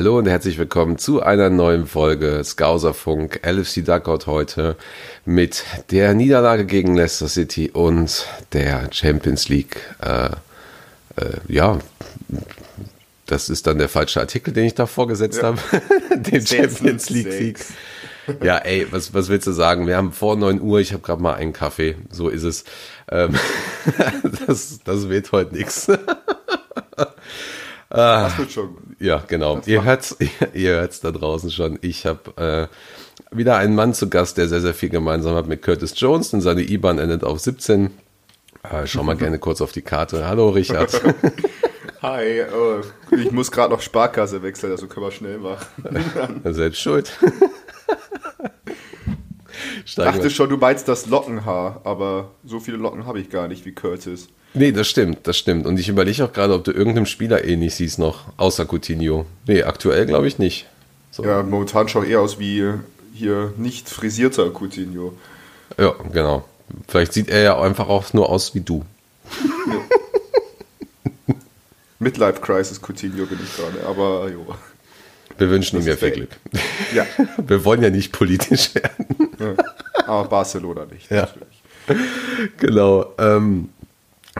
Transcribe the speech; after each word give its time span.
Hallo 0.00 0.18
und 0.18 0.28
herzlich 0.28 0.56
willkommen 0.56 0.98
zu 0.98 1.20
einer 1.20 1.50
neuen 1.50 1.86
Folge 1.86 2.42
Skauserfunk 2.44 3.40
LFC 3.44 3.84
Duckout 3.84 4.26
heute 4.28 4.76
mit 5.24 5.64
der 5.90 6.14
Niederlage 6.14 6.64
gegen 6.64 6.94
Leicester 6.94 7.26
City 7.26 7.70
und 7.70 8.26
der 8.52 8.88
Champions 8.92 9.48
League. 9.48 9.80
Äh, 10.00 10.26
äh, 11.16 11.38
ja, 11.48 11.80
das 13.30 13.48
ist 13.48 13.66
dann 13.66 13.78
der 13.78 13.88
falsche 13.88 14.20
Artikel, 14.20 14.52
den 14.52 14.64
ich 14.64 14.74
da 14.74 14.86
vorgesetzt 14.86 15.38
ja. 15.38 15.44
habe. 15.44 15.58
den 16.16 16.44
Champions 16.44 17.10
League 17.10 17.32
Sieg. 17.32 17.58
Ja, 18.42 18.58
ey, 18.58 18.86
was, 18.90 19.14
was 19.14 19.28
willst 19.28 19.46
du 19.46 19.52
sagen? 19.52 19.86
Wir 19.86 19.96
haben 19.96 20.12
vor 20.12 20.36
9 20.36 20.60
Uhr, 20.60 20.80
ich 20.80 20.92
habe 20.92 21.02
gerade 21.02 21.22
mal 21.22 21.34
einen 21.34 21.52
Kaffee, 21.52 21.96
so 22.10 22.28
ist 22.28 22.42
es. 22.42 22.64
Ähm, 23.10 23.34
das, 24.46 24.80
das 24.84 25.08
wird 25.08 25.32
heute 25.32 25.54
nichts. 25.54 25.90
Ah, 27.92 28.28
das 28.28 28.38
wird 28.38 28.52
schon. 28.52 28.76
Ja, 29.00 29.20
genau. 29.26 29.56
Das 29.56 29.66
ihr 29.66 29.82
hört 29.82 30.14
ihr 30.54 30.76
hört's 30.76 31.00
da 31.00 31.10
draußen 31.10 31.50
schon. 31.50 31.76
Ich 31.82 32.06
habe 32.06 32.68
äh, 33.32 33.34
wieder 33.36 33.56
einen 33.56 33.74
Mann 33.74 33.94
zu 33.94 34.08
Gast, 34.08 34.38
der 34.38 34.46
sehr, 34.46 34.60
sehr 34.60 34.74
viel 34.74 34.90
gemeinsam 34.90 35.34
hat 35.34 35.48
mit 35.48 35.60
Curtis 35.60 35.94
Jones, 35.96 36.30
denn 36.30 36.40
seine 36.40 36.62
IBAN 36.62 37.00
endet 37.00 37.24
auf 37.24 37.40
17. 37.40 37.90
Äh, 38.62 38.86
schau 38.86 39.02
mal 39.02 39.16
gerne 39.16 39.40
kurz 39.40 39.60
auf 39.60 39.72
die 39.72 39.82
Karte. 39.82 40.28
Hallo, 40.28 40.50
Richard. 40.50 41.00
Hi, 42.02 42.44
oh, 42.44 42.80
ich 43.14 43.30
muss 43.30 43.50
gerade 43.50 43.74
noch 43.74 43.82
Sparkasse 43.82 44.42
wechseln, 44.42 44.72
also 44.72 44.86
können 44.86 45.04
wir 45.04 45.12
schnell 45.12 45.36
machen. 45.36 46.40
Selbst 46.54 46.80
schuld. 46.80 47.12
ich 49.84 49.96
dachte 49.96 50.30
schon, 50.30 50.48
du 50.48 50.56
meinst 50.56 50.88
das 50.88 51.06
Lockenhaar, 51.06 51.82
aber 51.84 52.30
so 52.42 52.58
viele 52.58 52.78
Locken 52.78 53.04
habe 53.04 53.20
ich 53.20 53.28
gar 53.28 53.48
nicht 53.48 53.66
wie 53.66 53.72
Curtis. 53.72 54.28
Nee, 54.54 54.72
das 54.72 54.88
stimmt, 54.88 55.26
das 55.26 55.36
stimmt. 55.36 55.66
Und 55.66 55.78
ich 55.78 55.90
überlege 55.90 56.24
auch 56.24 56.32
gerade, 56.32 56.54
ob 56.54 56.64
du 56.64 56.72
irgendeinem 56.72 57.04
Spieler 57.04 57.44
ähnlich 57.44 57.74
siehst 57.74 57.98
noch, 57.98 58.24
außer 58.38 58.64
Coutinho. 58.64 59.26
Nee, 59.46 59.62
aktuell 59.64 60.06
glaube 60.06 60.26
ich 60.26 60.38
nicht. 60.38 60.66
So. 61.10 61.22
Ja, 61.22 61.42
momentan 61.42 61.88
schaut 61.88 62.06
eher 62.06 62.20
aus 62.20 62.38
wie 62.38 62.72
hier 63.12 63.52
nicht 63.58 63.90
frisierter 63.90 64.50
Coutinho. 64.50 65.12
Ja, 65.78 65.94
genau. 66.10 66.48
Vielleicht 66.88 67.12
sieht 67.12 67.28
er 67.28 67.42
ja 67.42 67.60
einfach 67.60 67.90
auch 67.90 68.10
nur 68.14 68.30
aus 68.30 68.54
wie 68.54 68.60
du. 68.60 68.86
Ja. 69.66 69.74
Midlife 72.00 72.40
Crisis 72.40 72.80
Coutinho 72.80 73.26
bin 73.26 73.38
ich 73.42 73.56
gerade, 73.56 73.86
aber 73.86 74.28
jo. 74.28 74.46
Wir 75.38 75.48
wünschen 75.48 75.80
ihm 75.80 75.86
ja 75.86 75.96
viel 75.96 76.10
Glück. 76.10 76.30
Ja. 76.94 77.06
Wir 77.46 77.64
wollen 77.64 77.82
ja 77.82 77.90
nicht 77.90 78.10
politisch 78.10 78.74
werden. 78.74 79.06
Ja. 79.38 79.54
Aber 80.06 80.28
Barcelona 80.28 80.86
nicht, 80.86 81.08
ja. 81.08 81.28
natürlich. 81.28 81.62
Genau. 82.56 83.14
Ähm, 83.16 83.68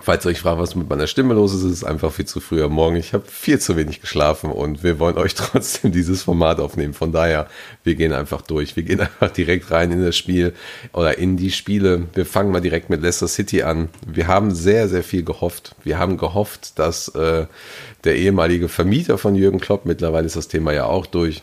Falls 0.02 0.24
ihr 0.24 0.30
euch 0.30 0.40
fragt, 0.40 0.58
was 0.58 0.74
mit 0.74 0.88
meiner 0.88 1.06
Stimme 1.06 1.34
los 1.34 1.52
ist, 1.52 1.62
ist 1.62 1.72
es 1.72 1.84
einfach 1.84 2.12
viel 2.12 2.24
zu 2.24 2.40
früh 2.40 2.62
am 2.62 2.72
Morgen. 2.72 2.96
Ich 2.96 3.12
habe 3.12 3.24
viel 3.26 3.58
zu 3.58 3.76
wenig 3.76 4.00
geschlafen 4.00 4.50
und 4.50 4.82
wir 4.82 4.98
wollen 4.98 5.18
euch 5.18 5.34
trotzdem 5.36 5.92
dieses 5.92 6.22
Format 6.22 6.58
aufnehmen. 6.58 6.94
Von 6.94 7.12
daher, 7.12 7.48
wir 7.84 7.94
gehen 7.94 8.12
einfach 8.12 8.42
durch. 8.42 8.76
Wir 8.76 8.82
gehen 8.82 9.00
einfach 9.00 9.30
direkt 9.30 9.70
rein 9.70 9.92
in 9.92 10.02
das 10.02 10.16
Spiel 10.16 10.54
oder 10.92 11.18
in 11.18 11.36
die 11.36 11.50
Spiele. 11.50 12.06
Wir 12.14 12.24
fangen 12.24 12.50
mal 12.50 12.60
direkt 12.60 12.88
mit 12.88 13.02
Leicester 13.02 13.28
City 13.28 13.62
an. 13.62 13.88
Wir 14.06 14.26
haben 14.26 14.54
sehr, 14.54 14.88
sehr 14.88 15.02
viel 15.02 15.22
gehofft. 15.22 15.74
Wir 15.84 15.98
haben 15.98 16.16
gehofft, 16.16 16.78
dass 16.78 17.08
äh, 17.08 17.46
der 18.04 18.16
ehemalige 18.16 18.68
Vermieter 18.68 19.18
von 19.18 19.34
Jürgen 19.34 19.60
Klopp, 19.60 19.84
mittlerweile 19.84 20.26
ist 20.26 20.36
das 20.36 20.48
Thema 20.48 20.72
ja 20.72 20.86
auch 20.86 21.06
durch, 21.06 21.42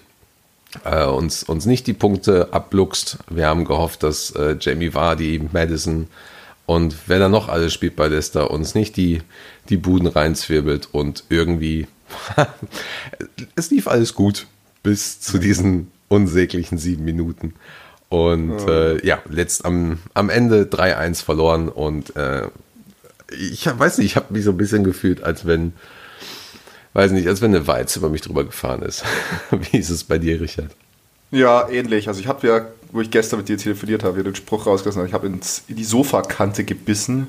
äh, 0.83 1.05
uns, 1.05 1.44
uns 1.44 1.66
nicht 1.66 1.86
die 1.88 1.94
Punkte 1.94 2.49
abluchst. 2.52 3.19
Wir 3.30 3.47
haben 3.47 3.66
gehofft, 3.66 4.03
dass 4.03 4.31
äh, 4.31 4.55
Jamie 4.59 4.94
Vardy, 4.94 5.47
Madison, 5.52 6.08
und 6.67 6.95
wer 7.08 7.17
da 7.17 7.30
noch 7.30 7.48
alles 7.48 7.73
spielt 7.73 7.95
bei 7.95 8.10
Leicester, 8.10 8.52
uns 8.52 8.76
nicht 8.76 8.98
die, 8.98 9.22
die 9.70 9.78
Buden 9.78 10.05
reinzwirbelt 10.05 10.89
und 10.92 11.23
irgendwie, 11.30 11.88
es 13.55 13.72
lief 13.72 13.88
alles 13.88 14.14
gut 14.14 14.48
bis 14.83 15.22
zu 15.22 15.38
diesen 15.38 15.89
unsäglichen 16.10 16.77
sieben 16.77 17.06
Minuten. 17.06 17.54
Und 18.10 18.60
ja, 18.60 18.92
äh, 18.92 19.08
ja 19.08 19.22
letzt 19.30 19.64
am, 19.64 20.00
am 20.14 20.30
Ende 20.30 20.64
3-1 20.64 21.23
verloren 21.23 21.70
und 21.70 22.16
äh, 22.17 22.48
ich 23.32 23.66
weiß 23.66 24.00
nicht, 24.00 24.08
ich 24.08 24.16
habe 24.17 24.33
mich 24.33 24.44
so 24.44 24.52
ein 24.52 24.58
bisschen 24.58 24.83
gefühlt, 24.83 25.23
als 25.23 25.48
wenn, 25.48 25.72
weiß 26.94 27.11
nicht, 27.11 27.30
als 27.30 27.42
wenn 27.42 27.56
eine 27.56 27.66
Walze 27.67 28.00
über 28.00 28.10
mich 28.10 28.22
drüber 28.22 28.44
gefahren 28.44 28.82
ist. 28.82 29.06
Wie 29.72 29.77
ist 29.77 29.89
es 29.89 30.04
bei 30.04 30.17
dir, 30.17 30.42
Richard? 30.42 30.72
Ja, 31.32 31.70
ähnlich. 31.70 32.10
Also 32.10 32.20
ich 32.20 32.27
habe 32.27 32.45
ja, 32.45 32.66
wo 32.92 33.02
ich 33.02 33.11
gestern 33.11 33.39
mit 33.39 33.49
dir 33.49 33.58
telefoniert 33.58 34.03
habe, 34.03 34.23
den 34.23 34.36
Spruch 34.36 34.65
rausgelassen 34.65 34.99
habe, 34.99 35.08
ich 35.08 35.14
habe 35.14 35.27
in 35.27 35.39
die 35.75 35.83
Sofakante 35.83 36.64
gebissen 36.64 37.27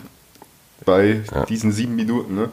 bei 0.84 1.22
ja. 1.34 1.44
diesen 1.44 1.72
sieben 1.72 1.96
Minuten. 1.96 2.34
Ne? 2.34 2.48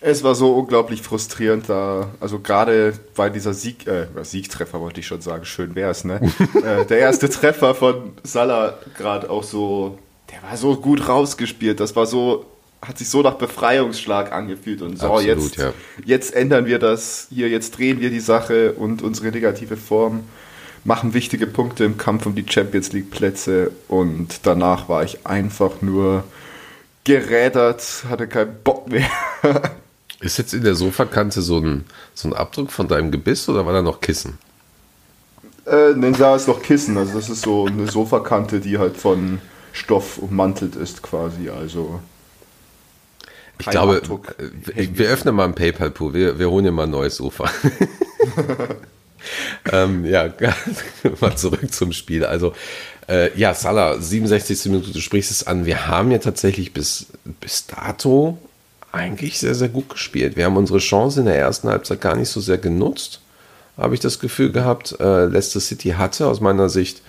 Es 0.00 0.22
war 0.22 0.34
so 0.34 0.52
unglaublich 0.54 1.02
frustrierend 1.02 1.68
da, 1.68 2.10
also 2.20 2.38
gerade 2.38 2.94
weil 3.16 3.30
dieser 3.30 3.54
Sieg, 3.54 3.86
äh, 3.86 4.06
Siegtreffer 4.22 4.80
wollte 4.80 5.00
ich 5.00 5.06
schon 5.06 5.20
sagen, 5.20 5.44
schön 5.44 5.74
wäre 5.74 5.90
es, 5.90 6.04
ne? 6.04 6.20
äh, 6.54 6.84
der 6.84 6.98
erste 6.98 7.28
Treffer 7.30 7.74
von 7.74 8.12
Salah 8.22 8.78
gerade 8.96 9.30
auch 9.30 9.44
so, 9.44 9.98
der 10.30 10.42
war 10.42 10.56
so 10.56 10.76
gut 10.76 11.08
rausgespielt, 11.08 11.80
das 11.80 11.96
war 11.96 12.06
so, 12.06 12.44
hat 12.82 12.98
sich 12.98 13.08
so 13.08 13.22
nach 13.22 13.34
Befreiungsschlag 13.34 14.30
angefühlt 14.30 14.82
und 14.82 14.98
so, 14.98 15.06
Absolut, 15.06 15.26
jetzt, 15.26 15.56
ja. 15.56 15.72
jetzt 16.04 16.34
ändern 16.34 16.66
wir 16.66 16.78
das 16.78 17.28
hier, 17.30 17.48
jetzt 17.48 17.78
drehen 17.78 18.00
wir 18.00 18.10
die 18.10 18.20
Sache 18.20 18.72
und 18.72 19.00
unsere 19.00 19.28
negative 19.28 19.78
Form 19.78 20.24
machen 20.84 21.14
wichtige 21.14 21.46
Punkte 21.46 21.84
im 21.84 21.96
Kampf 21.96 22.26
um 22.26 22.34
die 22.34 22.46
Champions 22.48 22.92
League 22.92 23.10
Plätze 23.10 23.72
und 23.88 24.46
danach 24.46 24.88
war 24.88 25.02
ich 25.02 25.26
einfach 25.26 25.80
nur 25.80 26.24
gerädert, 27.04 28.04
hatte 28.08 28.28
keinen 28.28 28.62
Bock 28.62 28.88
mehr. 28.88 29.08
Ist 30.20 30.38
jetzt 30.38 30.54
in 30.54 30.62
der 30.62 30.74
Sofakante 30.74 31.42
so 31.42 31.58
ein, 31.58 31.84
so 32.14 32.28
ein 32.28 32.34
Abdruck 32.34 32.70
von 32.70 32.88
deinem 32.88 33.10
Gebiss 33.10 33.48
oder 33.48 33.66
war 33.66 33.74
da 33.74 33.82
noch 33.82 34.00
Kissen? 34.00 34.38
Äh, 35.66 35.92
nein, 35.96 36.14
da 36.18 36.36
ist 36.36 36.48
noch 36.48 36.62
Kissen. 36.62 36.96
Also 36.96 37.14
das 37.14 37.28
ist 37.28 37.42
so 37.42 37.66
eine 37.66 37.90
Sofakante, 37.90 38.60
die 38.60 38.78
halt 38.78 38.96
von 38.96 39.40
Stoff 39.72 40.18
ummantelt 40.18 40.76
ist 40.76 41.02
quasi. 41.02 41.50
Also 41.50 42.00
ich 43.58 43.66
glaube, 43.66 43.96
Abdruck. 43.96 44.34
Äh, 44.38 44.88
wir 44.94 45.08
öffnen 45.08 45.34
mal 45.34 45.44
ein 45.44 45.54
PayPal-Pool. 45.54 46.14
Wir, 46.14 46.38
wir 46.38 46.48
holen 46.48 46.64
dir 46.64 46.72
mal 46.72 46.84
ein 46.84 46.90
neues 46.90 47.16
Sofa. 47.16 47.44
ähm, 49.72 50.04
ja, 50.04 50.32
mal 51.20 51.36
zurück 51.36 51.72
zum 51.72 51.92
Spiel. 51.92 52.24
Also, 52.24 52.52
äh, 53.08 53.36
ja, 53.38 53.54
Salah, 53.54 54.00
67. 54.00 54.66
Minute, 54.66 54.90
du 54.90 55.00
sprichst 55.00 55.30
es 55.30 55.46
an. 55.46 55.66
Wir 55.66 55.86
haben 55.86 56.10
ja 56.10 56.18
tatsächlich 56.18 56.72
bis, 56.72 57.06
bis 57.40 57.66
dato 57.66 58.38
eigentlich 58.92 59.38
sehr, 59.38 59.54
sehr 59.54 59.68
gut 59.68 59.90
gespielt. 59.90 60.36
Wir 60.36 60.44
haben 60.44 60.56
unsere 60.56 60.78
Chance 60.78 61.20
in 61.20 61.26
der 61.26 61.38
ersten 61.38 61.68
Halbzeit 61.68 62.00
gar 62.00 62.16
nicht 62.16 62.28
so 62.28 62.40
sehr 62.40 62.58
genutzt, 62.58 63.20
habe 63.76 63.94
ich 63.94 64.00
das 64.00 64.20
Gefühl 64.20 64.52
gehabt. 64.52 64.96
Äh, 65.00 65.26
Leicester 65.26 65.60
City 65.60 65.90
hatte 65.90 66.26
aus 66.26 66.40
meiner 66.40 66.68
Sicht 66.68 67.02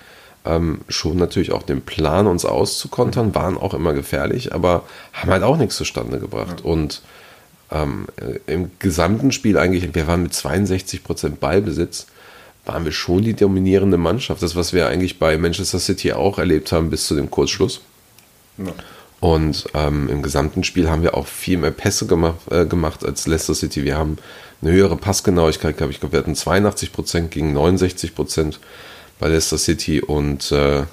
ähm, 0.46 0.82
schon 0.90 1.18
natürlich 1.18 1.52
auch 1.52 1.64
den 1.64 1.82
Plan, 1.82 2.28
uns 2.28 2.44
auszukontern, 2.44 3.36
waren 3.36 3.58
auch 3.58 3.74
immer 3.74 3.94
gefährlich, 3.94 4.54
aber 4.54 4.84
haben 5.14 5.32
halt 5.32 5.44
auch 5.44 5.58
nichts 5.58 5.76
zustande 5.76 6.20
gebracht. 6.20 6.62
Ja. 6.64 6.66
Und 6.66 7.02
ähm, 7.76 8.08
äh, 8.18 8.52
im 8.52 8.72
gesamten 8.80 9.32
Spiel 9.32 9.58
eigentlich, 9.58 9.94
wir 9.94 10.08
waren 10.08 10.24
mit 10.24 10.34
62 10.34 11.04
Prozent 11.04 11.40
Ballbesitz, 11.40 12.08
waren 12.66 12.86
wir 12.86 12.92
schon 12.92 13.22
die 13.22 13.36
dominierende 13.36 13.98
Mannschaft. 13.98 14.42
Das, 14.42 14.56
was 14.56 14.74
wir 14.74 14.88
eigentlich 14.88 15.20
bei 15.20 15.38
Manchester 15.38 15.80
City 15.80 16.14
auch 16.14 16.40
erlebt 16.40 16.72
haben 16.72 16.90
bis 16.90 17.06
zu 17.08 17.16
dem 17.16 17.30
Kurzschluss. 17.30 17.82
Ja. 18.58 18.74
Und 19.20 19.66
ähm, 19.74 20.10
im 20.10 20.22
gesamten 20.22 20.64
Spiel 20.64 20.90
haben 20.90 21.04
wir 21.04 21.16
auch 21.16 21.28
viel 21.28 21.58
mehr 21.58 21.72
Pässe 21.72 22.06
gemacht, 22.06 22.40
äh, 22.52 22.66
gemacht 22.66 23.06
als 23.06 23.28
Leicester 23.28 23.56
City. 23.56 23.84
Wir 23.84 23.98
haben 23.98 24.18
eine 24.62 24.72
höhere 24.72 24.98
Passgenauigkeit 24.98 25.78
gehabt. 25.78 25.94
Ich 25.94 26.00
glaube, 26.00 26.14
wir 26.14 26.20
hatten 26.20 26.36
82 26.36 26.92
Prozent 26.92 27.32
gegen 27.32 27.54
69 27.54 28.16
Prozent 28.16 28.60
bei 29.20 29.28
Leicester 29.28 29.58
City. 29.58 30.02
Und 30.02 30.52
äh, 30.52 30.84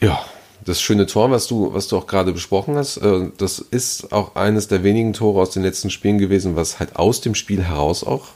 ja, 0.00 0.24
das 0.64 0.80
schöne 0.80 1.06
Tor, 1.06 1.30
was 1.30 1.46
du, 1.46 1.72
was 1.72 1.88
du 1.88 1.96
auch 1.96 2.06
gerade 2.06 2.32
besprochen 2.32 2.76
hast, 2.76 2.98
äh, 2.98 3.30
das 3.38 3.58
ist 3.58 4.12
auch 4.12 4.36
eines 4.36 4.68
der 4.68 4.84
wenigen 4.84 5.12
Tore 5.12 5.40
aus 5.40 5.50
den 5.50 5.62
letzten 5.62 5.90
Spielen 5.90 6.18
gewesen, 6.18 6.56
was 6.56 6.78
halt 6.78 6.96
aus 6.96 7.20
dem 7.20 7.34
Spiel 7.34 7.62
heraus 7.62 8.04
auch 8.04 8.28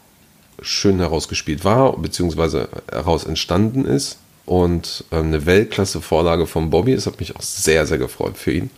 schön 0.61 0.99
herausgespielt 0.99 1.65
war, 1.65 1.97
beziehungsweise 1.99 2.69
heraus 2.91 3.25
entstanden 3.25 3.85
ist. 3.85 4.19
Und 4.45 5.05
äh, 5.11 5.17
eine 5.17 5.45
Weltklasse-Vorlage 5.45 6.47
von 6.47 6.71
Bobby. 6.71 6.93
Es 6.93 7.07
hat 7.07 7.19
mich 7.19 7.35
auch 7.37 7.43
sehr, 7.43 7.87
sehr 7.87 7.99
gefreut 7.99 8.39
für 8.39 8.53
ihn. 8.53 8.71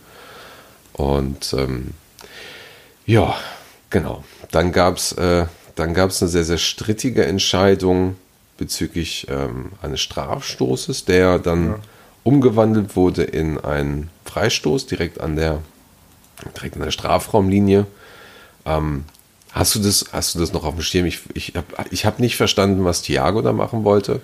Und 0.93 1.53
ähm, 1.53 1.91
ja, 3.05 3.35
genau. 3.89 4.23
Dann 4.51 4.71
gab 4.71 4.97
es 4.97 5.11
äh, 5.13 5.45
eine 5.77 6.09
sehr, 6.09 6.43
sehr 6.43 6.57
strittige 6.57 7.25
Entscheidung 7.25 8.15
bezüglich 8.57 9.27
ähm, 9.29 9.71
eines 9.81 10.01
Strafstoßes, 10.01 11.05
der 11.05 11.39
dann 11.39 11.67
ja 11.67 11.79
umgewandelt 12.23 12.95
wurde 12.95 13.23
in 13.23 13.59
einen 13.59 14.09
Freistoß 14.25 14.87
direkt 14.87 15.19
an 15.19 15.35
der, 15.35 15.59
direkt 16.55 16.75
an 16.75 16.83
der 16.83 16.91
Strafraumlinie. 16.91 17.85
Ähm, 18.65 19.05
Hast 19.51 19.75
du 19.75 19.79
das, 19.79 20.05
hast 20.11 20.35
du 20.35 20.39
das 20.39 20.53
noch 20.53 20.63
auf 20.63 20.75
dem 20.75 20.83
Schirm? 20.83 21.05
Ich, 21.05 21.21
ich 21.33 21.53
habe 21.55 21.65
ich 21.89 22.05
hab 22.05 22.19
nicht 22.19 22.37
verstanden, 22.37 22.85
was 22.85 23.01
Thiago 23.01 23.41
da 23.41 23.51
machen 23.51 23.83
wollte. 23.83 24.21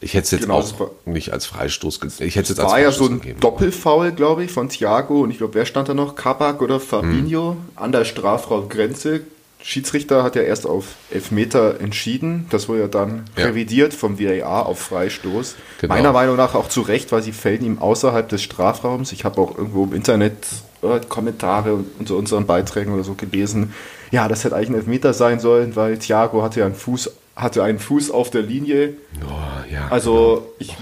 Ich 0.00 0.14
hätte 0.14 0.24
es 0.24 0.30
jetzt 0.30 0.42
genau, 0.42 0.58
auch 0.58 0.90
nicht 1.06 1.32
als 1.32 1.46
Freistoß 1.46 1.98
gesehen. 2.00 2.28
Ich 2.28 2.36
hätte 2.36 2.52
es 2.52 2.58
als 2.60 2.70
war 2.70 2.78
ja 2.78 2.92
so 2.92 3.06
ein 3.06 3.20
gegeben. 3.20 3.40
Doppelfoul, 3.40 4.12
glaube 4.12 4.44
ich, 4.44 4.52
von 4.52 4.68
Thiago 4.68 5.22
und 5.22 5.30
ich 5.30 5.38
glaube, 5.38 5.54
wer 5.54 5.66
stand 5.66 5.88
da 5.88 5.94
noch? 5.94 6.14
Kabak 6.14 6.62
oder 6.62 6.78
Fabinho 6.78 7.52
hm. 7.52 7.58
an 7.74 7.92
der 7.92 8.04
Strafraumgrenze. 8.04 9.22
Schiedsrichter 9.62 10.22
hat 10.22 10.36
ja 10.36 10.42
erst 10.42 10.66
auf 10.66 10.94
Elfmeter 11.10 11.80
entschieden. 11.80 12.46
Das 12.50 12.68
wurde 12.68 12.82
ja 12.82 12.88
dann 12.88 13.24
ja. 13.36 13.46
revidiert 13.46 13.92
vom 13.92 14.18
VAR 14.18 14.66
auf 14.66 14.78
Freistoß. 14.78 15.56
Genau. 15.80 15.94
Meiner 15.94 16.12
Meinung 16.12 16.36
nach 16.36 16.54
auch 16.54 16.68
zu 16.68 16.80
Recht, 16.80 17.10
weil 17.10 17.22
sie 17.22 17.32
fällen 17.32 17.64
ihm 17.64 17.78
außerhalb 17.78 18.28
des 18.28 18.42
Strafraums. 18.42 19.12
Ich 19.12 19.24
habe 19.24 19.40
auch 19.40 19.58
irgendwo 19.58 19.84
im 19.84 19.92
Internet 19.92 20.46
äh, 20.82 21.00
Kommentare 21.08 21.84
unter 21.98 22.16
unseren 22.16 22.46
Beiträgen 22.46 22.92
oder 22.94 23.04
so 23.04 23.14
gelesen. 23.14 23.74
Ja, 24.10 24.28
das 24.28 24.44
hätte 24.44 24.54
eigentlich 24.54 24.70
ein 24.70 24.74
Elfmeter 24.76 25.12
sein 25.12 25.40
sollen, 25.40 25.74
weil 25.76 25.98
Thiago 25.98 26.42
hatte 26.42 26.60
ja 26.60 26.66
einen 26.66 26.74
Fuß, 26.74 27.10
hatte 27.34 27.62
einen 27.62 27.80
Fuß 27.80 28.10
auf 28.10 28.30
der 28.30 28.42
Linie. 28.42 28.94
Oh, 29.22 29.72
ja, 29.72 29.88
also 29.88 30.34
genau. 30.34 30.52
ich, 30.60 30.76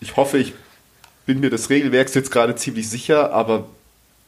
ich 0.00 0.16
hoffe, 0.16 0.38
ich 0.38 0.52
bin 1.24 1.40
mir 1.40 1.50
des 1.50 1.70
Regelwerks 1.70 2.14
jetzt 2.14 2.30
gerade 2.30 2.54
ziemlich 2.54 2.88
sicher, 2.88 3.32
aber 3.32 3.64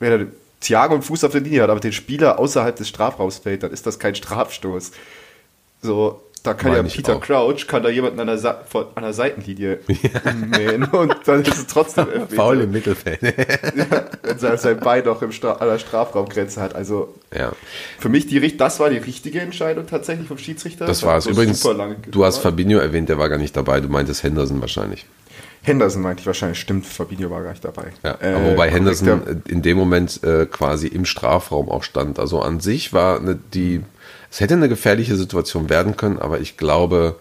er 0.00 0.26
Thiago 0.60 0.94
einen 0.94 1.02
Fuß 1.02 1.24
auf 1.24 1.32
der 1.32 1.40
Linie 1.40 1.62
hat, 1.62 1.70
aber 1.70 1.80
den 1.80 1.92
Spieler 1.92 2.38
außerhalb 2.38 2.74
des 2.74 2.88
Strafraums 2.88 3.38
fällt, 3.38 3.62
dann 3.62 3.72
ist 3.72 3.86
das 3.86 3.98
kein 3.98 4.14
Strafstoß. 4.14 4.92
So, 5.82 6.20
da 6.42 6.54
kann 6.54 6.72
Meine 6.72 6.88
ja 6.88 6.94
Peter 6.94 7.16
auch. 7.16 7.20
Crouch, 7.20 7.66
kann 7.66 7.82
da 7.82 7.88
jemanden 7.88 8.20
an 8.20 8.26
der, 8.26 8.38
Sa 8.38 8.62
an 8.94 9.02
der 9.02 9.12
Seitenlinie 9.12 9.80
ja. 9.88 10.32
mähen 10.32 10.84
und 10.84 11.14
dann 11.26 11.42
ist 11.42 11.56
es 11.56 11.66
trotzdem 11.66 12.06
Faul 12.28 12.60
im 12.60 12.70
Mittelfeld. 12.70 13.20
ja, 13.22 14.04
wenn 14.22 14.58
sein 14.58 14.80
Bein 14.80 15.04
noch 15.04 15.20
im 15.22 15.32
Stra 15.32 15.52
an 15.52 15.68
der 15.68 15.78
Strafraumgrenze 15.78 16.60
hat. 16.60 16.74
Also 16.74 17.14
ja. 17.36 17.52
für 17.98 18.08
mich, 18.08 18.26
die, 18.26 18.56
das 18.56 18.80
war 18.80 18.90
die 18.90 18.98
richtige 18.98 19.40
Entscheidung 19.40 19.86
tatsächlich 19.86 20.28
vom 20.28 20.38
Schiedsrichter. 20.38 20.86
Das, 20.86 21.00
das 21.00 21.06
war 21.06 21.18
es. 21.18 21.26
Übrigens, 21.26 21.60
du 21.60 22.24
hast 22.24 22.38
Fabinho 22.38 22.78
erwähnt, 22.78 23.08
der 23.08 23.18
war 23.18 23.28
gar 23.28 23.38
nicht 23.38 23.56
dabei. 23.56 23.80
Du 23.80 23.88
meintest 23.88 24.22
Henderson 24.22 24.60
wahrscheinlich. 24.60 25.06
Henderson 25.68 26.02
meinte 26.02 26.20
ich 26.22 26.26
wahrscheinlich, 26.26 26.58
stimmt, 26.58 26.86
Fabinho 26.86 27.30
war 27.30 27.42
gar 27.42 27.50
nicht 27.50 27.64
dabei. 27.64 27.92
Ja, 28.02 28.18
äh, 28.20 28.50
wobei 28.50 28.70
Henderson 28.70 29.42
in 29.46 29.62
dem 29.62 29.76
Moment 29.76 30.22
äh, 30.24 30.46
quasi 30.46 30.88
im 30.88 31.04
Strafraum 31.04 31.68
auch 31.70 31.84
stand. 31.84 32.18
Also 32.18 32.40
an 32.40 32.60
sich 32.60 32.92
war 32.92 33.20
eine, 33.20 33.36
die, 33.36 33.82
es 34.30 34.40
hätte 34.40 34.54
eine 34.54 34.68
gefährliche 34.68 35.16
Situation 35.16 35.70
werden 35.70 35.96
können, 35.96 36.18
aber 36.18 36.40
ich 36.40 36.56
glaube, 36.56 37.16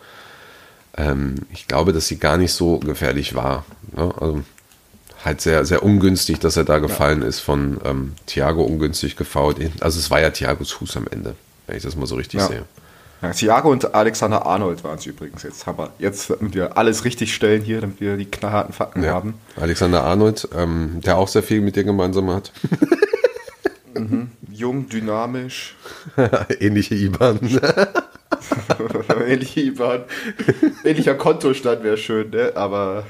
ähm, 0.98 1.36
ich 1.52 1.68
glaube, 1.68 1.94
dass 1.94 2.08
sie 2.08 2.18
gar 2.18 2.38
nicht 2.38 2.54
so 2.54 2.80
gefährlich 2.80 3.36
war. 3.36 3.66
Ne? 3.96 4.12
Also 4.20 4.44
halt 5.24 5.42
sehr, 5.42 5.66
sehr 5.66 5.84
ungünstig, 5.84 6.40
dass 6.40 6.58
er 6.58 6.64
da 6.64 6.80
gefallen 6.80 7.22
ja. 7.22 7.28
ist 7.28 7.40
von 7.40 7.80
ähm, 7.86 8.14
Thiago 8.26 8.64
ungünstig 8.64 9.16
gefault. 9.16 9.58
Also 9.82 10.00
es 10.00 10.10
war 10.10 10.22
ja 10.22 10.30
Thiagos 10.30 10.72
Fuß 10.72 10.98
am 10.98 11.08
Ende, 11.10 11.36
wenn 11.68 11.78
ich 11.78 11.84
das 11.84 11.96
mal 11.96 12.08
so 12.08 12.16
richtig 12.16 12.40
ja. 12.40 12.48
sehe. 12.48 12.64
Ja, 13.22 13.32
Thiago 13.32 13.72
und 13.72 13.96
Alexander 13.96 14.46
Arnold 14.46 14.84
waren 14.84 14.98
es 14.98 15.06
übrigens. 15.06 15.44
Jetzt 15.44 15.66
haben 15.66 15.80
wir, 15.80 15.92
jetzt 15.98 16.30
damit 16.30 16.54
wir 16.54 16.78
alles 16.78 17.04
richtig 17.04 17.34
stellen 17.34 17.64
hier, 17.64 17.82
damit 17.82 18.00
wir 18.00 18.16
die 18.16 18.26
knallharten 18.26 18.74
Fakten 18.74 19.04
ja. 19.04 19.14
haben. 19.14 19.36
Alexander 19.56 20.04
Arnold, 20.04 20.48
ähm, 20.56 21.02
der 21.04 21.18
auch 21.18 21.28
sehr 21.28 21.44
viel 21.44 21.62
mit 21.62 21.76
dir 21.76 21.84
gemeinsam 21.84 22.30
hat. 22.30 22.52
mhm. 23.96 24.32
Jung, 24.52 24.88
dynamisch. 24.88 25.76
Ähnliche 26.60 26.96
IBAN. 26.96 27.40
Ähnliche 29.28 29.62
IBAN. 29.62 30.04
Ähnlicher 30.84 31.16
Kontostand 31.16 31.84
wäre 31.84 31.98
schön, 31.98 32.30
ne? 32.30 32.52
aber 32.56 33.06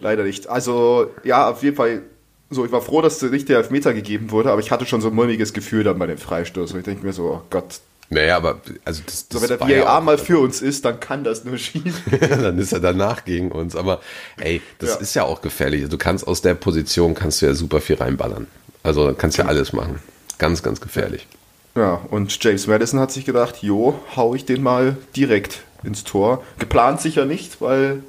leider 0.00 0.22
nicht. 0.22 0.48
Also, 0.48 1.10
ja, 1.24 1.50
auf 1.50 1.62
jeden 1.62 1.76
Fall 1.76 2.02
so, 2.50 2.64
ich 2.64 2.72
war 2.72 2.80
froh, 2.80 3.02
dass 3.02 3.20
nicht 3.20 3.48
der 3.48 3.58
Elfmeter 3.58 3.92
gegeben 3.92 4.30
wurde, 4.30 4.50
aber 4.50 4.60
ich 4.60 4.70
hatte 4.70 4.86
schon 4.86 5.00
so 5.00 5.08
ein 5.08 5.14
mulmiges 5.14 5.52
Gefühl 5.52 5.84
dann 5.84 5.98
bei 5.98 6.06
dem 6.06 6.18
Freistoß. 6.18 6.72
Und 6.72 6.78
ich 6.78 6.84
denke 6.84 7.04
mir 7.04 7.12
so, 7.12 7.24
oh 7.24 7.42
Gott, 7.50 7.80
naja, 8.10 8.36
aber 8.36 8.60
also 8.84 9.02
das, 9.04 9.28
das 9.28 9.40
so, 9.40 9.42
wenn 9.42 9.48
der 9.48 9.60
VAR 9.60 9.70
ja 9.70 10.00
mal 10.00 10.16
für 10.16 10.38
uns 10.38 10.62
ist, 10.62 10.84
dann 10.84 10.98
kann 10.98 11.24
das 11.24 11.44
nur 11.44 11.58
schief. 11.58 12.02
dann 12.20 12.58
ist 12.58 12.72
er 12.72 12.80
danach 12.80 13.24
gegen 13.24 13.52
uns. 13.52 13.76
Aber 13.76 14.00
ey, 14.38 14.62
das 14.78 14.90
ja. 14.90 14.96
ist 14.96 15.14
ja 15.14 15.22
auch 15.24 15.42
gefährlich. 15.42 15.88
Du 15.88 15.98
kannst 15.98 16.26
aus 16.26 16.40
der 16.40 16.54
Position 16.54 17.14
kannst 17.14 17.42
du 17.42 17.46
ja 17.46 17.54
super 17.54 17.80
viel 17.80 17.96
reinballern. 17.96 18.46
Also 18.82 19.12
kannst 19.16 19.36
ja 19.36 19.44
alles 19.44 19.72
machen. 19.72 19.98
Ganz, 20.38 20.62
ganz 20.62 20.80
gefährlich. 20.80 21.26
Ja, 21.74 22.00
und 22.10 22.42
James 22.42 22.66
Madison 22.66 22.98
hat 22.98 23.12
sich 23.12 23.26
gedacht, 23.26 23.62
jo, 23.62 24.00
hau 24.16 24.34
ich 24.34 24.46
den 24.46 24.62
mal 24.62 24.96
direkt 25.14 25.60
ins 25.82 26.04
Tor. 26.04 26.42
Geplant 26.58 27.00
sicher 27.00 27.26
nicht, 27.26 27.60
weil 27.60 28.02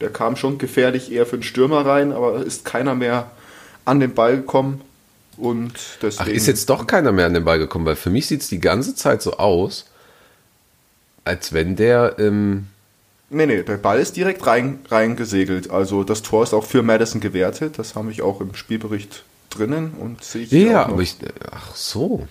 der 0.00 0.10
kam 0.10 0.36
schon 0.36 0.58
gefährlich 0.58 1.12
eher 1.12 1.26
für 1.26 1.36
den 1.36 1.42
Stürmer 1.42 1.84
rein, 1.84 2.12
aber 2.12 2.44
ist 2.44 2.64
keiner 2.64 2.94
mehr 2.94 3.30
an 3.84 4.00
den 4.00 4.14
Ball 4.14 4.36
gekommen. 4.36 4.80
Und 5.36 5.72
deswegen, 6.02 6.30
Ach, 6.30 6.34
ist 6.34 6.46
jetzt 6.46 6.68
doch 6.68 6.86
keiner 6.86 7.12
mehr 7.12 7.26
an 7.26 7.34
den 7.34 7.44
Ball 7.44 7.58
gekommen, 7.58 7.86
weil 7.86 7.96
für 7.96 8.10
mich 8.10 8.26
sieht 8.26 8.42
es 8.42 8.48
die 8.48 8.60
ganze 8.60 8.94
Zeit 8.94 9.22
so 9.22 9.38
aus, 9.38 9.86
als 11.24 11.52
wenn 11.52 11.76
der. 11.76 12.16
Ähm 12.18 12.66
nee, 13.30 13.46
nee, 13.46 13.62
der 13.62 13.76
Ball 13.78 13.98
ist 13.98 14.16
direkt 14.16 14.46
rein, 14.46 14.80
reingesegelt. 14.88 15.70
Also 15.70 16.04
das 16.04 16.22
Tor 16.22 16.42
ist 16.42 16.52
auch 16.52 16.64
für 16.64 16.82
Madison 16.82 17.20
gewertet. 17.20 17.78
Das 17.78 17.94
habe 17.94 18.10
ich 18.10 18.22
auch 18.22 18.40
im 18.40 18.54
Spielbericht 18.54 19.24
drinnen 19.50 19.92
und 19.98 20.22
sehe 20.22 20.42
ich. 20.42 20.50
Ja, 20.52 20.86
aber 20.86 21.02
ich. 21.02 21.16
Ach 21.50 21.74
so. 21.74 22.26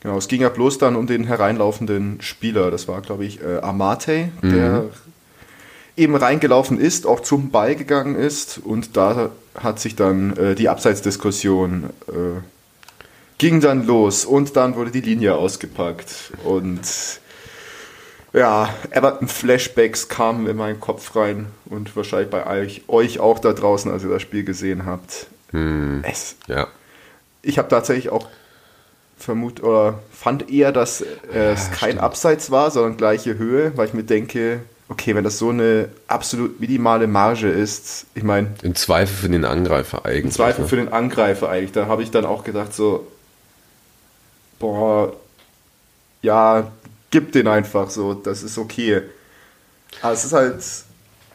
Genau, 0.00 0.18
es 0.18 0.28
ging 0.28 0.42
ja 0.42 0.50
bloß 0.50 0.78
dann 0.78 0.94
um 0.94 1.06
den 1.06 1.24
hereinlaufenden 1.24 2.20
Spieler. 2.20 2.70
Das 2.70 2.86
war, 2.86 3.00
glaube 3.00 3.24
ich, 3.24 3.42
äh, 3.42 3.58
Amate, 3.58 4.28
mhm. 4.42 4.52
der 4.52 4.84
eben 5.96 6.14
reingelaufen 6.14 6.78
ist, 6.78 7.06
auch 7.06 7.20
zum 7.20 7.50
Ball 7.50 7.74
gegangen 7.74 8.16
ist 8.16 8.58
und 8.58 8.96
da 8.96 9.30
hat 9.54 9.80
sich 9.80 9.96
dann 9.96 10.36
äh, 10.36 10.54
die 10.54 10.68
Abseitsdiskussion 10.68 11.90
äh, 12.08 12.40
ging 13.38 13.60
dann 13.60 13.86
los 13.86 14.24
und 14.24 14.56
dann 14.56 14.76
wurde 14.76 14.90
die 14.90 15.00
Linie 15.00 15.34
ausgepackt 15.36 16.32
und 16.44 16.80
ja, 18.32 18.68
Everton-Flashbacks 18.90 20.08
kamen 20.08 20.46
in 20.46 20.56
meinen 20.56 20.78
Kopf 20.78 21.16
rein 21.16 21.46
und 21.64 21.96
wahrscheinlich 21.96 22.28
bei 22.28 22.46
euch, 22.46 22.82
euch 22.86 23.18
auch 23.18 23.38
da 23.38 23.54
draußen, 23.54 23.90
als 23.90 24.04
ihr 24.04 24.10
das 24.10 24.20
Spiel 24.20 24.44
gesehen 24.44 24.84
habt. 24.84 25.26
Hm, 25.52 26.04
es, 26.06 26.36
ja. 26.46 26.68
Ich 27.40 27.56
habe 27.56 27.68
tatsächlich 27.68 28.10
auch 28.10 28.28
vermut 29.16 29.62
oder 29.62 30.00
fand 30.12 30.50
eher, 30.50 30.72
dass 30.72 31.00
äh, 31.00 31.52
es 31.52 31.70
kein 31.70 31.92
stimmt. 31.92 32.00
Abseits 32.02 32.50
war, 32.50 32.70
sondern 32.70 32.98
gleiche 32.98 33.38
Höhe, 33.38 33.72
weil 33.76 33.88
ich 33.88 33.94
mir 33.94 34.04
denke, 34.04 34.60
okay, 34.88 35.14
wenn 35.14 35.24
das 35.24 35.38
so 35.38 35.50
eine 35.50 35.88
absolut 36.06 36.60
minimale 36.60 37.06
Marge 37.06 37.48
ist, 37.48 38.06
ich 38.14 38.22
meine. 38.22 38.54
Im 38.62 38.74
Zweifel 38.74 39.14
für 39.14 39.28
den 39.28 39.44
Angreifer 39.44 40.04
eigentlich. 40.04 40.24
Im 40.24 40.30
Zweifel 40.30 40.62
ne? 40.62 40.68
für 40.68 40.76
den 40.76 40.92
Angreifer 40.92 41.48
eigentlich. 41.48 41.72
Da 41.72 41.86
habe 41.86 42.02
ich 42.02 42.10
dann 42.10 42.24
auch 42.24 42.44
gedacht, 42.44 42.74
so, 42.74 43.06
boah, 44.58 45.12
ja, 46.22 46.70
gib 47.10 47.32
den 47.32 47.48
einfach 47.48 47.90
so, 47.90 48.14
das 48.14 48.42
ist 48.42 48.58
okay. 48.58 49.02
Aber 50.02 50.12
es 50.12 50.24
ist 50.24 50.32
halt, 50.32 50.62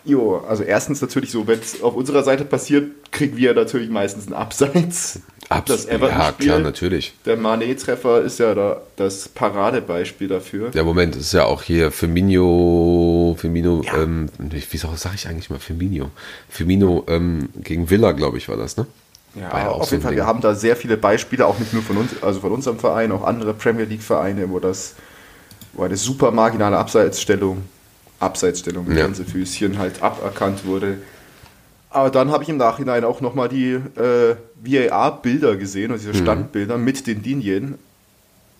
jo, 0.06 0.38
also 0.48 0.64
erstens 0.64 1.02
natürlich 1.02 1.32
so, 1.32 1.48
wenn 1.48 1.60
es 1.60 1.82
auf 1.82 1.96
unserer 1.96 2.24
Seite 2.24 2.46
passiert, 2.46 3.12
kriegen 3.12 3.38
wir 3.38 3.54
natürlich 3.54 3.90
meistens 3.90 4.28
einen 4.28 4.36
Abseits. 4.36 5.22
Abs 5.51 5.86
das 5.86 5.86
ja, 5.86 6.31
klar, 6.31 6.60
natürlich. 6.60 7.13
Der 7.25 7.38
Manet-Treffer 7.38 8.22
ist 8.22 8.39
ja 8.39 8.55
da 8.55 8.81
das 8.96 9.27
Paradebeispiel 9.27 10.27
dafür. 10.27 10.70
Der 10.70 10.84
Moment 10.84 11.15
ist 11.15 11.34
ja 11.34 11.43
auch 11.46 11.62
hier 11.62 11.91
Firmino, 11.91 13.36
Firmino, 13.38 13.81
ja. 13.84 14.01
ähm, 14.01 14.29
wie 14.39 14.77
sage 14.77 15.15
ich 15.15 15.27
eigentlich 15.27 15.50
mal 15.50 15.60
Firmino? 15.60 16.12
Firmino 16.50 17.03
ähm, 17.08 17.50
gegen 17.62 17.89
Villa, 17.89 18.13
glaube 18.13 18.38
ich, 18.38 18.48
war 18.48 18.58
das, 18.58 18.77
ne? 18.77 18.86
Ja, 19.36 19.41
ja 19.41 19.70
auf 19.70 19.86
so 19.86 19.91
jeden 19.91 20.03
Fall. 20.03 20.12
Ding. 20.12 20.17
Wir 20.17 20.25
haben 20.25 20.41
da 20.41 20.55
sehr 20.55 20.75
viele 20.75 20.98
Beispiele, 20.98 21.46
auch 21.46 21.60
nicht 21.60 21.74
nur 21.74 21.84
von 21.84 21.98
uns, 21.98 22.12
also 22.22 22.39
von 22.39 22.51
unserem 22.51 22.79
Verein, 22.79 23.12
auch 23.12 23.24
andere 23.24 23.53
Premier 23.53 23.86
League-Vereine, 23.86 24.50
wo 24.50 24.60
das, 24.60 24.96
wo 25.74 25.84
eine 25.84 25.98
super 25.98 26.31
marginale 26.31 26.77
Abseitsstellung, 26.77 27.63
Abseitsstellung 28.20 28.88
mit 28.88 28.98
ja. 28.98 29.05
Gänsefüßchen 29.05 29.77
halt 29.77 30.01
aberkannt 30.01 30.65
wurde. 30.65 30.98
Aber 31.92 32.10
dann 32.10 32.32
habe 32.32 32.44
ich 32.44 32.50
im 32.50 32.58
Nachhinein 32.58 33.04
auch 33.04 33.20
nochmal 33.20 33.50
die 33.50 33.74
äh, 33.74 34.36
VAR-Bilder 34.64 35.58
gesehen, 35.58 35.92
also 35.92 36.08
diese 36.08 36.20
mhm. 36.20 36.26
Standbilder 36.26 36.78
mit 36.78 37.06
den 37.06 37.22
Linien. 37.22 37.78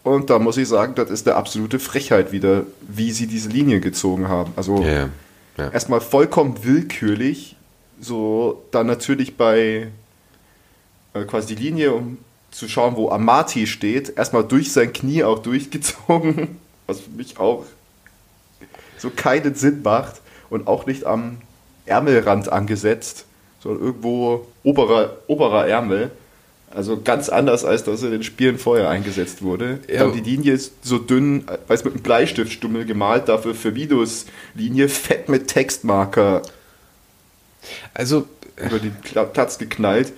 Und 0.04 0.30
da 0.30 0.38
muss 0.38 0.58
ich 0.58 0.68
sagen, 0.68 0.96
das 0.96 1.10
ist 1.10 1.28
eine 1.28 1.38
absolute 1.38 1.80
Frechheit 1.80 2.32
wieder, 2.32 2.64
wie 2.82 3.12
sie 3.12 3.28
diese 3.28 3.50
Linie 3.50 3.80
gezogen 3.80 4.28
haben. 4.28 4.52
Also 4.58 4.82
yeah. 4.82 5.10
ja. 5.58 5.70
erstmal 5.70 6.02
vollkommen 6.02 6.64
willkürlich, 6.64 7.56
so 8.02 8.64
dann 8.72 8.88
natürlich 8.88 9.38
bei 9.38 9.88
äh, 11.14 11.24
quasi 11.24 11.56
die 11.56 11.64
Linie, 11.64 11.94
um 11.94 12.18
zu 12.50 12.68
schauen, 12.68 12.98
wo 12.98 13.10
Amati 13.10 13.66
steht, 13.66 14.18
erstmal 14.18 14.44
durch 14.44 14.74
sein 14.74 14.92
Knie 14.92 15.24
auch 15.24 15.40
durchgezogen, 15.40 16.60
was 16.88 17.00
für 17.02 17.12
mich 17.12 17.40
auch 17.40 17.66
so 18.98 19.10
keinen 19.10 19.56
Sinn 19.56 19.82
macht 19.84 20.20
und 20.50 20.68
auch 20.68 20.86
nicht 20.86 21.06
am 21.06 21.38
Ärmelrand 21.92 22.52
angesetzt, 22.52 23.26
sondern 23.60 23.84
irgendwo 23.84 24.48
oberer, 24.64 25.18
oberer 25.28 25.68
Ärmel. 25.68 26.12
Also 26.74 27.02
ganz 27.02 27.28
anders, 27.28 27.66
als 27.66 27.84
das 27.84 28.02
in 28.02 28.12
den 28.12 28.24
Spielen 28.24 28.58
vorher 28.58 28.90
eingesetzt 28.90 29.42
wurde. 29.42 29.80
Ja. 29.90 30.06
Dann 30.06 30.14
die 30.14 30.22
Linie 30.22 30.54
ist 30.54 30.86
so 30.86 30.98
dünn, 31.00 31.44
weiß 31.68 31.84
mit 31.84 31.94
einem 31.94 32.02
Bleistiftstummel 32.04 32.86
gemalt, 32.86 33.28
dafür 33.28 33.54
für 33.54 33.76
Videos 33.76 34.26
Linie 34.56 34.88
fett 34.88 35.28
mit 35.28 35.50
Textmarker. 35.50 36.42
Also 37.94 38.26
über 38.56 38.80
den 38.80 38.96
Platz 39.34 39.58
geknallt. 39.58 40.14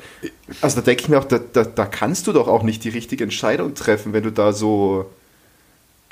Also 0.62 0.76
da 0.76 0.82
denke 0.84 1.04
ich 1.04 1.10
mir 1.10 1.18
auch, 1.18 1.26
da, 1.26 1.40
da, 1.40 1.64
da 1.64 1.86
kannst 1.86 2.28
du 2.28 2.34
doch 2.34 2.48
auch 2.48 2.62
nicht 2.62 2.84
die 2.84 2.90
richtige 2.90 3.24
Entscheidung 3.24 3.74
treffen, 3.74 4.14
wenn 4.14 4.24
du 4.24 4.32
da 4.32 4.54
so 4.54 5.10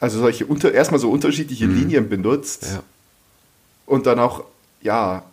also 0.01 0.19
solche 0.19 0.47
unter, 0.47 0.73
erstmal 0.73 0.99
so 0.99 1.11
unterschiedliche 1.11 1.67
mhm. 1.67 1.75
Linien 1.75 2.09
benutzt 2.09 2.63
ja. 2.63 2.83
und 3.85 4.07
dann 4.07 4.19
auch, 4.19 4.43
ja, 4.81 5.23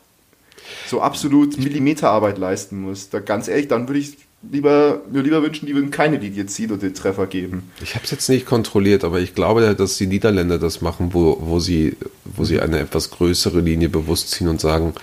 so 0.87 1.01
absolut 1.01 1.59
Millimeterarbeit 1.59 2.39
leisten 2.39 2.81
muss. 2.81 3.11
Da 3.11 3.21
ganz 3.21 3.49
ehrlich, 3.49 3.69
dann 3.69 3.89
würde 3.89 4.01
ich 4.01 4.17
lieber, 4.43 5.03
mir 5.11 5.23
lieber 5.23 5.43
wünschen, 5.43 5.67
die 5.67 5.75
würden 5.75 5.91
keine 5.91 6.17
Linie 6.17 6.47
ziehen 6.47 6.71
und 6.71 6.83
den 6.83 6.95
Treffer 6.95 7.27
geben. 7.27 7.71
Ich 7.83 7.95
habe 7.95 8.05
es 8.05 8.11
jetzt 8.11 8.29
nicht 8.29 8.47
kontrolliert, 8.47 9.05
aber 9.05 9.21
ich 9.21 9.35
glaube, 9.35 9.75
dass 9.75 9.97
die 9.97 10.07
Niederländer 10.07 10.59
das 10.59 10.81
machen, 10.81 11.11
wo, 11.13 11.39
wo, 11.41 11.61
sie, 11.61 11.97
wo 12.25 12.45
sie 12.45 12.61
eine 12.61 12.79
etwas 12.79 13.11
größere 13.11 13.61
Linie 13.61 13.89
bewusst 13.89 14.31
ziehen 14.31 14.49
und 14.49 14.61
sagen, 14.61 14.95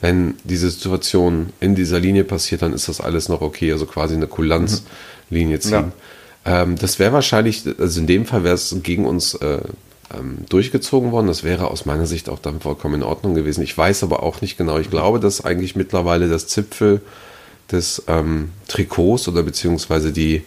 wenn 0.00 0.34
diese 0.44 0.68
Situation 0.70 1.50
in 1.60 1.74
dieser 1.74 2.00
Linie 2.00 2.24
passiert, 2.24 2.62
dann 2.62 2.72
ist 2.72 2.88
das 2.88 3.00
alles 3.00 3.28
noch 3.28 3.40
okay, 3.40 3.70
also 3.70 3.86
quasi 3.86 4.14
eine 4.14 4.26
Kulanzlinie 4.26 5.60
ziehen. 5.60 5.92
Ja. 6.44 6.62
Ähm, 6.62 6.76
das 6.76 6.98
wäre 6.98 7.12
wahrscheinlich, 7.12 7.62
also 7.78 8.00
in 8.00 8.08
dem 8.08 8.26
Fall 8.26 8.42
wäre 8.42 8.56
es 8.56 8.74
gegen 8.82 9.06
uns 9.06 9.34
äh, 9.34 9.60
ähm, 10.16 10.38
durchgezogen 10.48 11.12
worden. 11.12 11.26
Das 11.26 11.44
wäre 11.44 11.68
aus 11.68 11.86
meiner 11.86 12.06
Sicht 12.06 12.28
auch 12.28 12.38
dann 12.38 12.60
vollkommen 12.60 12.96
in 12.96 13.02
Ordnung 13.02 13.34
gewesen. 13.34 13.62
Ich 13.62 13.76
weiß 13.76 14.02
aber 14.02 14.22
auch 14.22 14.40
nicht 14.40 14.58
genau. 14.58 14.78
Ich 14.78 14.90
glaube, 14.90 15.20
dass 15.20 15.44
eigentlich 15.44 15.76
mittlerweile 15.76 16.28
das 16.28 16.46
Zipfel 16.46 17.00
des 17.70 18.02
ähm, 18.06 18.50
Trikots 18.68 19.28
oder 19.28 19.42
beziehungsweise 19.42 20.12
die, 20.12 20.42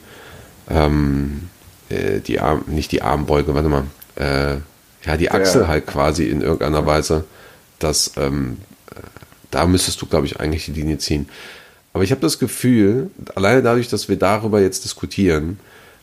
ähm, 0.70 1.50
äh, 1.90 2.20
die 2.20 2.40
Arm, 2.40 2.64
nicht 2.68 2.92
die 2.92 3.02
Armbeuge, 3.02 3.54
warte 3.56 3.70
mal, 3.70 3.84
äh, 4.16 4.58
ja, 5.06 5.18
die 5.18 5.32
Achsel 5.32 5.64
ja. 5.64 5.68
halt 5.68 5.88
quasi 5.88 6.26
in 6.26 6.42
irgendeiner 6.42 6.86
Weise, 6.86 7.26
dass 7.80 8.12
ähm, 8.18 8.58
äh, 8.92 9.00
da 9.52 9.66
müsstest 9.66 10.02
du, 10.02 10.06
glaube 10.06 10.26
ich, 10.26 10.40
eigentlich 10.40 10.66
die 10.66 10.74
Linie 10.74 10.98
ziehen. 10.98 11.30
Aber 11.94 12.04
ich 12.04 12.12
habe 12.12 12.22
das 12.22 12.40
Gefühl, 12.40 13.10
alleine 13.36 13.62
dadurch, 13.62 13.88
dass 13.88 14.10
wir 14.10 14.18
darüber 14.18 14.60
jetzt 14.62 14.84
diskutieren, 14.84 15.60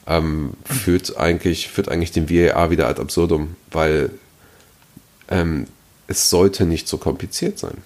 ähm, 0.06 0.52
führt, 0.64 1.16
eigentlich, 1.16 1.68
führt 1.68 1.88
eigentlich 1.88 2.12
den 2.12 2.28
VAR 2.28 2.70
wieder 2.70 2.88
ad 2.88 3.00
absurdum, 3.00 3.56
weil 3.70 4.10
ähm, 5.28 5.66
es 6.06 6.30
sollte 6.30 6.64
nicht 6.64 6.88
so 6.88 6.98
kompliziert 6.98 7.58
sein. 7.58 7.78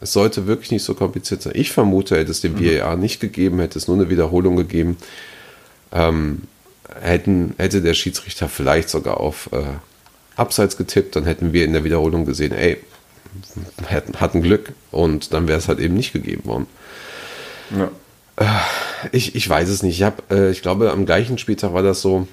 Es 0.00 0.12
sollte 0.12 0.46
wirklich 0.46 0.70
nicht 0.70 0.82
so 0.82 0.94
kompliziert 0.94 1.42
sein. 1.42 1.52
Ich 1.54 1.72
vermute, 1.72 2.16
hätte 2.16 2.30
es 2.30 2.40
den 2.40 2.54
mhm. 2.54 2.80
VAR 2.80 2.96
nicht 2.96 3.20
gegeben, 3.20 3.60
hätte 3.60 3.78
es 3.78 3.86
nur 3.86 3.96
eine 3.96 4.10
Wiederholung 4.10 4.56
gegeben, 4.56 4.96
ähm, 5.92 6.42
hätten, 7.00 7.54
hätte 7.58 7.82
der 7.82 7.94
Schiedsrichter 7.94 8.48
vielleicht 8.48 8.88
sogar 8.88 9.18
auf 9.18 9.50
äh, 9.52 9.62
Abseits 10.36 10.76
getippt, 10.76 11.16
dann 11.16 11.24
hätten 11.24 11.52
wir 11.52 11.64
in 11.64 11.72
der 11.72 11.84
Wiederholung 11.84 12.24
gesehen, 12.24 12.52
ey, 12.52 12.78
hatten, 13.86 14.20
hatten 14.20 14.42
Glück 14.42 14.72
und 14.90 15.32
dann 15.32 15.46
wäre 15.46 15.58
es 15.58 15.68
halt 15.68 15.78
eben 15.78 15.94
nicht 15.94 16.12
gegeben 16.12 16.44
worden. 16.46 16.66
Ja. 17.76 17.90
Äh, 18.36 18.60
ich, 19.12 19.34
ich 19.34 19.48
weiß 19.48 19.68
es 19.68 19.82
nicht. 19.82 19.98
Ich, 19.98 20.02
hab, 20.02 20.30
äh, 20.30 20.50
ich 20.50 20.62
glaube, 20.62 20.90
am 20.90 21.06
gleichen 21.06 21.38
Spieltag 21.38 21.72
war 21.72 21.82
das 21.82 22.00
so 22.00 22.26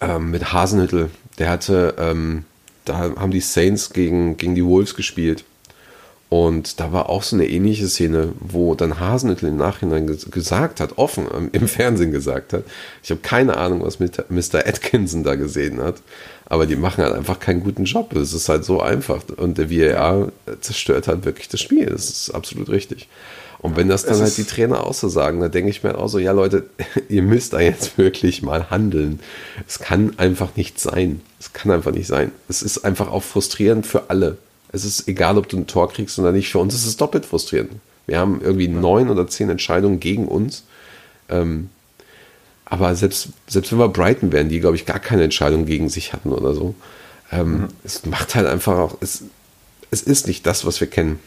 ähm, 0.00 0.30
mit 0.30 0.52
Hasenhüttel. 0.52 1.10
Der 1.38 1.50
hatte, 1.50 1.94
ähm, 1.98 2.44
da 2.84 2.98
haben 2.98 3.30
die 3.30 3.40
Saints 3.40 3.92
gegen, 3.92 4.36
gegen 4.36 4.54
die 4.54 4.64
Wolves 4.64 4.94
gespielt. 4.94 5.44
Und 6.28 6.80
da 6.80 6.92
war 6.92 7.10
auch 7.10 7.22
so 7.22 7.36
eine 7.36 7.46
ähnliche 7.46 7.88
Szene, 7.88 8.32
wo 8.40 8.74
dann 8.74 8.98
Hasenhüttl 8.98 9.48
im 9.48 9.58
Nachhinein 9.58 10.06
gesagt 10.06 10.80
hat, 10.80 10.96
offen 10.96 11.26
im 11.52 11.68
Fernsehen 11.68 12.10
gesagt 12.10 12.54
hat. 12.54 12.64
Ich 13.02 13.10
habe 13.10 13.20
keine 13.20 13.58
Ahnung, 13.58 13.82
was 13.82 14.00
Mr. 14.00 14.66
Atkinson 14.66 15.24
da 15.24 15.34
gesehen 15.34 15.82
hat. 15.82 15.96
Aber 16.46 16.64
die 16.64 16.76
machen 16.76 17.04
halt 17.04 17.12
einfach 17.12 17.38
keinen 17.38 17.62
guten 17.62 17.84
Job. 17.84 18.16
Es 18.16 18.32
ist 18.32 18.48
halt 18.48 18.64
so 18.64 18.80
einfach. 18.80 19.22
Und 19.36 19.58
der 19.58 19.70
VAR 19.70 20.32
zerstört 20.62 21.06
halt 21.06 21.26
wirklich 21.26 21.50
das 21.50 21.60
Spiel. 21.60 21.84
Das 21.84 22.08
ist 22.08 22.30
absolut 22.30 22.70
richtig. 22.70 23.08
Und 23.62 23.76
wenn 23.76 23.88
das 23.88 24.04
dann 24.04 24.20
halt 24.20 24.36
die 24.36 24.44
Trainer 24.44 24.84
auch 24.84 24.92
so 24.92 25.08
sagen, 25.08 25.40
dann 25.40 25.52
denke 25.52 25.70
ich 25.70 25.84
mir 25.84 25.96
auch 25.96 26.08
so, 26.08 26.18
ja 26.18 26.32
Leute, 26.32 26.66
ihr 27.08 27.22
müsst 27.22 27.52
da 27.52 27.60
jetzt 27.60 27.96
wirklich 27.96 28.42
mal 28.42 28.70
handeln. 28.70 29.20
Es 29.66 29.78
kann 29.78 30.18
einfach 30.18 30.56
nicht 30.56 30.80
sein. 30.80 31.20
Es 31.38 31.52
kann 31.52 31.70
einfach 31.70 31.92
nicht 31.92 32.08
sein. 32.08 32.32
Es 32.48 32.62
ist 32.62 32.84
einfach 32.84 33.08
auch 33.08 33.22
frustrierend 33.22 33.86
für 33.86 34.10
alle. 34.10 34.36
Es 34.72 34.84
ist 34.84 35.06
egal, 35.06 35.38
ob 35.38 35.48
du 35.48 35.58
ein 35.58 35.66
Tor 35.68 35.92
kriegst 35.92 36.18
oder 36.18 36.32
nicht. 36.32 36.50
Für 36.50 36.58
uns 36.58 36.74
ist 36.74 36.86
es 36.86 36.96
doppelt 36.96 37.24
frustrierend. 37.24 37.72
Wir 38.06 38.18
haben 38.18 38.40
irgendwie 38.42 38.68
neun 38.68 39.08
oder 39.08 39.28
zehn 39.28 39.48
Entscheidungen 39.48 40.00
gegen 40.00 40.26
uns. 40.26 40.64
Ähm, 41.28 41.70
aber 42.64 42.96
selbst, 42.96 43.28
selbst 43.46 43.70
wenn 43.70 43.78
wir 43.78 43.88
Brighton 43.88 44.32
wären, 44.32 44.48
die, 44.48 44.58
glaube 44.58 44.76
ich, 44.76 44.86
gar 44.86 44.98
keine 44.98 45.22
Entscheidung 45.22 45.66
gegen 45.66 45.88
sich 45.88 46.12
hatten 46.12 46.32
oder 46.32 46.54
so, 46.54 46.74
ähm, 47.30 47.52
mhm. 47.52 47.68
es 47.84 48.06
macht 48.06 48.34
halt 48.34 48.46
einfach 48.46 48.78
auch, 48.78 48.96
es, 49.00 49.24
es 49.90 50.02
ist 50.02 50.26
nicht 50.26 50.46
das, 50.46 50.64
was 50.64 50.80
wir 50.80 50.88
kennen. 50.88 51.20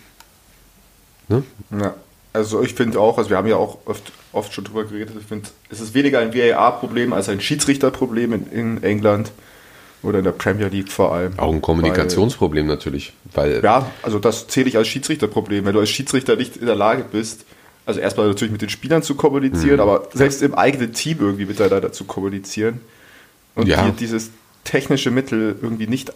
Ne? 1.27 1.43
Ja, 1.71 1.95
also 2.35 2.61
ich 2.61 2.73
finde 2.73 2.99
auch, 2.99 3.17
also 3.17 3.29
wir 3.29 3.37
haben 3.37 3.47
ja 3.47 3.55
auch 3.55 3.79
oft, 3.85 4.11
oft 4.33 4.53
schon 4.53 4.65
drüber 4.65 4.83
geredet, 4.83 5.15
ich 5.19 5.25
finde, 5.25 5.47
es 5.69 5.79
ist 5.79 5.93
weniger 5.93 6.19
ein 6.19 6.33
VAR-Problem 6.33 7.13
als 7.13 7.29
ein 7.29 7.39
Schiedsrichterproblem 7.41 8.33
in, 8.33 8.47
in 8.51 8.83
England. 8.83 9.31
Oder 10.03 10.19
in 10.19 10.23
der 10.23 10.33
Premier 10.33 10.67
League 10.67 10.91
vor 10.91 11.13
allem. 11.13 11.39
Auch 11.39 11.51
ein 11.51 11.63
Kommunikationsproblem 11.63 12.67
weil, 12.67 12.75
natürlich. 12.75 13.13
Weil 13.33 13.63
ja, 13.63 13.89
also 14.03 14.19
das 14.19 14.45
zähle 14.45 14.67
ich 14.69 14.77
als 14.77 14.87
Schiedsrichterproblem. 14.87 15.65
Wenn 15.65 15.73
du 15.73 15.79
als 15.79 15.89
Schiedsrichter 15.89 16.35
nicht 16.35 16.57
in 16.57 16.67
der 16.67 16.75
Lage 16.75 17.03
bist, 17.11 17.43
also 17.87 17.99
erstmal 17.99 18.27
natürlich 18.27 18.51
mit 18.51 18.61
den 18.61 18.69
Spielern 18.69 19.01
zu 19.01 19.15
kommunizieren, 19.15 19.77
mhm. 19.77 19.81
aber 19.81 20.07
selbst 20.13 20.43
im 20.43 20.53
eigenen 20.53 20.93
Team 20.93 21.17
irgendwie 21.21 21.45
miteinander 21.45 21.91
zu 21.91 22.03
kommunizieren 22.03 22.81
und 23.55 23.67
ja. 23.67 23.89
dieses 23.99 24.29
technische 24.63 25.09
Mittel 25.09 25.55
irgendwie 25.59 25.87
nicht 25.87 26.13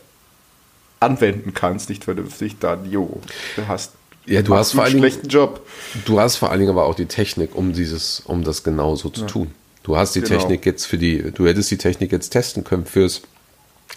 anwenden 0.99 1.55
kannst, 1.55 1.89
nicht 1.89 2.03
vernünftig, 2.03 2.57
dann 2.59 2.91
jo, 2.91 3.21
du 3.55 3.67
hast 3.67 3.93
ja, 4.29 4.41
du 4.41 4.55
hast 4.55 4.73
vor 4.73 4.83
einen 4.83 4.99
schlechten 4.99 5.27
Job. 5.27 5.65
Du 6.05 6.19
hast 6.19 6.37
vor 6.37 6.51
allen 6.51 6.59
Dingen 6.59 6.71
aber 6.71 6.85
auch 6.85 6.95
die 6.95 7.05
Technik, 7.07 7.55
um 7.55 7.73
dieses, 7.73 8.21
um 8.21 8.43
das 8.43 8.63
genau 8.63 8.95
so 8.95 9.09
zu 9.09 9.21
ja. 9.21 9.27
tun. 9.27 9.51
Du 9.83 9.97
hast 9.97 10.15
die 10.15 10.21
genau. 10.21 10.37
Technik 10.37 10.65
jetzt 10.65 10.85
für 10.85 10.97
die, 10.97 11.31
du 11.31 11.47
hättest 11.47 11.71
die 11.71 11.77
Technik 11.77 12.11
jetzt 12.11 12.29
testen 12.29 12.63
können 12.63 12.85
fürs 12.85 13.21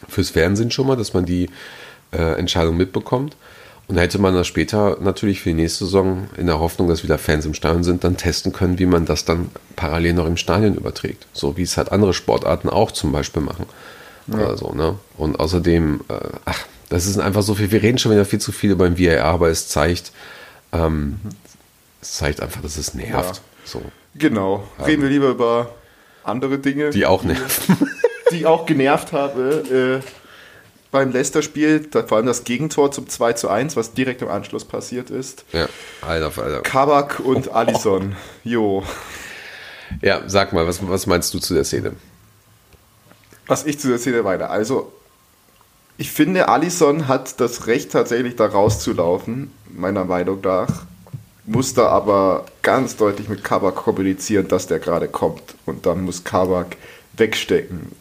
fürs 0.09 0.31
Fernsehen 0.31 0.71
schon 0.71 0.87
mal, 0.87 0.97
dass 0.97 1.15
man 1.15 1.25
die 1.25 1.51
äh, 2.13 2.39
Entscheidung 2.39 2.77
mitbekommt. 2.77 3.37
Und 3.89 3.99
hätte 3.99 4.19
man 4.19 4.35
das 4.35 4.47
später 4.47 4.99
natürlich 5.01 5.41
für 5.41 5.51
die 5.51 5.57
nächste 5.57 5.85
Saison 5.85 6.29
in 6.37 6.47
der 6.47 6.61
Hoffnung, 6.61 6.89
dass 6.89 7.03
wieder 7.03 7.19
Fans 7.19 7.45
im 7.45 7.53
Stadion 7.53 7.85
sind, 7.85 8.05
dann 8.05 8.17
testen 8.17 8.53
können, 8.53 8.79
wie 8.79 8.87
man 8.87 9.05
das 9.05 9.25
dann 9.25 9.51
parallel 9.77 10.15
noch 10.15 10.27
im 10.27 10.37
Stadion 10.37 10.77
überträgt. 10.77 11.27
So 11.33 11.57
wie 11.57 11.63
es 11.63 11.77
halt 11.77 11.91
andere 11.91 12.15
Sportarten 12.15 12.71
auch 12.71 12.93
zum 12.93 13.13
Beispiel 13.13 13.43
machen. 13.43 13.67
Ja. 14.29 14.35
Oder 14.37 14.57
so, 14.57 14.73
ne? 14.73 14.95
Und 15.19 15.39
außerdem, 15.39 16.01
äh, 16.09 16.15
ach, 16.45 16.65
das 16.93 17.07
ist 17.07 17.19
einfach 17.19 17.43
so 17.43 17.55
viel. 17.55 17.71
Wir 17.71 17.83
reden 17.83 17.97
schon 17.97 18.13
wieder 18.13 18.27
viel 18.27 18.39
zu 18.39 18.53
viel 18.53 18.71
über 18.71 18.89
den 18.89 18.99
VAR, 18.99 19.25
aber 19.25 19.49
es 19.49 19.67
zeigt, 19.67 20.13
ähm, 20.73 21.19
es 22.03 22.17
zeigt 22.19 22.43
einfach, 22.43 22.61
dass 22.61 22.77
es 22.77 22.93
nervt. 22.93 23.37
Ja. 23.37 23.43
So. 23.65 23.83
Genau. 24.15 24.65
Reden 24.79 25.01
ähm, 25.01 25.03
wir 25.03 25.09
lieber 25.09 25.29
über 25.29 25.75
andere 26.23 26.59
Dinge. 26.59 26.91
Die 26.91 27.07
auch 27.07 27.25
nerven 27.25 27.89
die 28.31 28.45
auch 28.45 28.67
genervt 28.67 29.13
habe 29.13 30.01
äh, 30.03 30.07
beim 30.91 31.13
Leicester-Spiel, 31.13 31.89
vor 32.07 32.19
allem 32.19 32.27
das 32.27 32.45
Gegentor 32.45 32.93
zum 32.93 33.09
2 33.09 33.33
zu 33.35 33.49
1, 33.49 33.77
was 33.77 33.95
direkt 33.95 34.21
im 34.21 34.29
Anschluss 34.29 34.67
passiert 34.67 35.09
ist. 35.09 35.45
Ja, 35.53 35.69
Alter, 36.03 36.43
Alter. 36.43 36.61
Kabak 36.61 37.21
und 37.21 37.49
oh, 37.49 37.53
Alisson. 37.53 38.17
Jo. 38.45 38.85
Ja, 40.03 40.23
sag 40.27 40.53
mal, 40.53 40.67
was, 40.67 40.87
was 40.87 41.07
meinst 41.07 41.33
du 41.33 41.39
zu 41.39 41.55
der 41.55 41.65
Szene? 41.65 41.93
Was 43.47 43.65
ich 43.65 43.79
zu 43.79 43.89
der 43.89 43.99
Szene 43.99 44.23
meine. 44.23 44.51
Also, 44.51 44.93
ich 46.03 46.11
finde, 46.11 46.49
Alisson 46.49 47.09
hat 47.09 47.41
das 47.41 47.67
Recht, 47.67 47.93
tatsächlich 47.93 48.37
da 48.37 48.47
rauszulaufen, 48.47 49.51
meiner 49.71 50.05
Meinung 50.05 50.41
nach. 50.43 50.85
Muss 51.47 51.75
da 51.75 51.89
aber 51.89 52.45
ganz 52.63 52.97
deutlich 52.97 53.29
mit 53.29 53.43
Kabak 53.43 53.75
kommunizieren, 53.75 54.47
dass 54.49 54.67
der 54.67 54.79
gerade 54.79 55.09
kommt. 55.09 55.55
Und 55.67 55.87
dann 55.87 56.03
muss 56.03 56.23
Kabak 56.25 56.77
wegstecken 57.17 57.93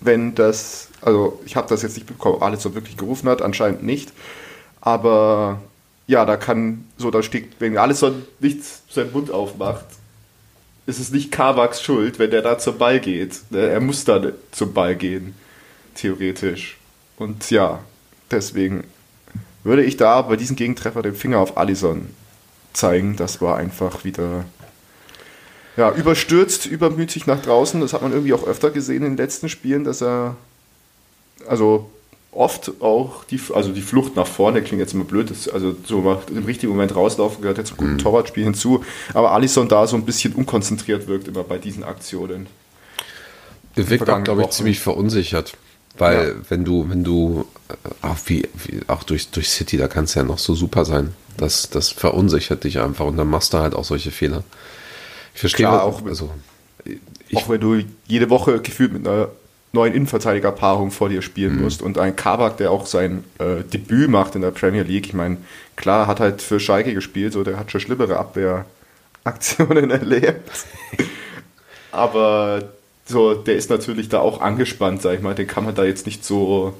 wenn 0.00 0.34
das, 0.34 0.88
also 1.00 1.40
ich 1.44 1.56
habe 1.56 1.68
das 1.68 1.82
jetzt 1.82 1.96
nicht 1.96 2.06
bekommen, 2.06 2.42
alles 2.42 2.62
so 2.62 2.74
wirklich 2.74 2.96
gerufen 2.96 3.28
hat, 3.28 3.42
anscheinend 3.42 3.82
nicht. 3.82 4.12
Aber 4.80 5.60
ja, 6.06 6.24
da 6.24 6.36
kann, 6.36 6.86
so 6.96 7.10
da 7.10 7.22
steht, 7.22 7.52
wenn 7.58 7.76
alles 7.78 8.00
so 8.00 8.14
nicht 8.40 8.62
seinen 8.90 9.12
Mund 9.12 9.30
aufmacht, 9.30 9.86
ist 10.86 11.00
es 11.00 11.10
nicht 11.10 11.30
Kavaks 11.30 11.82
Schuld, 11.82 12.18
wenn 12.18 12.30
der 12.30 12.42
da 12.42 12.58
zum 12.58 12.78
Ball 12.78 13.00
geht. 13.00 13.40
Er 13.52 13.80
muss 13.80 14.04
da 14.04 14.22
zum 14.52 14.72
Ball 14.72 14.96
gehen, 14.96 15.34
theoretisch. 15.94 16.77
Und 17.18 17.50
ja, 17.50 17.80
deswegen 18.30 18.84
würde 19.64 19.82
ich 19.82 19.96
da 19.96 20.22
bei 20.22 20.36
diesem 20.36 20.56
Gegentreffer 20.56 21.02
den 21.02 21.14
Finger 21.14 21.40
auf 21.40 21.56
Allison 21.56 22.08
zeigen. 22.72 23.16
Das 23.16 23.40
war 23.40 23.56
einfach 23.56 24.04
wieder 24.04 24.44
ja, 25.76 25.92
überstürzt, 25.92 26.66
übermütig 26.66 27.26
nach 27.26 27.42
draußen. 27.42 27.80
Das 27.80 27.92
hat 27.92 28.02
man 28.02 28.12
irgendwie 28.12 28.32
auch 28.32 28.46
öfter 28.46 28.70
gesehen 28.70 29.02
in 29.04 29.10
den 29.10 29.16
letzten 29.16 29.48
Spielen, 29.48 29.84
dass 29.84 30.02
er 30.02 30.36
also 31.46 31.90
oft 32.30 32.72
auch 32.80 33.24
die, 33.24 33.40
also 33.54 33.72
die 33.72 33.80
Flucht 33.80 34.14
nach 34.14 34.26
vorne 34.26 34.62
klingt 34.62 34.80
jetzt 34.80 34.92
immer 34.92 35.04
blöd, 35.04 35.30
das, 35.30 35.48
also 35.48 35.74
so 35.84 36.20
im 36.30 36.44
richtigen 36.44 36.72
Moment 36.72 36.94
rauslaufen 36.94 37.40
gehört 37.40 37.58
jetzt 37.58 37.68
zum 37.68 37.78
guten 37.78 37.92
mhm. 37.94 37.98
Torwartspiel 37.98 38.44
hinzu, 38.44 38.84
aber 39.14 39.32
Alisson 39.32 39.68
da 39.68 39.86
so 39.86 39.96
ein 39.96 40.04
bisschen 40.04 40.34
unkonzentriert 40.34 41.08
wirkt 41.08 41.26
immer 41.26 41.42
bei 41.42 41.58
diesen 41.58 41.84
Aktionen. 41.84 42.46
Er 43.76 43.88
wirkt 43.88 44.08
auch, 44.10 44.22
glaube 44.22 44.42
ich, 44.42 44.50
ziemlich 44.50 44.80
verunsichert. 44.80 45.56
Weil 45.98 46.28
ja. 46.28 46.34
wenn 46.48 46.64
du, 46.64 46.88
wenn 46.88 47.04
du, 47.04 47.46
äh, 47.68 48.06
auch 48.06 48.16
wie, 48.26 48.48
wie, 48.54 48.80
auch 48.86 49.02
durch, 49.02 49.30
durch 49.30 49.50
City, 49.50 49.76
da 49.76 49.88
kannst 49.88 50.14
du 50.14 50.20
ja 50.20 50.24
noch 50.24 50.38
so 50.38 50.54
super 50.54 50.84
sein. 50.84 51.14
Das, 51.36 51.70
das 51.70 51.90
verunsichert 51.90 52.64
dich 52.64 52.80
einfach 52.80 53.06
und 53.06 53.16
dann 53.16 53.28
machst 53.28 53.52
du 53.52 53.58
halt 53.58 53.74
auch 53.74 53.84
solche 53.84 54.10
Fehler. 54.10 54.42
Ich 55.34 55.40
verstehe 55.40 55.66
Klar, 55.66 55.84
auch, 55.84 56.04
also, 56.04 56.30
ich, 56.84 57.36
auch 57.36 57.48
wenn 57.48 57.60
du 57.60 57.82
jede 58.06 58.30
Woche 58.30 58.60
gefühlt 58.60 58.92
mit 58.92 59.06
einer 59.06 59.28
neuen 59.72 59.94
Innenverteidigerpaarung 59.94 60.90
vor 60.90 61.08
dir 61.08 61.22
spielen 61.22 61.56
mhm. 61.56 61.62
musst. 61.62 61.82
Und 61.82 61.98
ein 61.98 62.16
Kabak, 62.16 62.56
der 62.56 62.70
auch 62.70 62.86
sein 62.86 63.24
äh, 63.38 63.62
Debüt 63.62 64.08
macht 64.08 64.34
in 64.34 64.42
der 64.42 64.50
Premier 64.50 64.82
League, 64.82 65.06
ich 65.06 65.14
meine, 65.14 65.36
klar, 65.76 66.06
hat 66.06 66.20
halt 66.20 66.42
für 66.42 66.58
Schalke 66.58 66.94
gespielt, 66.94 67.34
so 67.34 67.44
der 67.44 67.58
hat 67.58 67.70
schon 67.70 67.80
schlimmere 67.80 68.16
Abwehraktionen 68.18 69.90
erlebt. 69.90 70.50
Aber 71.92 72.62
so, 73.08 73.34
der 73.34 73.56
ist 73.56 73.70
natürlich 73.70 74.10
da 74.10 74.20
auch 74.20 74.40
angespannt, 74.40 75.00
sag 75.00 75.14
ich 75.14 75.22
mal. 75.22 75.34
Den 75.34 75.46
kann 75.46 75.64
man 75.64 75.74
da 75.74 75.84
jetzt 75.84 76.04
nicht 76.04 76.24
so, 76.24 76.74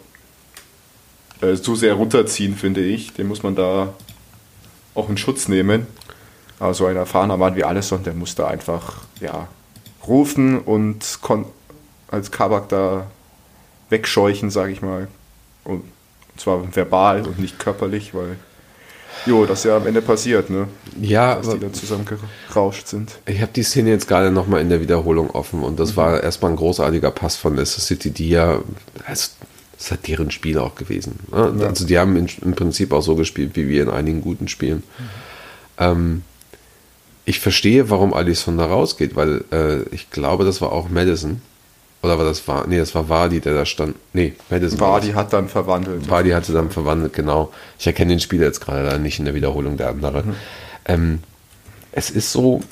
äh, 1.40 1.54
so 1.54 1.75
sehr 1.75 1.94
runterziehen, 1.94 2.54
finde 2.54 2.82
ich. 2.82 3.14
Den 3.14 3.28
muss 3.28 3.42
man 3.42 3.56
da 3.56 3.94
auch 4.94 5.08
in 5.08 5.16
Schutz 5.16 5.49
nehmen. 5.49 5.87
Aber 6.58 6.75
so 6.75 6.85
ein 6.85 6.97
erfahrener 6.97 7.38
Mann 7.38 7.56
wie 7.56 7.64
Alisson, 7.64 8.02
der 8.02 8.12
muss 8.12 8.35
da 8.35 8.47
einfach, 8.49 8.99
ja, 9.20 9.49
rufen 10.06 10.61
und 10.61 11.18
als 12.08 12.30
Kabak 12.30 12.68
da 12.68 13.06
wegscheuchen, 13.88 14.50
sage 14.50 14.73
ich 14.73 14.82
mal. 14.82 15.08
Und 15.64 15.85
zwar 16.37 16.75
verbal 16.76 17.26
und 17.26 17.38
nicht 17.38 17.58
körperlich, 17.58 18.14
weil 18.14 18.37
Jo, 19.26 19.46
das 19.46 19.60
ist 19.60 19.64
ja 19.64 19.76
am 19.76 19.87
Ende 19.87 20.02
passiert, 20.02 20.50
ne? 20.50 20.68
Ja, 21.00 21.37
dass 21.37 21.50
die 21.50 21.58
dann 21.58 21.75
zusammengerauscht 21.75 22.87
sind. 22.87 23.18
Ich 23.26 23.40
habe 23.40 23.52
die 23.54 23.62
Szene 23.62 23.90
jetzt 23.90 24.08
gerade 24.08 24.30
nochmal 24.30 24.60
in 24.60 24.68
der 24.68 24.80
Wiederholung 24.80 25.30
offen 25.30 25.62
und 25.62 25.78
das 25.78 25.92
mhm. 25.92 25.96
war 25.96 26.22
erstmal 26.22 26.52
ein 26.52 26.56
großartiger 26.56 27.10
Pass 27.10 27.37
von 27.37 27.56
Leicester 27.56 27.80
City, 27.80 28.10
die 28.10 28.30
ja, 28.30 28.60
das, 29.06 29.37
das 29.76 29.90
hat 29.90 30.06
deren 30.06 30.30
Spiel 30.30 30.58
auch 30.58 30.75
gewesen. 30.75 31.18
Ne? 31.30 31.54
Ja. 31.60 31.66
Also 31.66 31.87
die 31.87 31.98
haben 31.98 32.16
in, 32.16 32.28
im 32.42 32.54
Prinzip 32.54 32.92
auch 32.92 33.02
so 33.02 33.14
gespielt, 33.14 33.52
wie 33.54 33.68
wir 33.68 33.82
in 33.82 33.90
einigen 33.90 34.20
guten 34.20 34.48
Spielen. 34.48 34.82
Mhm. 34.98 35.04
Ähm, 35.78 36.22
ich 37.25 37.40
verstehe, 37.40 37.90
warum 37.90 38.14
Alisson 38.14 38.56
da 38.56 38.66
rausgeht, 38.66 39.14
weil 39.14 39.44
äh, 39.52 39.82
ich 39.94 40.10
glaube, 40.10 40.44
das 40.44 40.62
war 40.62 40.72
auch 40.72 40.88
Madison. 40.88 41.42
Oder 42.02 42.16
war 42.16 42.24
das 42.24 42.46
war, 42.46 42.66
nee, 42.66 42.78
das 42.78 42.94
war 42.94 43.08
Wadi, 43.08 43.40
der 43.40 43.54
da 43.54 43.66
stand. 43.66 43.96
Nee, 44.12 44.34
Madison. 44.50 44.78
Wadi 44.78 45.12
hat 45.12 45.32
dann 45.32 45.48
verwandelt. 45.48 46.08
Wadi 46.08 46.30
hatte 46.30 46.52
dann 46.52 46.70
verwandelt, 46.70 47.12
genau. 47.12 47.52
Ich 47.78 47.86
erkenne 47.86 48.10
den 48.10 48.20
Spieler 48.20 48.46
jetzt 48.46 48.60
gerade 48.60 48.88
da 48.88 48.98
nicht 48.98 49.18
in 49.18 49.24
der 49.24 49.34
Wiederholung 49.34 49.76
der 49.76 49.88
andere. 49.88 50.22
Mhm. 50.22 50.34
Ähm, 50.84 51.18
es 51.90 52.10
ist 52.10 52.30
so, 52.30 52.62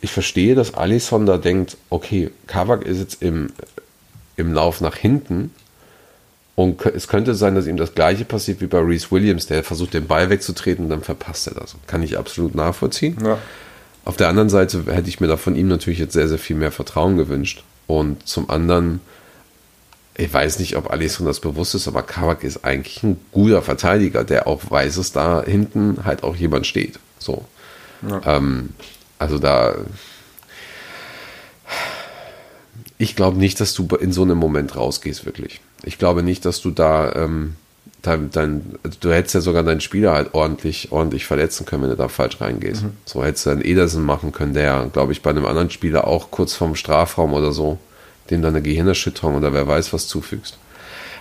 ich 0.00 0.12
verstehe, 0.12 0.54
dass 0.54 0.74
Alisson 0.74 1.26
da 1.26 1.38
denkt, 1.38 1.76
okay, 1.90 2.30
Kavak 2.46 2.84
ist 2.84 2.98
jetzt 2.98 3.22
im, 3.22 3.48
im 4.36 4.52
Lauf 4.52 4.80
nach 4.80 4.94
hinten 4.94 5.50
und 6.54 6.86
es 6.86 7.08
könnte 7.08 7.34
sein, 7.34 7.54
dass 7.54 7.66
ihm 7.66 7.76
das 7.76 7.94
gleiche 7.94 8.24
passiert 8.24 8.60
wie 8.60 8.66
bei 8.66 8.78
Reese 8.78 9.10
Williams, 9.10 9.46
der 9.46 9.64
versucht, 9.64 9.94
den 9.94 10.06
Ball 10.06 10.30
wegzutreten 10.30 10.84
und 10.84 10.90
dann 10.90 11.02
verpasst 11.02 11.48
er 11.48 11.54
das. 11.54 11.74
Kann 11.86 12.02
ich 12.02 12.16
absolut 12.16 12.54
nachvollziehen. 12.54 13.18
Ja. 13.22 13.38
Auf 14.04 14.16
der 14.16 14.28
anderen 14.28 14.48
Seite 14.48 14.84
hätte 14.86 15.08
ich 15.08 15.20
mir 15.20 15.26
da 15.26 15.36
von 15.36 15.56
ihm 15.56 15.66
natürlich 15.66 15.98
jetzt 15.98 16.12
sehr, 16.12 16.28
sehr 16.28 16.38
viel 16.38 16.56
mehr 16.56 16.70
Vertrauen 16.70 17.16
gewünscht. 17.16 17.64
Und 17.86 18.26
zum 18.26 18.50
anderen, 18.50 19.00
ich 20.16 20.32
weiß 20.32 20.58
nicht, 20.58 20.76
ob 20.76 20.90
Alisson 20.90 21.26
das 21.26 21.40
bewusst 21.40 21.74
ist, 21.74 21.88
aber 21.88 22.02
Kawak 22.02 22.42
ist 22.42 22.64
eigentlich 22.64 23.02
ein 23.02 23.20
guter 23.32 23.62
Verteidiger, 23.62 24.24
der 24.24 24.46
auch 24.46 24.70
weiß, 24.70 24.96
dass 24.96 25.12
da 25.12 25.42
hinten 25.42 26.04
halt 26.04 26.22
auch 26.22 26.36
jemand 26.36 26.66
steht. 26.66 26.98
So. 27.18 27.44
Ja. 28.08 28.20
Ähm, 28.24 28.70
also 29.18 29.38
da. 29.38 29.74
Ich 32.98 33.14
glaube 33.14 33.36
nicht, 33.38 33.60
dass 33.60 33.74
du 33.74 33.86
in 33.96 34.12
so 34.12 34.22
einem 34.22 34.38
Moment 34.38 34.74
rausgehst, 34.74 35.26
wirklich. 35.26 35.60
Ich 35.82 35.98
glaube 35.98 36.22
nicht, 36.22 36.44
dass 36.44 36.62
du 36.62 36.70
da 36.70 37.12
ähm, 37.14 37.56
dein, 38.06 38.30
dein, 38.30 38.74
also 38.82 38.98
du 39.00 39.12
hättest 39.12 39.34
ja 39.34 39.40
sogar 39.40 39.62
deinen 39.62 39.80
Spieler 39.80 40.12
halt 40.12 40.34
ordentlich, 40.34 40.92
ordentlich 40.92 41.26
verletzen 41.26 41.66
können, 41.66 41.82
wenn 41.82 41.90
du 41.90 41.96
da 41.96 42.08
falsch 42.08 42.40
reingehst. 42.40 42.84
Mhm. 42.84 42.92
So 43.04 43.24
hättest 43.24 43.46
du 43.46 43.50
einen 43.50 43.64
Ederson 43.64 44.04
machen 44.04 44.32
können, 44.32 44.54
der, 44.54 44.88
glaube 44.92 45.12
ich, 45.12 45.22
bei 45.22 45.30
einem 45.30 45.46
anderen 45.46 45.70
Spieler 45.70 46.06
auch 46.06 46.30
kurz 46.30 46.54
vorm 46.54 46.76
Strafraum 46.76 47.34
oder 47.34 47.52
so, 47.52 47.78
dem 48.30 48.42
dann 48.42 48.54
eine 48.54 48.62
Gehirnerschütterung 48.62 49.36
oder 49.36 49.52
wer 49.52 49.66
weiß 49.66 49.92
was 49.92 50.06
zufügst. 50.06 50.58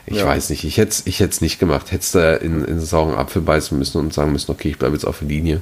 Ich 0.08 0.18
ja. 0.18 0.26
weiß 0.26 0.52
nicht, 0.52 0.64
ich 0.64 0.78
hätte 0.78 0.92
es 0.92 1.08
ich 1.08 1.42
nicht 1.42 1.60
gemacht. 1.60 1.92
Hättest 1.92 2.14
du 2.14 2.36
in, 2.36 2.64
in 2.64 2.66
einen 2.66 2.86
sauren 2.86 3.16
Apfel 3.16 3.42
beißen 3.42 3.78
müssen 3.78 3.98
und 4.00 4.14
sagen 4.14 4.32
müssen, 4.32 4.52
okay, 4.52 4.70
ich 4.70 4.78
bleibe 4.78 4.94
jetzt 4.94 5.06
auf 5.06 5.20
der 5.20 5.28
Linie. 5.28 5.62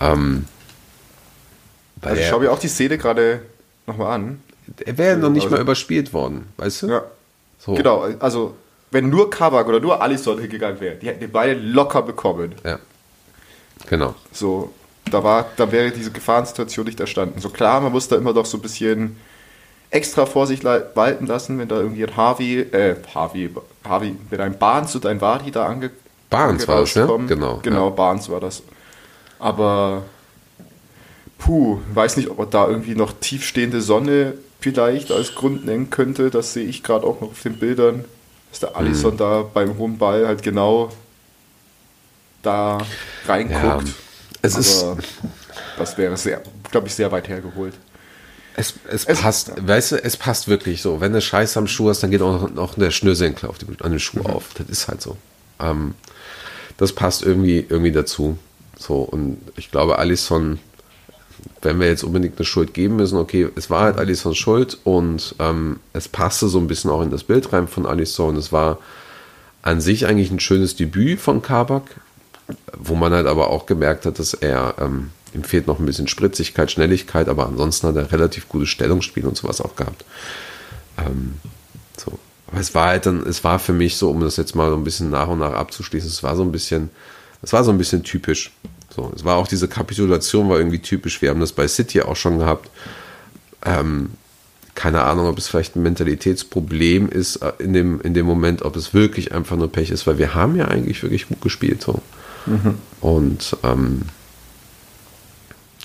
Ähm, 0.00 0.46
also 2.00 2.20
ich 2.20 2.28
schaue 2.28 2.40
mir 2.40 2.50
auch 2.50 2.58
die 2.58 2.68
Szene 2.68 2.96
gerade 2.96 3.42
nochmal 3.86 4.14
an. 4.14 4.40
Er 4.84 4.96
wäre 4.96 5.18
noch 5.18 5.30
nicht 5.30 5.44
also, 5.44 5.56
mal 5.56 5.60
überspielt 5.60 6.12
worden, 6.12 6.46
weißt 6.56 6.82
du? 6.82 6.88
Ja. 6.88 7.02
So. 7.58 7.74
Genau, 7.74 8.06
also 8.20 8.54
wenn 8.90 9.10
nur 9.10 9.30
Kabak 9.30 9.68
oder 9.68 9.80
nur 9.80 10.00
Alisson 10.00 10.38
hingegangen 10.38 10.80
wäre, 10.80 10.96
die 10.96 11.06
hätten 11.06 11.20
die 11.20 11.26
beide 11.26 11.54
locker 11.54 12.02
bekommen. 12.02 12.54
Ja. 12.64 12.78
Genau. 13.88 14.14
So, 14.32 14.72
da, 15.10 15.22
war, 15.22 15.46
da 15.56 15.70
wäre 15.70 15.90
diese 15.90 16.10
Gefahrensituation 16.10 16.86
nicht 16.86 17.00
erstanden. 17.00 17.40
So 17.40 17.50
klar, 17.50 17.80
man 17.80 17.92
muss 17.92 18.08
da 18.08 18.16
immer 18.16 18.32
doch 18.32 18.46
so 18.46 18.58
ein 18.58 18.62
bisschen 18.62 19.16
extra 19.90 20.26
Vorsicht 20.26 20.64
walten 20.64 21.26
lassen, 21.26 21.58
wenn 21.58 21.68
da 21.68 21.76
irgendwie 21.76 22.04
ein 22.04 22.16
Harvey, 22.16 22.60
äh, 22.60 22.96
Harvey, 23.14 23.50
Harvey, 23.84 24.16
wenn 24.30 24.40
ein 24.40 24.58
Barnes 24.58 24.94
und 24.94 25.06
ein 25.06 25.20
Wadi 25.20 25.50
da 25.50 25.66
ange 25.66 25.90
Barnes 26.30 26.68
war 26.68 26.80
das, 26.80 26.94
ne? 26.94 27.06
Genau. 27.26 27.60
Genau, 27.62 27.88
ja. 27.88 27.94
Barnes 27.94 28.28
war 28.28 28.40
das. 28.40 28.62
Aber 29.38 30.02
puh, 31.38 31.78
weiß 31.94 32.18
nicht, 32.18 32.28
ob 32.28 32.38
man 32.38 32.50
da 32.50 32.68
irgendwie 32.68 32.94
noch 32.94 33.12
tiefstehende 33.18 33.80
Sonne 33.80 34.34
vielleicht 34.60 35.10
als 35.10 35.34
Grund 35.34 35.64
nennen 35.64 35.88
könnte. 35.88 36.30
Das 36.30 36.52
sehe 36.52 36.66
ich 36.66 36.82
gerade 36.82 37.06
auch 37.06 37.22
noch 37.22 37.30
auf 37.30 37.42
den 37.42 37.58
Bildern 37.58 38.04
dass 38.50 38.60
der 38.60 38.76
Alisson 38.76 39.14
mhm. 39.14 39.18
da 39.18 39.42
beim 39.42 39.76
hohen 39.76 39.98
Ball 39.98 40.26
halt 40.26 40.42
genau 40.42 40.90
da 42.42 42.78
reinguckt. 43.26 43.88
Ja, 43.88 43.94
es 44.42 44.52
Aber 44.54 44.60
ist. 44.60 44.86
Das 45.76 45.96
wäre 45.96 46.16
sehr, 46.16 46.42
glaube 46.70 46.88
ich, 46.88 46.94
sehr 46.94 47.10
weit 47.12 47.28
hergeholt. 47.28 47.74
Es, 48.56 48.74
es, 48.90 49.04
es, 49.04 49.20
passt, 49.20 49.52
weißt 49.56 49.92
du, 49.92 49.96
es 50.02 50.16
passt 50.16 50.48
wirklich 50.48 50.82
so. 50.82 51.00
Wenn 51.00 51.12
du 51.12 51.20
Scheiß 51.20 51.56
am 51.56 51.68
Schuh 51.68 51.90
hast, 51.90 52.02
dann 52.02 52.10
geht 52.10 52.22
auch 52.22 52.50
noch 52.50 52.74
der 52.74 52.90
Schnürsenkel 52.90 53.48
auf 53.48 53.58
die, 53.58 53.66
an 53.80 53.92
den 53.92 54.00
Schuh 54.00 54.18
mhm. 54.18 54.26
auf. 54.26 54.54
Das 54.54 54.68
ist 54.68 54.88
halt 54.88 55.00
so. 55.00 55.16
Ähm, 55.60 55.94
das 56.76 56.92
passt 56.92 57.22
irgendwie, 57.22 57.64
irgendwie 57.68 57.92
dazu. 57.92 58.38
So, 58.76 59.02
und 59.02 59.38
ich 59.56 59.70
glaube, 59.70 59.98
Alisson 59.98 60.58
wenn 61.62 61.80
wir 61.80 61.88
jetzt 61.88 62.04
unbedingt 62.04 62.38
eine 62.38 62.44
Schuld 62.44 62.74
geben 62.74 62.96
müssen, 62.96 63.18
okay, 63.18 63.48
es 63.56 63.70
war 63.70 63.82
halt 63.82 63.98
Alissons 63.98 64.36
Schuld 64.36 64.78
und 64.84 65.34
ähm, 65.38 65.80
es 65.92 66.08
passte 66.08 66.48
so 66.48 66.58
ein 66.58 66.68
bisschen 66.68 66.90
auch 66.90 67.02
in 67.02 67.10
das 67.10 67.24
Bild 67.24 67.52
rein 67.52 67.68
von 67.68 67.86
Alisson. 67.86 68.36
Es 68.36 68.52
war 68.52 68.78
an 69.62 69.80
sich 69.80 70.06
eigentlich 70.06 70.30
ein 70.30 70.40
schönes 70.40 70.76
Debüt 70.76 71.20
von 71.20 71.42
Kabak, 71.42 72.00
wo 72.76 72.94
man 72.94 73.12
halt 73.12 73.26
aber 73.26 73.50
auch 73.50 73.66
gemerkt 73.66 74.06
hat, 74.06 74.18
dass 74.18 74.34
er, 74.34 74.74
ähm, 74.80 75.10
ihm 75.34 75.44
fehlt 75.44 75.66
noch 75.66 75.78
ein 75.78 75.86
bisschen 75.86 76.08
Spritzigkeit, 76.08 76.70
Schnelligkeit, 76.70 77.28
aber 77.28 77.46
ansonsten 77.46 77.88
hat 77.88 77.96
er 77.96 78.12
relativ 78.12 78.48
gutes 78.48 78.68
Stellungsspiel 78.68 79.26
und 79.26 79.36
sowas 79.36 79.60
auch 79.60 79.76
gehabt. 79.76 80.04
Ähm, 80.96 81.34
so. 81.96 82.18
Aber 82.46 82.60
es 82.60 82.74
war 82.74 82.88
halt 82.88 83.06
dann, 83.06 83.26
es 83.26 83.44
war 83.44 83.58
für 83.58 83.74
mich 83.74 83.96
so, 83.96 84.10
um 84.10 84.20
das 84.20 84.36
jetzt 84.36 84.54
mal 84.54 84.70
so 84.70 84.76
ein 84.76 84.84
bisschen 84.84 85.10
nach 85.10 85.28
und 85.28 85.40
nach 85.40 85.52
abzuschließen, 85.52 86.08
es 86.08 86.22
war 86.22 86.34
so 86.34 86.42
ein 86.42 86.52
bisschen, 86.52 86.88
es 87.42 87.52
war 87.52 87.64
so 87.64 87.70
ein 87.70 87.78
bisschen 87.78 88.04
typisch. 88.04 88.52
So, 88.98 89.12
es 89.14 89.24
war 89.24 89.36
auch 89.36 89.46
diese 89.46 89.68
Kapitulation, 89.68 90.48
war 90.48 90.58
irgendwie 90.58 90.80
typisch. 90.80 91.22
Wir 91.22 91.30
haben 91.30 91.38
das 91.38 91.52
bei 91.52 91.68
City 91.68 92.02
auch 92.02 92.16
schon 92.16 92.38
gehabt. 92.38 92.68
Ähm, 93.64 94.10
keine 94.74 95.04
Ahnung, 95.04 95.26
ob 95.26 95.38
es 95.38 95.46
vielleicht 95.46 95.76
ein 95.76 95.82
Mentalitätsproblem 95.82 97.08
ist 97.08 97.36
äh, 97.36 97.52
in 97.60 97.72
dem, 97.72 98.00
in 98.00 98.14
dem 98.14 98.26
Moment, 98.26 98.62
ob 98.62 98.74
es 98.74 98.94
wirklich 98.94 99.32
einfach 99.32 99.56
nur 99.56 99.70
Pech 99.70 99.90
ist, 99.90 100.06
weil 100.08 100.18
wir 100.18 100.34
haben 100.34 100.56
ja 100.56 100.66
eigentlich 100.66 101.00
wirklich 101.04 101.28
gut 101.28 101.40
gespielt. 101.40 101.82
So. 101.82 102.00
Mhm. 102.46 102.74
Und 103.00 103.56
ähm, 103.62 104.02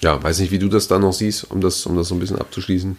ja, 0.02 0.22
weiß 0.22 0.40
nicht, 0.40 0.52
wie 0.52 0.60
du 0.60 0.70
das 0.70 0.88
da 0.88 0.98
noch 0.98 1.14
siehst, 1.14 1.52
um 1.52 1.62
das, 1.62 1.86
um 1.86 1.96
das 1.96 2.08
so 2.08 2.16
ein 2.16 2.20
bisschen 2.20 2.40
abzuschließen. 2.40 2.98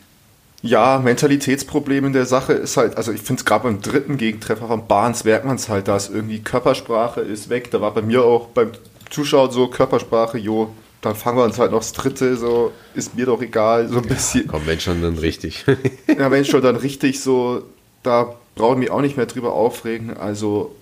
Ja, 0.62 0.98
Mentalitätsproblem 1.03 2.07
in 2.07 2.12
der 2.12 2.24
Sache 2.24 2.53
ist 2.53 2.77
halt, 2.77 2.96
also 2.96 3.11
ich 3.11 3.20
finde 3.20 3.40
es 3.40 3.44
gerade 3.44 3.64
beim 3.64 3.83
dritten 3.83 4.16
Gegentreffer 4.16 4.68
von 4.68 4.87
Barnes 4.87 5.24
merkt 5.24 5.44
man 5.44 5.57
es 5.57 5.68
halt, 5.68 5.88
dass 5.88 6.09
irgendwie 6.09 6.38
Körpersprache 6.38 7.20
ist 7.20 7.50
weg. 7.50 7.70
Da 7.72 7.81
war 7.81 7.92
bei 7.92 8.03
mir 8.03 8.24
auch 8.24 8.46
beim 8.46 8.70
zuschaut, 9.14 9.53
so 9.53 9.68
Körpersprache, 9.68 10.38
jo, 10.38 10.74
dann 11.00 11.14
fangen 11.14 11.38
wir 11.38 11.44
uns 11.44 11.59
halt 11.59 11.70
noch 11.70 11.81
das 11.81 11.92
dritte, 11.92 12.37
so 12.37 12.72
ist 12.94 13.14
mir 13.14 13.27
doch 13.27 13.40
egal, 13.42 13.88
so 13.88 13.98
ein 13.98 14.07
bisschen. 14.07 14.46
komm, 14.46 14.62
wenn 14.66 14.81
schon 14.81 15.03
dann 15.03 15.18
richtig. 15.18 15.64
ja, 16.07 16.31
wenn 16.31 16.44
schon 16.44 16.62
dann 16.62 16.77
richtig, 16.77 17.20
so, 17.20 17.62
da 18.03 18.35
brauche 18.55 18.72
ich 18.72 18.79
mich 18.79 18.90
auch 18.90 19.00
nicht 19.00 19.16
mehr 19.16 19.27
drüber 19.27 19.53
aufregen. 19.53 20.16
Also, 20.16 20.74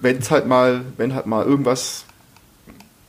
wenn 0.00 0.18
es 0.18 0.30
halt 0.30 0.46
mal, 0.46 0.84
wenn 0.96 1.14
halt 1.14 1.26
mal 1.26 1.44
irgendwas 1.44 2.04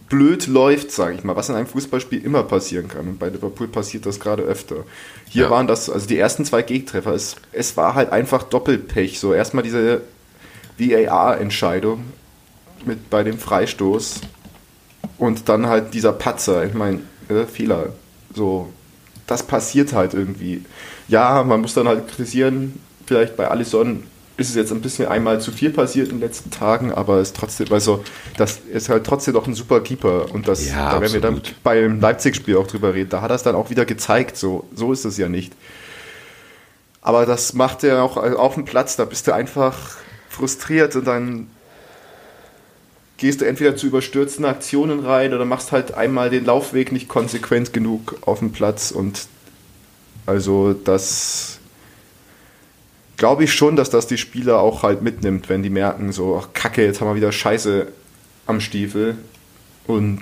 blöd 0.07 0.47
läuft, 0.47 0.91
sage 0.91 1.15
ich 1.15 1.23
mal, 1.23 1.35
was 1.35 1.49
in 1.49 1.55
einem 1.55 1.67
Fußballspiel 1.67 2.23
immer 2.23 2.43
passieren 2.43 2.87
kann. 2.87 3.07
Und 3.07 3.19
bei 3.19 3.29
Liverpool 3.29 3.67
passiert 3.67 4.05
das 4.05 4.19
gerade 4.19 4.43
öfter. 4.43 4.85
Hier 5.29 5.43
ja. 5.43 5.49
waren 5.49 5.67
das, 5.67 5.89
also 5.89 6.07
die 6.07 6.17
ersten 6.17 6.45
zwei 6.45 6.63
Gegentreffer, 6.63 7.13
es, 7.13 7.35
es 7.51 7.77
war 7.77 7.93
halt 7.93 8.11
einfach 8.11 8.43
Doppelpech. 8.43 9.19
So 9.19 9.33
erstmal 9.33 9.63
diese 9.63 10.01
VAR-Entscheidung 10.79 12.05
mit 12.85 13.09
bei 13.09 13.23
dem 13.23 13.37
Freistoß 13.37 14.21
und 15.19 15.49
dann 15.49 15.67
halt 15.67 15.93
dieser 15.93 16.13
Patzer, 16.13 16.65
ich 16.65 16.73
meine, 16.73 17.01
äh, 17.27 17.45
Fehler. 17.45 17.93
So, 18.33 18.71
das 19.27 19.43
passiert 19.43 19.93
halt 19.93 20.13
irgendwie. 20.13 20.63
Ja, 21.07 21.43
man 21.43 21.61
muss 21.61 21.73
dann 21.73 21.87
halt 21.87 22.07
kritisieren, 22.07 22.79
vielleicht 23.05 23.35
bei 23.35 23.47
Alisson 23.49 24.03
ist 24.37 24.49
es 24.49 24.55
jetzt 24.55 24.71
ein 24.71 24.81
bisschen 24.81 25.07
einmal 25.09 25.41
zu 25.41 25.51
viel 25.51 25.69
passiert 25.71 26.09
in 26.09 26.15
den 26.15 26.21
letzten 26.21 26.49
Tagen, 26.49 26.93
aber 26.93 27.17
es 27.17 27.29
ist 27.29 27.35
trotzdem, 27.35 27.73
also 27.73 28.03
das 28.37 28.61
ist 28.71 28.87
halt 28.87 29.05
trotzdem 29.05 29.33
noch 29.33 29.45
ein 29.45 29.53
super 29.53 29.81
Keeper 29.81 30.33
und 30.33 30.47
das, 30.47 30.69
ja, 30.69 30.93
da 30.93 31.01
werden 31.01 31.11
wir 31.11 31.19
dann 31.19 31.41
beim 31.61 31.99
Leipzig-Spiel 31.99 32.55
auch 32.55 32.67
drüber 32.67 32.93
reden. 32.93 33.09
Da 33.09 33.21
hat 33.21 33.31
er 33.31 33.35
es 33.35 33.43
dann 33.43 33.55
auch 33.55 33.69
wieder 33.69 33.85
gezeigt, 33.85 34.37
so, 34.37 34.65
so 34.73 34.93
ist 34.93 35.03
es 35.03 35.17
ja 35.17 35.27
nicht. 35.27 35.53
Aber 37.01 37.25
das 37.25 37.53
macht 37.53 37.83
er 37.83 38.01
auch 38.01 38.15
auf 38.15 38.53
dem 38.53 38.63
Platz, 38.63 38.95
da 38.95 39.03
bist 39.03 39.27
du 39.27 39.33
einfach 39.33 39.97
frustriert 40.29 40.95
und 40.95 41.05
dann 41.05 41.47
gehst 43.19 43.41
du 43.41 43.45
entweder 43.45 43.75
zu 43.75 43.85
überstürzten 43.85 44.45
Aktionen 44.45 45.05
rein 45.05 45.33
oder 45.33 45.43
machst 45.43 45.73
halt 45.73 45.93
einmal 45.93 46.29
den 46.29 46.45
Laufweg 46.45 46.93
nicht 46.93 47.09
konsequent 47.09 47.73
genug 47.73 48.17
auf 48.21 48.39
dem 48.39 48.53
Platz. 48.53 48.91
Und 48.91 49.27
also 50.25 50.73
das 50.73 51.59
glaube 53.17 53.43
ich 53.43 53.53
schon, 53.53 53.75
dass 53.75 53.89
das 53.89 54.07
die 54.07 54.17
Spieler 54.17 54.61
auch 54.61 54.83
halt 54.83 55.01
mitnimmt, 55.01 55.49
wenn 55.49 55.61
die 55.61 55.69
merken, 55.69 56.13
so, 56.13 56.41
ach 56.41 56.53
kacke, 56.53 56.85
jetzt 56.85 57.01
haben 57.01 57.09
wir 57.09 57.15
wieder 57.15 57.33
Scheiße 57.33 57.87
am 58.47 58.61
Stiefel. 58.61 59.17
Und 59.85 60.21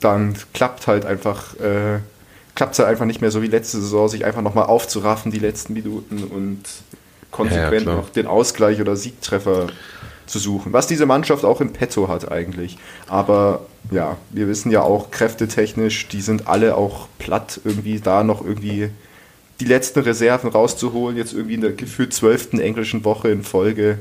dann 0.00 0.34
klappt 0.54 0.86
halt 0.86 1.04
einfach, 1.04 1.54
äh, 1.60 1.98
klappt 2.54 2.72
es 2.72 2.78
halt 2.78 2.88
einfach 2.88 3.04
nicht 3.04 3.20
mehr 3.20 3.30
so 3.30 3.42
wie 3.42 3.46
letzte 3.46 3.78
Saison, 3.78 4.08
sich 4.08 4.24
einfach 4.24 4.40
nochmal 4.42 4.64
aufzuraffen, 4.64 5.32
die 5.32 5.38
letzten 5.38 5.74
Minuten 5.74 6.24
und 6.24 6.62
konsequent 7.30 7.86
ja, 7.86 7.94
noch 7.94 8.08
den 8.08 8.26
Ausgleich 8.26 8.80
oder 8.80 8.96
Siegtreffer 8.96 9.66
zu 10.26 10.38
suchen. 10.38 10.72
Was 10.72 10.86
diese 10.86 11.06
Mannschaft 11.06 11.44
auch 11.44 11.60
im 11.60 11.72
Petto 11.72 12.08
hat 12.08 12.30
eigentlich. 12.30 12.78
Aber 13.08 13.66
ja, 13.90 14.16
wir 14.30 14.48
wissen 14.48 14.70
ja 14.70 14.82
auch 14.82 15.10
kräftetechnisch, 15.10 16.08
die 16.08 16.20
sind 16.20 16.46
alle 16.46 16.76
auch 16.76 17.08
platt, 17.18 17.60
irgendwie 17.64 18.00
da 18.00 18.24
noch 18.24 18.44
irgendwie 18.44 18.90
die 19.60 19.64
letzten 19.64 20.00
Reserven 20.00 20.50
rauszuholen, 20.50 21.16
jetzt 21.16 21.32
irgendwie 21.32 21.54
in 21.54 21.60
der 21.60 21.72
gefühlt 21.72 22.12
zwölften 22.12 22.58
englischen 22.58 23.04
Woche 23.04 23.28
in 23.30 23.44
Folge. 23.44 23.98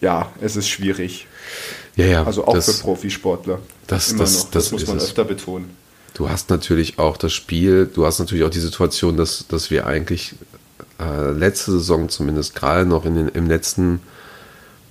Ja, 0.00 0.30
es 0.40 0.56
ist 0.56 0.68
schwierig. 0.68 1.26
Ja, 1.96 2.06
ja. 2.06 2.24
Also 2.24 2.46
auch 2.46 2.54
das, 2.54 2.76
für 2.76 2.82
Profisportler. 2.82 3.58
Das, 3.86 4.14
das, 4.16 4.50
das, 4.50 4.70
muss 4.70 4.86
man 4.86 4.98
öfter 4.98 5.24
betonen. 5.24 5.70
Du 6.14 6.30
hast 6.30 6.50
natürlich 6.50 6.98
auch 6.98 7.16
das 7.16 7.32
Spiel, 7.32 7.90
du 7.92 8.06
hast 8.06 8.18
natürlich 8.18 8.44
auch 8.44 8.50
die 8.50 8.60
Situation, 8.60 9.16
dass, 9.16 9.46
dass 9.48 9.70
wir 9.70 9.86
eigentlich 9.86 10.34
äh, 11.00 11.30
letzte 11.30 11.72
Saison 11.72 12.08
zumindest 12.08 12.54
gerade 12.54 12.86
noch 12.86 13.04
in 13.04 13.14
den, 13.14 13.28
im 13.28 13.46
letzten 13.46 14.00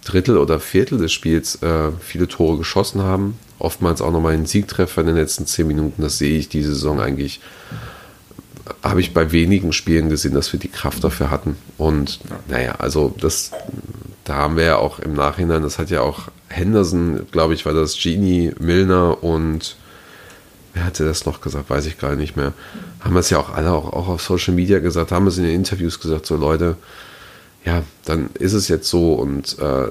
Drittel 0.07 0.37
oder 0.37 0.59
Viertel 0.59 0.97
des 0.97 1.11
Spiels 1.11 1.61
äh, 1.61 1.91
viele 1.99 2.27
Tore 2.27 2.57
geschossen 2.57 3.03
haben. 3.03 3.37
Oftmals 3.59 4.01
auch 4.01 4.11
nochmal 4.11 4.33
einen 4.33 4.45
Siegtreffer 4.45 5.01
in 5.01 5.07
den 5.07 5.15
letzten 5.15 5.45
zehn 5.45 5.67
Minuten. 5.67 6.01
Das 6.01 6.17
sehe 6.17 6.37
ich 6.37 6.47
diese 6.47 6.73
Saison 6.73 7.01
eigentlich. 7.01 7.41
Habe 8.83 9.01
ich 9.01 9.13
bei 9.13 9.31
wenigen 9.31 9.73
Spielen 9.73 10.09
gesehen, 10.09 10.33
dass 10.33 10.53
wir 10.53 10.59
die 10.59 10.67
Kraft 10.69 11.03
dafür 11.03 11.29
hatten. 11.29 11.57
Und 11.77 12.19
naja, 12.47 12.75
also 12.79 13.13
das, 13.19 13.51
da 14.23 14.35
haben 14.35 14.55
wir 14.55 14.63
ja 14.63 14.77
auch 14.77 14.99
im 14.99 15.13
Nachhinein, 15.13 15.61
das 15.61 15.79
hat 15.79 15.89
ja 15.89 16.01
auch 16.01 16.29
Henderson, 16.47 17.27
glaube 17.31 17.53
ich, 17.53 17.65
war 17.65 17.73
das 17.73 17.97
Genie, 18.01 18.53
Milner 18.59 19.23
und 19.23 19.75
wer 20.73 20.85
hatte 20.85 21.05
das 21.05 21.25
noch 21.25 21.41
gesagt, 21.41 21.69
weiß 21.69 21.85
ich 21.85 21.97
gar 21.97 22.15
nicht 22.15 22.37
mehr. 22.37 22.53
Haben 22.99 23.17
es 23.17 23.29
ja 23.29 23.39
auch 23.39 23.53
alle 23.53 23.71
auch, 23.71 23.91
auch 23.91 24.07
auf 24.07 24.21
Social 24.21 24.53
Media 24.53 24.79
gesagt, 24.79 25.11
haben 25.11 25.27
es 25.27 25.37
in 25.37 25.43
den 25.43 25.55
Interviews 25.55 25.99
gesagt, 25.99 26.25
so 26.25 26.35
Leute, 26.35 26.77
ja, 27.67 27.83
dann 28.05 28.29
ist 28.35 28.53
es 28.53 28.69
jetzt 28.69 28.87
so 28.87 29.15
und 29.15 29.59
äh, 29.59 29.89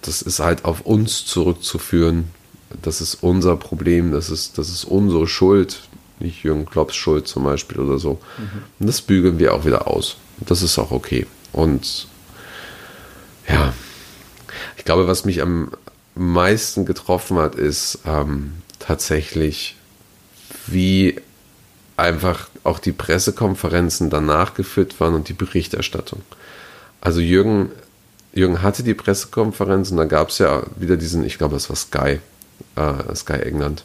das 0.00 0.22
ist 0.22 0.40
halt 0.40 0.64
auf 0.64 0.80
uns 0.80 1.24
zurückzuführen. 1.24 2.32
Das 2.82 3.00
ist 3.00 3.22
unser 3.22 3.56
Problem, 3.56 4.10
das 4.10 4.28
ist, 4.28 4.58
das 4.58 4.68
ist 4.70 4.82
unsere 4.82 5.28
Schuld, 5.28 5.82
nicht 6.18 6.42
Jürgen 6.42 6.66
Klopps 6.66 6.96
Schuld 6.96 7.28
zum 7.28 7.44
Beispiel 7.44 7.78
oder 7.78 8.00
so. 8.00 8.14
Mhm. 8.38 8.62
Und 8.80 8.86
das 8.88 9.02
bügeln 9.02 9.38
wir 9.38 9.54
auch 9.54 9.64
wieder 9.64 9.86
aus. 9.86 10.16
Das 10.40 10.62
ist 10.62 10.80
auch 10.80 10.90
okay. 10.90 11.28
Und 11.52 12.08
ja, 13.48 13.72
ich 14.76 14.84
glaube, 14.84 15.06
was 15.06 15.24
mich 15.24 15.42
am 15.42 15.70
meisten 16.16 16.84
getroffen 16.84 17.38
hat, 17.38 17.54
ist 17.54 18.00
ähm, 18.04 18.54
tatsächlich, 18.80 19.76
wie 20.66 21.20
einfach 21.96 22.48
auch 22.64 22.80
die 22.80 22.90
Pressekonferenzen 22.90 24.10
danach 24.10 24.54
geführt 24.54 24.98
waren 24.98 25.14
und 25.14 25.28
die 25.28 25.34
Berichterstattung. 25.34 26.22
Also 27.02 27.20
Jürgen, 27.20 27.72
Jürgen 28.32 28.62
hatte 28.62 28.84
die 28.84 28.94
Pressekonferenz 28.94 29.90
und 29.90 29.96
da 29.96 30.04
gab 30.04 30.28
es 30.28 30.38
ja 30.38 30.62
wieder 30.76 30.96
diesen, 30.96 31.24
ich 31.24 31.36
glaube, 31.36 31.54
das 31.54 31.68
war 31.68 31.74
Sky, 31.74 32.20
äh, 32.76 33.14
Sky 33.16 33.42
England, 33.42 33.84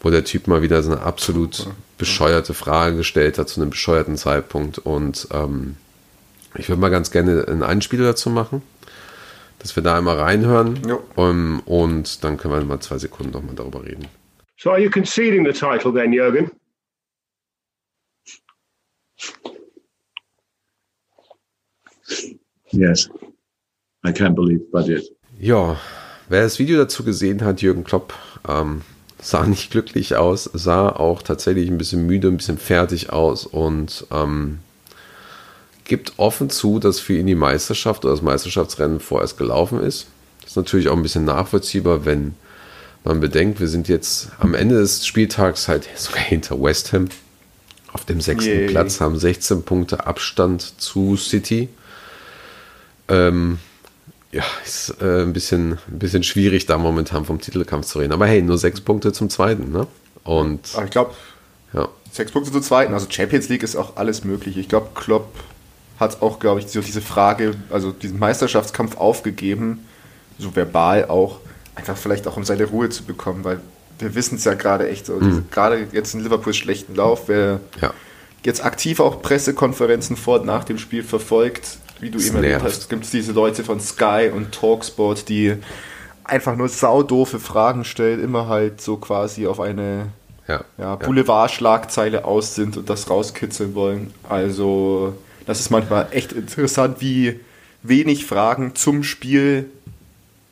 wo 0.00 0.08
der 0.08 0.24
Typ 0.24 0.48
mal 0.48 0.62
wieder 0.62 0.82
so 0.82 0.90
eine 0.90 1.02
absolut 1.02 1.68
bescheuerte 1.98 2.54
Frage 2.54 2.96
gestellt 2.96 3.36
hat 3.36 3.50
zu 3.50 3.60
einem 3.60 3.68
bescheuerten 3.68 4.16
Zeitpunkt. 4.16 4.78
Und 4.78 5.28
ähm, 5.32 5.76
ich 6.56 6.70
würde 6.70 6.80
mal 6.80 6.88
ganz 6.88 7.10
gerne 7.10 7.46
einen 7.46 7.62
Einspieler 7.62 8.04
dazu 8.04 8.30
machen, 8.30 8.62
dass 9.58 9.76
wir 9.76 9.82
da 9.82 9.98
einmal 9.98 10.18
reinhören. 10.18 10.80
Um, 11.14 11.60
und 11.66 12.24
dann 12.24 12.38
können 12.38 12.54
wir 12.54 12.64
mal 12.64 12.80
zwei 12.80 12.96
Sekunden 12.96 13.32
nochmal 13.32 13.54
darüber 13.54 13.84
reden. 13.84 14.08
So 14.56 14.70
are 14.70 14.80
you 14.80 14.90
conceding 14.90 15.44
the 15.44 15.52
title 15.52 15.92
then, 15.92 16.14
Jürgen? 16.14 16.50
Yes. 22.70 23.08
I 24.06 24.10
can't 24.10 24.34
believe 24.34 24.70
but 24.70 24.88
it. 24.88 25.10
Ja, 25.38 25.78
wer 26.28 26.42
das 26.42 26.58
Video 26.58 26.78
dazu 26.78 27.04
gesehen 27.04 27.42
hat, 27.44 27.62
Jürgen 27.62 27.84
Klopp, 27.84 28.14
ähm, 28.48 28.82
sah 29.20 29.46
nicht 29.46 29.70
glücklich 29.70 30.16
aus, 30.16 30.50
sah 30.52 30.90
auch 30.90 31.22
tatsächlich 31.22 31.68
ein 31.70 31.78
bisschen 31.78 32.06
müde, 32.06 32.28
ein 32.28 32.36
bisschen 32.36 32.58
fertig 32.58 33.10
aus 33.10 33.46
und 33.46 34.06
ähm, 34.10 34.58
gibt 35.84 36.14
offen 36.18 36.50
zu, 36.50 36.78
dass 36.78 37.00
für 37.00 37.14
ihn 37.14 37.26
die 37.26 37.34
Meisterschaft 37.34 38.04
oder 38.04 38.14
das 38.14 38.22
Meisterschaftsrennen 38.22 39.00
vorerst 39.00 39.38
gelaufen 39.38 39.80
ist. 39.80 40.06
Das 40.40 40.50
ist 40.50 40.56
natürlich 40.56 40.88
auch 40.88 40.96
ein 40.96 41.02
bisschen 41.02 41.24
nachvollziehbar, 41.24 42.04
wenn 42.04 42.34
man 43.04 43.20
bedenkt, 43.20 43.60
wir 43.60 43.68
sind 43.68 43.88
jetzt 43.88 44.30
am 44.38 44.54
Ende 44.54 44.76
des 44.76 45.06
Spieltags 45.06 45.68
halt 45.68 45.88
sogar 45.94 46.22
hinter 46.22 46.60
West 46.62 46.92
Ham 46.92 47.08
auf 47.92 48.04
dem 48.04 48.20
sechsten 48.20 48.50
Yay. 48.50 48.68
Platz, 48.68 49.00
haben 49.00 49.18
16 49.18 49.62
Punkte 49.62 50.06
Abstand 50.06 50.80
zu 50.80 51.16
City. 51.16 51.68
Ähm, 53.08 53.58
ja, 54.32 54.42
ist 54.64 54.96
äh, 55.00 55.22
ein, 55.22 55.32
bisschen, 55.32 55.78
ein 55.88 55.98
bisschen 55.98 56.24
schwierig, 56.24 56.66
da 56.66 56.76
momentan 56.76 57.24
vom 57.24 57.40
Titelkampf 57.40 57.86
zu 57.86 58.00
reden. 58.00 58.12
Aber 58.12 58.26
hey, 58.26 58.42
nur 58.42 58.58
sechs 58.58 58.80
Punkte 58.80 59.12
zum 59.12 59.30
zweiten, 59.30 59.70
ne? 59.70 59.86
Und. 60.24 60.60
ich 60.84 60.90
glaube, 60.90 61.14
ja. 61.72 61.88
sechs 62.10 62.32
Punkte 62.32 62.50
zum 62.50 62.62
zweiten. 62.62 62.94
Also 62.94 63.06
Champions 63.08 63.48
League 63.48 63.62
ist 63.62 63.76
auch 63.76 63.96
alles 63.96 64.24
möglich. 64.24 64.56
Ich 64.56 64.68
glaube, 64.68 64.88
Klopp 64.94 65.28
hat 66.00 66.20
auch, 66.22 66.40
glaube 66.40 66.60
ich, 66.60 66.66
so 66.66 66.80
diese 66.80 67.00
Frage, 67.00 67.54
also 67.70 67.92
diesen 67.92 68.18
Meisterschaftskampf 68.18 68.96
aufgegeben, 68.96 69.86
so 70.38 70.56
verbal 70.56 71.06
auch, 71.06 71.38
einfach 71.76 71.96
vielleicht 71.96 72.26
auch 72.26 72.36
um 72.36 72.44
seine 72.44 72.64
Ruhe 72.64 72.88
zu 72.88 73.04
bekommen, 73.04 73.44
weil 73.44 73.60
wir 73.98 74.14
wissen 74.14 74.36
es 74.36 74.44
ja 74.44 74.54
gerade 74.54 74.88
echt 74.88 75.06
so, 75.06 75.14
mhm. 75.14 75.46
gerade 75.50 75.86
jetzt 75.92 76.14
in 76.14 76.20
Liverpool 76.20 76.52
schlechten 76.52 76.96
Lauf, 76.96 77.28
wer 77.28 77.60
ja. 77.80 77.94
jetzt 78.44 78.64
aktiv 78.64 78.98
auch 78.98 79.22
Pressekonferenzen 79.22 80.16
vor 80.16 80.40
und 80.40 80.46
nach 80.46 80.64
dem 80.64 80.78
Spiel 80.78 81.04
verfolgt, 81.04 81.78
wie 82.00 82.10
du 82.10 82.18
eben 82.18 82.36
erwähnt 82.36 82.62
hast, 82.62 82.88
gibt 82.88 83.04
es 83.04 83.10
diese 83.10 83.32
Leute 83.32 83.64
von 83.64 83.80
Sky 83.80 84.30
und 84.34 84.52
Talksport, 84.52 85.28
die 85.28 85.54
einfach 86.24 86.56
nur 86.56 86.68
saudoofe 86.68 87.38
Fragen 87.38 87.84
stellen, 87.84 88.22
immer 88.22 88.48
halt 88.48 88.80
so 88.80 88.96
quasi 88.96 89.46
auf 89.46 89.60
eine 89.60 90.06
ja, 90.48 90.64
ja, 90.78 90.96
Boulevardschlagzeile 90.96 92.24
aus 92.24 92.54
sind 92.54 92.76
und 92.76 92.90
das 92.90 93.08
rauskitzeln 93.08 93.74
wollen. 93.74 94.12
Also, 94.28 95.14
das 95.46 95.60
ist 95.60 95.70
manchmal 95.70 96.08
echt 96.10 96.32
interessant, 96.32 97.00
wie 97.00 97.40
wenig 97.82 98.26
Fragen 98.26 98.74
zum 98.74 99.02
Spiel 99.02 99.66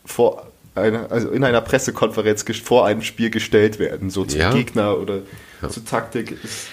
vor 0.05 0.46
einer, 0.74 1.11
also 1.11 1.31
in 1.31 1.44
einer 1.44 1.61
Pressekonferenz 1.61 2.44
vor 2.64 2.87
einem 2.87 3.02
Spiel 3.02 3.31
gestellt 3.31 3.78
werden, 3.78 4.11
so 4.11 4.24
zum 4.24 4.40
ja. 4.40 4.52
Gegner 4.52 4.98
oder 4.98 5.20
ja. 5.61 5.68
zur 5.68 5.85
Taktik. 5.85 6.33
Ist, 6.42 6.68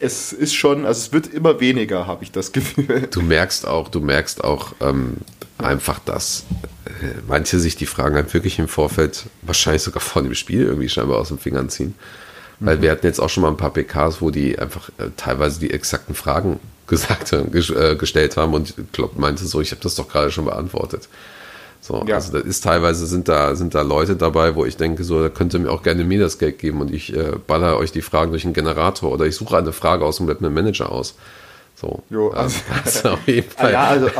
es 0.00 0.32
ist 0.32 0.54
schon, 0.54 0.86
also 0.86 0.98
es 0.98 1.12
wird 1.12 1.28
immer 1.28 1.60
weniger, 1.60 2.06
habe 2.06 2.24
ich 2.24 2.32
das 2.32 2.52
Gefühl. 2.52 3.08
Du 3.10 3.22
merkst 3.22 3.66
auch, 3.66 3.88
du 3.88 4.00
merkst 4.00 4.42
auch 4.42 4.72
ähm, 4.80 5.18
einfach, 5.58 5.98
dass 6.00 6.44
äh, 6.86 7.20
manche 7.28 7.58
sich 7.58 7.76
die 7.76 7.86
Fragen 7.86 8.16
halt 8.16 8.32
wirklich 8.34 8.58
im 8.58 8.68
Vorfeld, 8.68 9.26
wahrscheinlich 9.42 9.82
sogar 9.82 10.00
vor 10.00 10.22
dem 10.22 10.34
Spiel 10.34 10.64
irgendwie 10.64 10.88
scheinbar 10.88 11.18
aus 11.18 11.28
den 11.28 11.38
Fingern 11.38 11.68
ziehen. 11.68 11.94
Weil 12.58 12.78
mhm. 12.78 12.82
wir 12.82 12.90
hatten 12.90 13.06
jetzt 13.06 13.20
auch 13.20 13.28
schon 13.28 13.42
mal 13.42 13.50
ein 13.50 13.56
paar 13.56 13.72
PKs, 13.72 14.20
wo 14.20 14.30
die 14.30 14.58
einfach 14.58 14.88
äh, 14.98 15.10
teilweise 15.16 15.60
die 15.60 15.70
exakten 15.70 16.14
Fragen 16.14 16.58
gesagt 16.86 17.32
haben, 17.32 17.54
äh, 17.54 17.94
gestellt 17.94 18.36
haben 18.36 18.54
und 18.54 18.74
Klopp 18.92 19.16
meinte 19.16 19.46
so, 19.46 19.60
ich 19.60 19.70
habe 19.70 19.80
das 19.82 19.94
doch 19.94 20.08
gerade 20.08 20.32
schon 20.32 20.46
beantwortet. 20.46 21.08
So, 21.80 22.04
ja. 22.06 22.16
Also 22.16 22.32
da 22.32 22.38
ist 22.40 22.62
teilweise 22.62 23.06
sind 23.06 23.28
da, 23.28 23.54
sind 23.54 23.74
da 23.74 23.82
Leute 23.82 24.16
dabei, 24.16 24.54
wo 24.54 24.66
ich 24.66 24.76
denke, 24.76 25.02
so, 25.02 25.22
da 25.22 25.28
könnt 25.30 25.54
ihr 25.54 25.60
mir 25.60 25.70
auch 25.70 25.82
gerne 25.82 26.04
mir 26.04 26.20
das 26.20 26.38
Geld 26.38 26.58
geben 26.58 26.80
und 26.80 26.92
ich 26.92 27.16
äh, 27.16 27.32
baller 27.46 27.78
euch 27.78 27.90
die 27.90 28.02
Fragen 28.02 28.32
durch 28.32 28.44
einen 28.44 28.52
Generator 28.52 29.10
oder 29.10 29.24
ich 29.24 29.34
suche 29.34 29.56
eine 29.56 29.72
Frage 29.72 30.04
aus 30.04 30.18
dem 30.18 30.28
Webman 30.28 30.52
Manager 30.52 30.92
aus. 30.92 31.14
So. 31.74 32.02
Jo, 32.10 32.28
also, 32.30 32.58
also 32.84 33.08
auf 33.10 33.26
jeden 33.26 33.48
ah, 33.56 33.62
Fall. 33.62 33.72
Ja, 33.72 33.84
also 33.84 34.10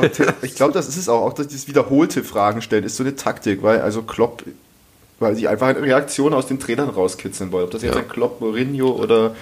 ich 0.40 0.54
glaube, 0.54 0.72
das 0.72 0.88
ist 0.88 0.96
es 0.96 1.08
auch, 1.10 1.20
auch 1.22 1.32
dass 1.34 1.48
dieses 1.48 1.68
wiederholte 1.68 2.24
Fragen 2.24 2.62
stellen, 2.62 2.84
ist 2.84 2.96
so 2.96 3.04
eine 3.04 3.14
Taktik, 3.14 3.62
weil 3.62 3.82
also 3.82 4.02
Klopp, 4.02 4.42
weil 5.18 5.36
sie 5.36 5.46
einfach 5.46 5.68
eine 5.68 5.82
Reaktion 5.82 6.32
aus 6.32 6.46
den 6.46 6.58
Trainern 6.58 6.88
rauskitzeln 6.88 7.52
wollen. 7.52 7.64
Ob 7.64 7.70
das 7.70 7.82
jetzt 7.82 7.94
ja. 7.94 8.00
ein 8.00 8.08
Klopp, 8.08 8.40
Mourinho 8.40 8.90
oder 8.92 9.34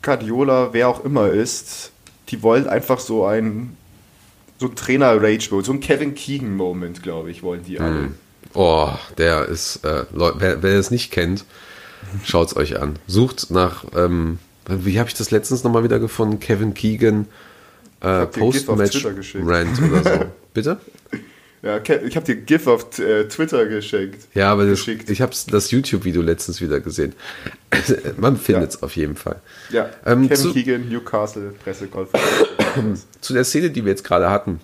Guardiola, 0.00 0.70
wer 0.72 0.88
auch 0.88 1.04
immer 1.04 1.28
ist, 1.28 1.92
die 2.30 2.42
wollen 2.42 2.66
einfach 2.66 2.98
so 2.98 3.26
ein 3.26 3.76
so 4.62 4.68
ein 4.68 4.76
Trainer-Rage-Mode, 4.76 5.66
so 5.66 5.72
ein 5.72 5.80
Kevin 5.80 6.14
Keegan-Moment, 6.14 7.02
glaube 7.02 7.30
ich, 7.30 7.42
wollen 7.42 7.64
die 7.64 7.80
alle. 7.80 8.02
Mm. 8.02 8.14
Oh, 8.54 8.90
der 9.18 9.46
ist, 9.46 9.84
äh, 9.84 10.04
wer, 10.12 10.62
wer 10.62 10.78
es 10.78 10.90
nicht 10.90 11.10
kennt, 11.10 11.44
schaut 12.24 12.48
es 12.48 12.56
euch 12.56 12.80
an. 12.80 12.96
Sucht 13.06 13.50
nach, 13.50 13.84
ähm, 13.96 14.38
wie 14.68 14.98
habe 14.98 15.08
ich 15.08 15.14
das 15.14 15.30
letztens 15.30 15.64
nochmal 15.64 15.84
wieder 15.84 15.98
gefunden? 15.98 16.38
Kevin 16.38 16.74
Keegan, 16.74 17.26
äh, 18.00 18.26
Post-Match-Rant 18.26 19.82
oder 19.82 20.02
so. 20.02 20.24
Bitte? 20.54 20.80
Ja, 21.62 21.78
ich 21.78 22.16
habe 22.16 22.26
dir 22.26 22.34
GIF 22.34 22.66
auf 22.66 22.98
äh, 22.98 23.28
Twitter 23.28 23.66
geschenkt. 23.66 24.26
Ja, 24.34 24.50
aber 24.50 24.66
das, 24.66 24.86
ich 24.88 25.22
habe 25.22 25.32
das 25.48 25.70
YouTube-Video 25.70 26.20
letztens 26.20 26.60
wieder 26.60 26.80
gesehen. 26.80 27.14
Man 28.16 28.36
findet 28.36 28.70
es 28.70 28.74
ja. 28.76 28.82
auf 28.82 28.96
jeden 28.96 29.14
Fall. 29.14 29.40
Ja, 29.70 29.88
ähm, 30.04 30.28
Kevin 30.28 30.36
zu, 30.36 30.52
Keegan, 30.52 30.88
Newcastle, 30.88 31.54
Pressekonferenz. 31.62 33.06
zu 33.20 33.32
der 33.32 33.44
Szene, 33.44 33.70
die 33.70 33.84
wir 33.84 33.90
jetzt 33.90 34.02
gerade 34.02 34.28
hatten. 34.28 34.60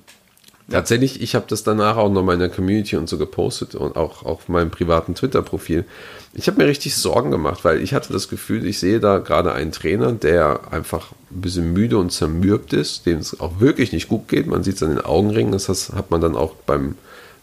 Tatsächlich, 0.70 1.22
ich 1.22 1.34
habe 1.34 1.46
das 1.48 1.62
danach 1.62 1.96
auch 1.96 2.10
nochmal 2.10 2.34
in 2.34 2.40
der 2.40 2.50
Community 2.50 2.96
und 2.96 3.08
so 3.08 3.16
gepostet 3.16 3.74
und 3.74 3.96
auch 3.96 4.24
auf 4.24 4.50
meinem 4.50 4.70
privaten 4.70 5.14
Twitter-Profil. 5.14 5.86
Ich 6.34 6.46
habe 6.46 6.58
mir 6.58 6.68
richtig 6.68 6.94
Sorgen 6.94 7.30
gemacht, 7.30 7.64
weil 7.64 7.80
ich 7.80 7.94
hatte 7.94 8.12
das 8.12 8.28
Gefühl, 8.28 8.66
ich 8.66 8.78
sehe 8.78 9.00
da 9.00 9.18
gerade 9.18 9.52
einen 9.54 9.72
Trainer, 9.72 10.12
der 10.12 10.60
einfach 10.70 11.12
ein 11.30 11.40
bisschen 11.40 11.72
müde 11.72 11.96
und 11.96 12.12
zermürbt 12.12 12.74
ist, 12.74 13.06
dem 13.06 13.18
es 13.18 13.40
auch 13.40 13.60
wirklich 13.60 13.92
nicht 13.92 14.08
gut 14.08 14.28
geht. 14.28 14.46
Man 14.46 14.62
sieht 14.62 14.76
es 14.76 14.82
an 14.82 14.90
den 14.90 15.00
Augenringen, 15.00 15.52
das 15.52 15.68
hat 15.94 16.10
man 16.10 16.20
dann 16.20 16.36
auch 16.36 16.54
beim 16.66 16.96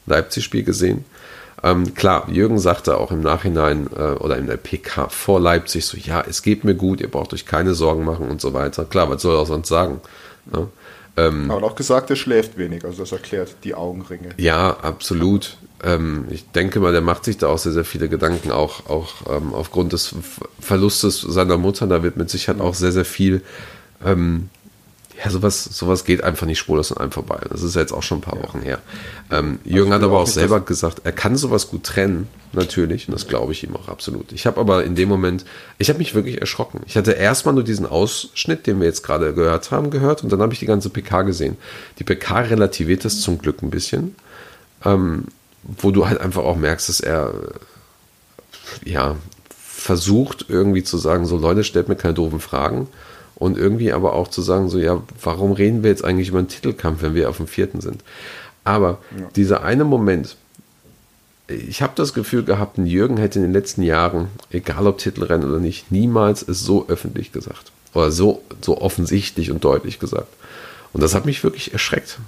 Leipzig-Spiel 0.05 0.63
gesehen. 0.63 1.03
Ähm, 1.63 1.95
klar, 1.95 2.29
Jürgen 2.29 2.59
sagte 2.59 2.97
auch 2.97 3.11
im 3.11 3.21
Nachhinein 3.21 3.88
äh, 3.97 4.11
oder 4.19 4.38
in 4.38 4.45
der 4.45 4.57
PK 4.57 5.09
vor 5.09 5.39
Leipzig 5.39 5.85
so, 5.85 5.97
ja, 5.97 6.21
es 6.21 6.43
geht 6.43 6.63
mir 6.63 6.75
gut, 6.75 7.01
ihr 7.01 7.09
braucht 7.09 7.33
euch 7.33 7.47
keine 7.47 7.73
Sorgen 7.73 8.05
machen 8.05 8.29
und 8.29 8.39
so 8.39 8.53
weiter. 8.53 8.85
Klar, 8.85 9.09
was 9.09 9.23
soll 9.23 9.35
er 9.35 9.47
sonst 9.47 9.69
sagen? 9.69 9.99
Ne? 10.45 10.67
Ähm, 11.17 11.49
Aber 11.49 11.65
auch 11.65 11.75
gesagt, 11.75 12.10
er 12.10 12.15
schläft 12.15 12.58
wenig, 12.58 12.84
also 12.84 13.04
das 13.04 13.12
erklärt 13.12 13.56
die 13.63 13.73
Augenringe. 13.73 14.30
Ja, 14.38 14.78
absolut. 14.82 15.58
Ähm, 15.84 16.25
ich 16.30 16.49
denke 16.51 16.80
mal, 16.80 16.91
der 16.91 17.01
macht 17.01 17.23
sich 17.25 17.38
da 17.38 17.47
auch 17.47 17.58
sehr, 17.58 17.71
sehr 17.71 17.86
viele 17.86 18.10
Gedanken, 18.10 18.51
auch, 18.51 18.89
auch 18.89 19.13
ähm, 19.30 19.54
aufgrund 19.54 19.93
des 19.93 20.15
Verlustes 20.60 21.21
seiner 21.21 21.58
Mutter. 21.58 21.88
Da 21.88 22.04
wird 22.04 22.17
mit 22.17 22.30
Sicherheit 22.30 22.62
auch 22.62 22.73
sehr, 22.73 22.91
sehr 22.91 23.06
viel 23.06 23.41
ähm, 24.04 24.49
ja, 25.23 25.30
sowas, 25.30 25.63
sowas 25.63 26.04
geht 26.04 26.23
einfach 26.23 26.45
nicht 26.45 26.60
spurlos 26.60 26.91
an 26.91 26.97
einem 26.97 27.12
vorbei. 27.12 27.39
Das 27.49 27.63
ist 27.63 27.75
jetzt 27.75 27.93
auch 27.93 28.04
schon 28.04 28.17
ein 28.17 28.21
paar 28.21 28.41
Wochen 28.41 28.62
her. 28.62 28.80
Ähm, 29.32 29.60
Jürgen 29.63 29.93
hat 29.93 30.04
aber 30.04 30.19
auch 30.19 30.28
selber 30.28 30.60
gesagt, 30.60 31.01
er 31.04 31.12
kann 31.12 31.38
sowas 31.38 31.69
gut 31.69 31.84
trennen, 31.84 32.28
natürlich, 32.51 33.08
und 33.08 33.13
das 33.13 33.28
glaube 33.28 33.54
ich 33.54 33.63
ihm 33.63 33.75
auch 33.75 33.88
absolut. 33.88 34.32
Ich 34.32 34.45
habe 34.45 34.60
aber 34.60 34.84
in 34.84 34.95
dem 34.95 35.08
Moment, 35.08 35.45
ich 35.78 35.89
habe 35.89 35.99
mich 35.99 36.15
wirklich 36.15 36.41
erschrocken. 36.41 36.82
Ich 36.86 36.97
hatte 36.97 37.12
erstmal 37.12 37.54
nur 37.54 37.63
diesen 37.63 37.86
Ausschnitt, 37.86 38.67
den 38.67 38.80
wir 38.80 38.88
jetzt 38.88 39.04
gerade 39.04 39.34
gehört 39.34 39.71
haben, 39.71 39.89
gehört, 39.89 40.23
und 40.23 40.32
dann 40.32 40.41
habe 40.41 40.54
ich 40.54 40.60
die 40.60 40.65
ganze 40.65 40.89
PK 40.89 41.23
gesehen. 41.23 41.58
Die 41.99 42.04
PK 42.04 42.41
relativiert 42.41 43.06
das 43.06 43.21
zum 43.21 43.38
Glück 43.38 43.62
ein 43.62 43.69
bisschen, 43.69 44.15
ähm, 44.84 45.25
wo 45.63 45.91
du 45.91 46.08
halt 46.08 46.19
einfach 46.19 46.43
auch 46.43 46.58
merkst, 46.58 46.89
dass 46.89 46.99
er, 46.99 47.34
ja, 48.84 49.15
versucht 49.49 50.45
irgendwie 50.49 50.84
zu 50.84 50.97
sagen, 50.97 51.25
so 51.25 51.38
Leute, 51.38 51.63
stellt 51.63 51.88
mir 51.88 51.95
keine 51.95 52.15
doofen 52.15 52.39
Fragen 52.39 52.88
und 53.36 53.58
irgendwie 53.58 53.91
aber 53.91 54.13
auch 54.13 54.30
zu 54.30 54.41
sagen, 54.41 54.69
so, 54.69 54.78
ja, 54.78 55.02
warum 55.21 55.52
reden 55.52 55.84
wir 55.84 55.89
jetzt 55.89 56.06
eigentlich 56.06 56.30
über 56.30 56.39
einen 56.39 56.48
Titelkampf, 56.48 57.02
wenn 57.02 57.15
wir 57.15 57.30
auf 57.30 57.38
dem 57.38 57.48
vierten 57.48 57.82
sind? 57.82 58.04
Aber 58.63 59.00
ja. 59.17 59.28
dieser 59.36 59.63
eine 59.63 59.84
Moment, 59.84 60.38
ich 61.48 61.82
habe 61.82 61.93
das 61.95 62.13
Gefühl 62.13 62.43
gehabt, 62.43 62.78
ein 62.78 62.88
Jürgen 62.88 63.17
hätte 63.17 63.39
in 63.39 63.43
den 63.43 63.54
letzten 63.54 63.84
Jahren, 63.84 64.30
egal 64.50 64.88
ob 64.88 64.98
Titelrennen 64.98 65.48
oder 65.48 65.60
nicht, 65.60 65.91
niemals 65.91 66.48
es 66.48 66.62
so 66.62 66.88
öffentlich 66.88 67.32
gesagt. 67.32 67.71
Oder 67.93 68.12
so, 68.12 68.41
so 68.62 68.82
offensichtlich 68.82 69.52
und 69.52 69.63
deutlich 69.63 70.00
gesagt. 70.00 70.28
Und 70.93 71.02
das 71.02 71.13
hat 71.13 71.26
mich 71.26 71.43
wirklich 71.43 71.74
erschreckt. 71.74 72.19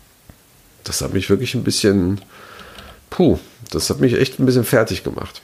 Das 0.83 1.01
hat 1.01 1.13
mich 1.13 1.29
wirklich 1.29 1.55
ein 1.55 1.63
bisschen, 1.63 2.21
puh, 3.09 3.39
das 3.71 3.89
hat 3.89 3.99
mich 3.99 4.13
echt 4.13 4.39
ein 4.39 4.45
bisschen 4.45 4.63
fertig 4.63 5.03
gemacht. 5.03 5.41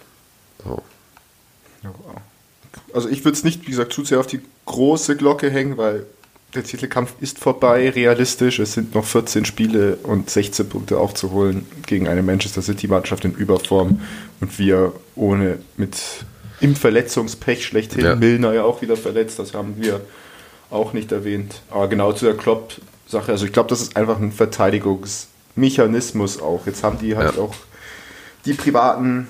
So. 0.64 0.84
Also 2.94 3.10
ich 3.10 3.26
würde 3.26 3.36
es 3.36 3.44
nicht, 3.44 3.64
wie 3.64 3.72
gesagt, 3.72 3.92
zu 3.92 4.06
sehr 4.06 4.20
auf 4.20 4.28
die 4.28 4.42
große 4.66 5.18
Glocke 5.18 5.50
hängen, 5.50 5.78
weil 5.78 6.06
der 6.56 6.64
Titelkampf 6.64 7.14
ist 7.20 7.40
vorbei, 7.40 7.90
realistisch. 7.90 8.60
Es 8.60 8.74
sind 8.74 8.94
noch 8.94 9.06
14 9.06 9.46
Spiele 9.46 9.98
und 10.04 10.30
16 10.30 10.70
Punkte 10.70 11.00
aufzuholen 11.00 11.66
gegen 11.88 12.08
eine 12.08 12.22
Manchester 12.22 12.62
City-Mannschaft 12.62 13.26
in 13.26 13.34
Überform 13.34 14.02
und 14.40 14.60
wir 14.60 14.94
ohne 15.16 15.58
mit 15.78 15.98
im 16.60 16.76
Verletzungspech 16.76 17.66
schlechthin. 17.66 18.06
Ja. 18.06 18.16
Milner 18.16 18.54
ja 18.54 18.64
auch 18.64 18.82
wieder 18.82 18.96
verletzt, 18.96 19.40
das 19.40 19.54
haben 19.54 19.76
wir 19.78 20.02
auch 20.70 20.94
nicht 20.94 21.12
erwähnt. 21.12 21.62
Aber 21.70 21.88
genau 21.88 22.14
zu 22.14 22.26
der 22.26 22.38
Klopp-Sache, 22.38 23.32
also 23.32 23.46
ich 23.46 23.52
glaube, 23.52 23.70
das 23.70 23.82
ist 23.82 23.98
einfach 23.98 24.20
ein 24.20 24.32
Verteidigungsmechanismus 24.32 26.42
auch. 26.42 26.66
Jetzt 26.66 26.84
haben 26.84 27.00
die 27.00 27.18
halt 27.18 27.36
ja. 27.36 27.42
auch 27.42 27.56
die 28.46 28.54
privaten 28.54 29.28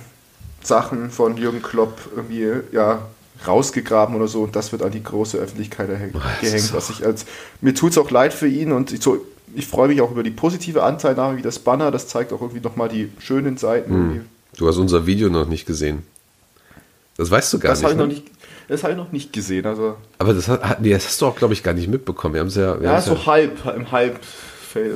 Sachen 0.61 1.09
von 1.09 1.37
Jürgen 1.37 1.61
Klopp 1.61 1.97
irgendwie 2.15 2.47
ja 2.71 3.07
rausgegraben 3.47 4.15
oder 4.15 4.27
so 4.27 4.41
und 4.43 4.55
das 4.55 4.71
wird 4.71 4.81
an 4.81 4.91
die 4.91 5.03
große 5.03 5.37
Öffentlichkeit 5.37 5.87
gehängt. 5.87 6.73
Was 6.73 6.89
ich 6.89 7.05
als, 7.05 7.25
mir 7.61 7.73
tut 7.73 7.91
es 7.91 7.97
auch 7.97 8.11
leid 8.11 8.33
für 8.33 8.47
ihn 8.47 8.71
und 8.71 8.91
ich, 8.91 9.01
so, 9.01 9.25
ich 9.55 9.67
freue 9.67 9.87
mich 9.87 10.01
auch 10.01 10.11
über 10.11 10.23
die 10.23 10.31
positive 10.31 10.83
Anteilnahme 10.83 11.37
wie 11.37 11.41
das 11.41 11.59
Banner, 11.59 11.91
das 11.91 12.07
zeigt 12.07 12.33
auch 12.33 12.41
irgendwie 12.41 12.61
nochmal 12.61 12.89
die 12.89 13.09
schönen 13.19 13.57
Seiten. 13.57 13.93
Hm. 13.93 14.25
Du 14.57 14.67
hast 14.67 14.77
unser 14.77 15.05
Video 15.05 15.29
noch 15.29 15.47
nicht 15.47 15.65
gesehen. 15.65 16.03
Das 17.17 17.29
weißt 17.29 17.53
du 17.53 17.59
gar 17.59 17.71
das 17.71 17.81
nicht. 17.81 17.91
Ich 17.91 17.97
ne? 17.97 18.07
nicht 18.07 18.23
das 18.67 18.83
habe 18.83 18.93
ich 18.93 18.97
noch 18.97 19.11
nicht 19.11 19.33
gesehen. 19.33 19.65
Also. 19.65 19.97
Aber 20.17 20.33
das, 20.33 20.47
hat, 20.47 20.81
nee, 20.81 20.91
das 20.91 21.05
hast 21.05 21.21
du 21.21 21.27
auch, 21.27 21.35
glaube 21.35 21.53
ich, 21.53 21.63
gar 21.63 21.73
nicht 21.73 21.87
mitbekommen. 21.87 22.33
Wir 22.33 22.41
haben 22.41 22.47
es 22.47 22.55
ja. 22.55 22.79
ja, 22.81 23.01
so 23.01 23.13
ja 23.13 23.25
halb, 23.25 23.75
im 23.75 23.91
Halb 23.91 24.19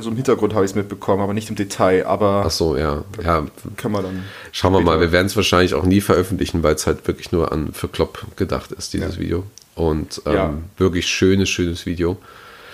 so 0.00 0.10
im 0.10 0.16
Hintergrund 0.16 0.54
habe 0.54 0.64
ich 0.64 0.72
es 0.72 0.74
mitbekommen, 0.74 1.22
aber 1.22 1.34
nicht 1.34 1.50
im 1.50 1.56
Detail. 1.56 2.06
Aber 2.06 2.44
Ach 2.46 2.50
so, 2.50 2.76
ja. 2.76 3.04
ja. 3.22 3.46
Kann 3.76 3.92
man 3.92 4.04
dann. 4.04 4.24
Schauen 4.52 4.72
wir 4.72 4.80
mal, 4.80 5.00
wir 5.00 5.12
werden 5.12 5.26
es 5.26 5.36
wahrscheinlich 5.36 5.74
auch 5.74 5.84
nie 5.84 6.00
veröffentlichen, 6.00 6.62
weil 6.62 6.74
es 6.74 6.86
halt 6.86 7.06
wirklich 7.06 7.32
nur 7.32 7.52
an 7.52 7.72
für 7.72 7.88
Klopp 7.88 8.36
gedacht 8.36 8.72
ist, 8.72 8.92
dieses 8.92 9.16
ja. 9.16 9.20
Video. 9.20 9.44
Und 9.74 10.22
ähm, 10.26 10.34
ja. 10.34 10.54
wirklich 10.76 11.06
schönes, 11.06 11.48
schönes 11.48 11.86
Video. 11.86 12.18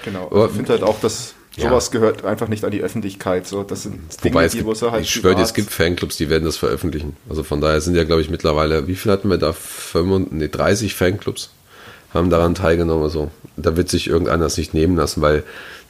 Genau. 0.04 0.28
Also 0.28 0.46
ich 0.46 0.52
finde 0.52 0.72
halt 0.72 0.82
auch, 0.82 1.00
dass 1.00 1.34
sowas 1.56 1.90
ja. 1.92 1.98
gehört 1.98 2.24
einfach 2.24 2.48
nicht 2.48 2.64
an 2.64 2.70
die 2.70 2.82
Öffentlichkeit. 2.82 3.46
So, 3.46 3.62
das 3.62 3.84
sind 3.84 4.00
Wobei 4.22 4.30
Dinge, 4.30 4.44
es 4.44 4.52
gibt, 4.52 4.92
halt 4.92 5.02
ich 5.02 5.10
schwöre 5.10 5.36
dir, 5.36 5.42
es 5.42 5.54
gibt 5.54 5.70
Fanclubs, 5.70 6.16
die 6.16 6.28
werden 6.28 6.44
das 6.44 6.56
veröffentlichen. 6.56 7.16
Also 7.28 7.42
von 7.42 7.60
daher 7.60 7.80
sind 7.80 7.94
ja, 7.94 8.04
glaube 8.04 8.22
ich, 8.22 8.30
mittlerweile, 8.30 8.86
wie 8.86 8.94
viel 8.94 9.12
hatten 9.12 9.28
wir 9.28 9.38
da? 9.38 9.52
35, 9.52 10.32
nee, 10.32 10.48
30 10.48 10.94
Fanclubs 10.94 11.50
haben 12.12 12.30
daran 12.30 12.54
teilgenommen. 12.54 13.04
Also 13.04 13.30
da 13.64 13.76
wird 13.76 13.88
sich 13.88 14.08
irgendeiner 14.08 14.46
es 14.46 14.56
nicht 14.56 14.74
nehmen 14.74 14.96
lassen, 14.96 15.22
weil 15.22 15.44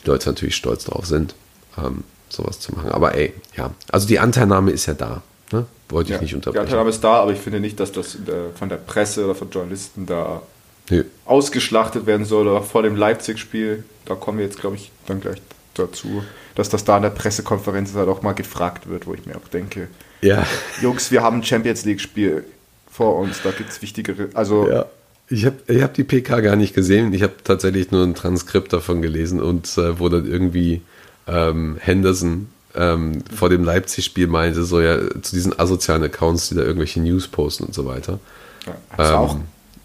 die 0.04 0.08
Leute 0.08 0.28
natürlich 0.28 0.56
stolz 0.56 0.84
drauf 0.84 1.06
sind, 1.06 1.34
ähm, 1.78 2.04
sowas 2.28 2.60
zu 2.60 2.72
machen. 2.74 2.90
Aber 2.90 3.14
ey, 3.14 3.32
ja, 3.56 3.72
also 3.90 4.06
die 4.06 4.18
Anteilnahme 4.18 4.70
ist 4.70 4.86
ja 4.86 4.94
da. 4.94 5.22
Ne? 5.52 5.66
Wollte 5.88 6.10
ja, 6.10 6.16
ich 6.16 6.22
nicht 6.22 6.34
unterbrechen. 6.34 6.62
Die 6.62 6.66
Anteilnahme 6.66 6.90
ist 6.90 7.02
da, 7.02 7.14
aber 7.20 7.32
ich 7.32 7.38
finde 7.38 7.60
nicht, 7.60 7.78
dass 7.80 7.92
das 7.92 8.16
der, 8.26 8.50
von 8.54 8.68
der 8.68 8.76
Presse 8.76 9.24
oder 9.24 9.34
von 9.34 9.50
Journalisten 9.50 10.06
da 10.06 10.42
nee. 10.90 11.04
ausgeschlachtet 11.24 12.06
werden 12.06 12.26
soll 12.26 12.48
oder 12.48 12.62
vor 12.62 12.82
dem 12.82 12.96
Leipzig-Spiel. 12.96 13.84
Da 14.06 14.14
kommen 14.14 14.38
wir 14.38 14.44
jetzt, 14.44 14.60
glaube 14.60 14.76
ich, 14.76 14.90
dann 15.06 15.20
gleich 15.20 15.40
dazu, 15.74 16.22
dass 16.54 16.68
das 16.68 16.84
da 16.84 16.96
in 16.96 17.02
der 17.02 17.10
Pressekonferenz 17.10 17.94
halt 17.94 18.08
auch 18.08 18.22
mal 18.22 18.32
gefragt 18.32 18.88
wird, 18.88 19.06
wo 19.06 19.14
ich 19.14 19.26
mir 19.26 19.36
auch 19.36 19.48
denke, 19.48 19.88
ja. 20.20 20.46
Jungs, 20.80 21.10
wir 21.10 21.22
haben 21.22 21.38
ein 21.38 21.44
Champions 21.44 21.84
League-Spiel 21.84 22.44
vor 22.90 23.18
uns, 23.18 23.42
da 23.42 23.50
gibt 23.50 23.70
es 23.70 23.82
wichtigere. 23.82 24.30
Also 24.32 24.68
ja. 24.70 24.86
Ich 25.28 25.46
habe 25.46 25.56
ich 25.66 25.82
hab 25.82 25.94
die 25.94 26.04
PK 26.04 26.40
gar 26.40 26.56
nicht 26.56 26.74
gesehen. 26.74 27.12
Ich 27.14 27.22
habe 27.22 27.34
tatsächlich 27.42 27.90
nur 27.90 28.02
ein 28.02 28.14
Transkript 28.14 28.72
davon 28.72 29.00
gelesen 29.00 29.40
und 29.40 29.78
äh, 29.78 29.98
wo 29.98 30.08
dann 30.08 30.26
irgendwie 30.26 30.82
ähm, 31.26 31.76
Henderson 31.80 32.48
ähm, 32.74 33.22
vor 33.34 33.48
dem 33.48 33.64
Leipzig-Spiel 33.64 34.26
meinte, 34.26 34.64
so 34.64 34.80
ja, 34.80 34.98
zu 35.22 35.34
diesen 35.34 35.58
asozialen 35.58 36.02
Accounts, 36.02 36.48
die 36.48 36.56
da 36.56 36.62
irgendwelche 36.62 37.00
News 37.00 37.28
posten 37.28 37.64
und 37.64 37.74
so 37.74 37.86
weiter. 37.86 38.18
Ja, 38.66 38.74
ähm, 38.98 39.14
auch. 39.16 39.36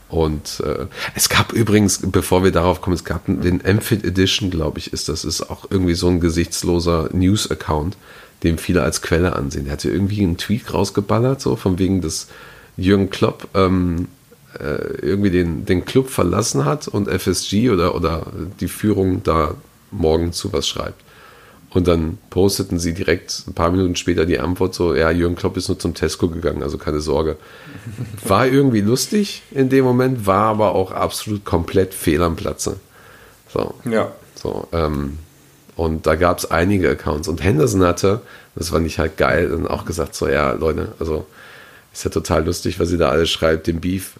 Und 0.09 0.61
äh, 0.65 0.87
es 1.13 1.29
gab 1.29 1.53
übrigens, 1.53 1.99
bevor 2.03 2.43
wir 2.43 2.51
darauf 2.51 2.81
kommen, 2.81 2.95
es 2.95 3.05
gab 3.05 3.25
den 3.27 3.63
Amphit 3.63 4.03
Edition, 4.03 4.49
glaube 4.49 4.79
ich, 4.79 4.91
ist 4.91 5.07
das, 5.07 5.23
ist 5.23 5.49
auch 5.49 5.67
irgendwie 5.69 5.93
so 5.93 6.07
ein 6.07 6.19
gesichtsloser 6.19 7.09
News-Account, 7.13 7.95
den 8.41 8.57
viele 8.57 8.81
als 8.81 9.03
Quelle 9.03 9.35
ansehen. 9.35 9.65
Der 9.65 9.73
hat 9.73 9.83
ja 9.83 9.91
irgendwie 9.91 10.23
einen 10.23 10.37
Tweet 10.37 10.73
rausgeballert, 10.73 11.41
so 11.41 11.55
von 11.55 11.77
wegen 11.77 12.01
des 12.01 12.27
Jürgen 12.75 13.11
Klopp 13.11 13.49
ähm, 13.53 14.07
äh, 14.07 14.18
irgendwie 14.57 15.29
den, 15.29 15.65
den 15.65 15.85
Club 15.85 16.09
verlassen 16.09 16.65
hat 16.65 16.87
und 16.87 17.07
FSG 17.07 17.69
oder, 17.69 17.95
oder 17.95 18.27
die 18.59 18.67
Führung 18.67 19.21
da 19.23 19.55
morgen 19.91 20.33
zu 20.33 20.51
was 20.53 20.67
schreibt. 20.67 21.03
Und 21.71 21.87
dann 21.87 22.17
posteten 22.31 22.79
sie 22.79 22.93
direkt 22.93 23.43
ein 23.47 23.53
paar 23.53 23.69
Minuten 23.69 23.95
später 23.95 24.25
die 24.25 24.39
Antwort 24.39 24.73
so, 24.73 24.95
ja, 24.95 25.11
Jürgen 25.11 25.35
Klopp 25.35 25.55
ist 25.55 25.67
nur 25.67 25.77
zum 25.77 25.93
Tesco 25.93 26.27
gegangen, 26.27 26.63
also 26.63 26.79
keine 26.79 26.99
Sorge. 26.99 27.37
War 28.27 28.47
irgendwie 28.47 28.81
lustig 28.81 29.43
in 29.51 29.69
dem 29.69 29.85
Moment, 29.85 30.25
war 30.25 30.45
aber 30.45 30.73
auch 30.73 30.91
absolut 30.91 31.45
komplett 31.45 31.93
fehl 31.93 32.23
am 32.23 32.35
Platze. 32.35 32.79
So. 33.53 33.75
Ja. 33.85 34.11
So, 34.33 34.67
ähm, 34.71 35.19
und 35.75 36.07
da 36.07 36.15
gab 36.15 36.39
es 36.39 36.49
einige 36.49 36.89
Accounts. 36.89 37.27
Und 37.27 37.43
Henderson 37.43 37.83
hatte, 37.83 38.21
das 38.55 38.69
fand 38.69 38.87
ich 38.87 38.97
halt 38.97 39.17
geil, 39.17 39.49
dann 39.49 39.67
auch 39.67 39.85
gesagt, 39.85 40.15
so, 40.15 40.27
ja, 40.27 40.51
Leute, 40.53 40.93
also 40.99 41.27
ist 41.93 42.03
ja 42.03 42.09
total 42.09 42.45
lustig, 42.45 42.79
was 42.79 42.89
sie 42.89 42.97
da 42.97 43.09
alles 43.09 43.29
schreibt, 43.29 43.67
den 43.67 43.79
Beef 43.79 44.13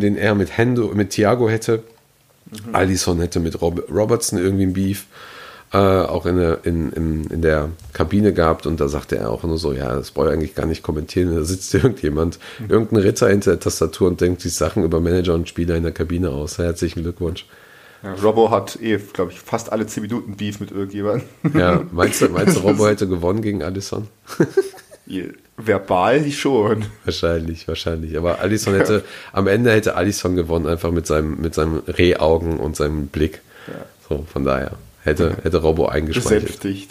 den 0.00 0.16
er 0.16 0.34
mit 0.34 0.56
Hendo, 0.56 0.92
mit 0.94 1.10
Thiago 1.10 1.48
hätte. 1.48 1.82
Mhm. 2.50 2.74
Allison 2.74 3.20
hätte 3.20 3.40
mit 3.40 3.60
Rob 3.60 3.84
Robertson 3.90 4.38
irgendwie 4.38 4.64
ein 4.64 4.72
Beef. 4.72 5.06
äh, 5.72 5.76
auch 5.76 6.24
in 6.24 6.38
der, 6.38 6.64
in, 6.64 6.92
in, 6.92 7.24
in 7.26 7.42
der 7.42 7.68
Kabine 7.92 8.32
gehabt 8.32 8.66
und 8.66 8.80
da 8.80 8.88
sagte 8.88 9.18
er 9.18 9.30
auch 9.30 9.42
nur 9.42 9.58
so, 9.58 9.72
ja, 9.72 9.94
das 9.94 10.12
brauche 10.12 10.28
ich 10.28 10.32
eigentlich 10.32 10.54
gar 10.54 10.66
nicht 10.66 10.82
kommentieren. 10.82 11.34
Da 11.34 11.44
sitzt 11.44 11.74
irgendjemand, 11.74 12.38
irgendein 12.68 13.02
Ritter 13.02 13.28
hinter 13.28 13.52
der 13.52 13.60
Tastatur 13.60 14.08
und 14.08 14.20
denkt 14.20 14.40
sich 14.40 14.54
Sachen 14.54 14.82
über 14.82 15.00
Manager 15.00 15.34
und 15.34 15.48
Spieler 15.48 15.76
in 15.76 15.82
der 15.82 15.92
Kabine 15.92 16.30
aus. 16.30 16.58
Herzlichen 16.58 17.02
Glückwunsch. 17.02 17.46
Ja, 18.02 18.14
Robbo 18.14 18.50
hat 18.50 18.80
eh, 18.80 18.98
glaube 19.12 19.32
ich, 19.32 19.40
fast 19.40 19.72
alle 19.72 19.86
10 19.86 20.04
Minuten 20.04 20.36
Beef 20.36 20.60
mit 20.60 20.70
irgendjemandem. 20.70 21.26
Ja, 21.54 21.82
meinst 21.90 22.22
du, 22.22 22.28
meinst 22.28 22.56
du 22.56 22.60
Robbo 22.66 22.86
hätte 22.86 23.08
gewonnen 23.08 23.42
gegen 23.42 23.62
Alisson? 23.62 24.08
Verbal 25.68 26.30
schon. 26.32 26.86
Wahrscheinlich, 27.04 27.68
wahrscheinlich. 27.68 28.16
Aber 28.18 28.40
Alisson 28.40 28.74
hätte, 28.74 29.04
am 29.32 29.46
Ende 29.46 29.70
hätte 29.70 29.94
Alisson 29.94 30.34
gewonnen, 30.34 30.66
einfach 30.66 30.90
mit 30.90 31.06
seinem, 31.06 31.40
mit 31.40 31.54
seinem 31.54 31.82
Rehaugen 31.86 32.58
und 32.58 32.74
seinem 32.74 33.06
Blick. 33.06 33.42
Ja. 33.68 33.74
So, 34.08 34.26
von 34.32 34.44
daher. 34.44 34.72
Hätte, 35.04 35.36
hätte 35.42 35.58
Robbo 35.58 35.86
eingespeichert. 35.86 36.44
Besänftigt. 36.44 36.90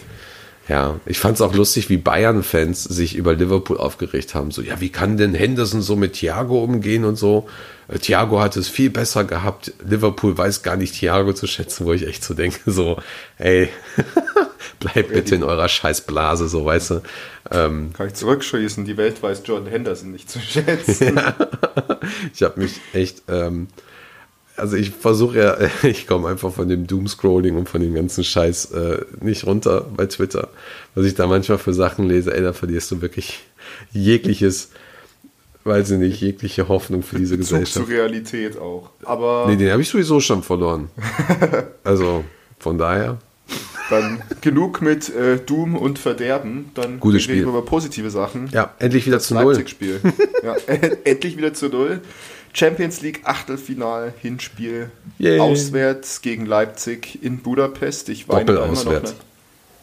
Ja, 0.68 1.00
ich 1.06 1.18
fand 1.18 1.36
es 1.36 1.40
auch 1.40 1.54
lustig, 1.54 1.88
wie 1.88 1.96
Bayern-Fans 1.96 2.84
sich 2.84 3.16
über 3.16 3.34
Liverpool 3.34 3.78
aufgeregt 3.78 4.34
haben. 4.34 4.50
So, 4.50 4.60
ja, 4.60 4.80
wie 4.80 4.90
kann 4.90 5.16
denn 5.16 5.32
Henderson 5.32 5.80
so 5.80 5.96
mit 5.96 6.12
Thiago 6.12 6.62
umgehen 6.62 7.06
und 7.06 7.16
so? 7.16 7.48
Äh, 7.88 7.98
Thiago 7.98 8.40
hat 8.40 8.54
es 8.56 8.68
viel 8.68 8.90
besser 8.90 9.24
gehabt. 9.24 9.72
Liverpool 9.82 10.36
weiß 10.36 10.62
gar 10.62 10.76
nicht 10.76 10.94
Thiago 10.94 11.32
zu 11.32 11.46
schätzen, 11.46 11.86
wo 11.86 11.94
ich 11.94 12.06
echt 12.06 12.22
so 12.22 12.34
denke, 12.34 12.58
so, 12.70 12.98
ey, 13.38 13.70
bleibt 14.78 15.10
bitte 15.12 15.36
in 15.36 15.42
eurer 15.42 15.68
scheiß 15.68 16.02
Blase, 16.02 16.48
so, 16.48 16.66
weißt 16.66 16.90
du. 16.90 17.02
Ähm, 17.50 17.90
Kann 17.94 18.08
ich 18.08 18.14
zurückschließen, 18.14 18.84
die 18.84 18.96
Welt 18.96 19.22
weiß 19.22 19.42
Jordan 19.44 19.68
Henderson 19.68 20.12
nicht 20.12 20.30
zu 20.30 20.38
schätzen. 20.40 21.18
ich 22.34 22.42
habe 22.42 22.60
mich 22.60 22.80
echt, 22.92 23.22
ähm, 23.28 23.68
also 24.56 24.76
ich 24.76 24.90
versuche 24.90 25.38
ja, 25.38 25.56
ich 25.88 26.06
komme 26.06 26.28
einfach 26.28 26.52
von 26.52 26.68
dem 26.68 26.86
Doomscrolling 26.86 27.56
und 27.56 27.68
von 27.68 27.80
dem 27.80 27.94
ganzen 27.94 28.24
Scheiß 28.24 28.72
äh, 28.72 29.04
nicht 29.20 29.46
runter 29.46 29.86
bei 29.96 30.06
Twitter. 30.06 30.48
Was 30.94 31.06
ich 31.06 31.14
da 31.14 31.26
manchmal 31.26 31.58
für 31.58 31.72
Sachen 31.72 32.06
lese, 32.08 32.34
ey, 32.34 32.42
da 32.42 32.52
verlierst 32.52 32.90
du 32.90 33.00
wirklich 33.00 33.40
jegliches, 33.92 34.70
weiß 35.64 35.90
ich 35.92 35.98
nicht, 35.98 36.20
jegliche 36.20 36.68
Hoffnung 36.68 37.02
für 37.02 37.16
diese 37.18 37.36
Bezug 37.36 37.60
Gesellschaft. 37.60 37.86
zur 37.86 37.94
Realität 37.94 38.58
auch. 38.58 38.90
Aber 39.04 39.46
Nee, 39.48 39.56
den 39.56 39.70
habe 39.70 39.82
ich 39.82 39.88
sowieso 39.88 40.20
schon 40.20 40.42
verloren. 40.42 40.90
Also 41.84 42.24
von 42.58 42.76
daher, 42.76 43.18
dann 43.90 44.22
genug 44.40 44.80
mit 44.82 45.08
äh, 45.14 45.38
Doom 45.38 45.76
und 45.76 45.98
Verderben. 45.98 46.70
Dann 46.74 47.00
Gutes 47.00 47.22
reden 47.22 47.28
wir 47.28 47.42
Spiel. 47.42 47.48
über 47.48 47.64
positive 47.64 48.10
Sachen. 48.10 48.48
ja, 48.52 48.74
endlich 48.78 49.06
wieder 49.06 49.20
zu 49.20 49.34
null. 49.34 49.54
Leipzig-Spiel. 49.54 50.00
ja, 50.42 50.56
endlich 51.04 51.36
wieder 51.36 51.54
zu 51.54 51.68
null. 51.68 52.00
Champions 52.52 53.02
League 53.02 53.20
Achtelfinal 53.24 54.12
Hinspiel 54.20 54.90
Yay. 55.18 55.38
auswärts 55.38 56.22
gegen 56.22 56.46
Leipzig 56.46 57.22
in 57.22 57.38
Budapest. 57.38 58.08
Ich 58.08 58.28
weine 58.28 58.46
da 58.46 58.52
immer 58.64 58.66
noch 58.68 58.74
Doppelauswärts. 58.74 59.10
eine, 59.10 59.20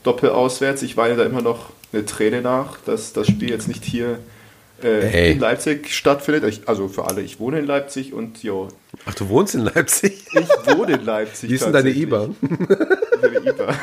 Doppelauswärts. 0.03 0.81
Ich 0.81 0.97
weine 0.97 1.15
da 1.15 1.23
immer 1.25 1.41
noch 1.41 1.69
eine 1.93 2.05
Träne 2.05 2.41
nach, 2.41 2.77
dass 2.85 3.13
das 3.13 3.27
Spiel 3.27 3.49
jetzt 3.49 3.67
nicht 3.67 3.85
hier 3.85 4.19
äh, 4.83 5.31
in 5.31 5.39
Leipzig 5.39 5.93
stattfindet. 5.93 6.43
Ich, 6.45 6.67
also 6.67 6.87
für 6.87 7.05
alle, 7.05 7.21
ich 7.21 7.39
wohne 7.39 7.59
in 7.59 7.65
Leipzig 7.65 8.13
und 8.13 8.43
jo, 8.43 8.67
Ach, 9.05 9.13
du 9.15 9.29
wohnst 9.29 9.55
in 9.55 9.61
Leipzig? 9.61 10.25
ich 10.33 10.77
wohne 10.77 10.93
in 10.93 11.05
Leipzig. 11.05 11.49
Wie 11.51 11.55
ist 11.55 11.65
denn 11.65 11.73
deine 11.73 11.89
tatsächlich. 11.93 12.03
IBA? 12.03 12.29
Meine 13.21 13.49
IBA. 13.49 13.75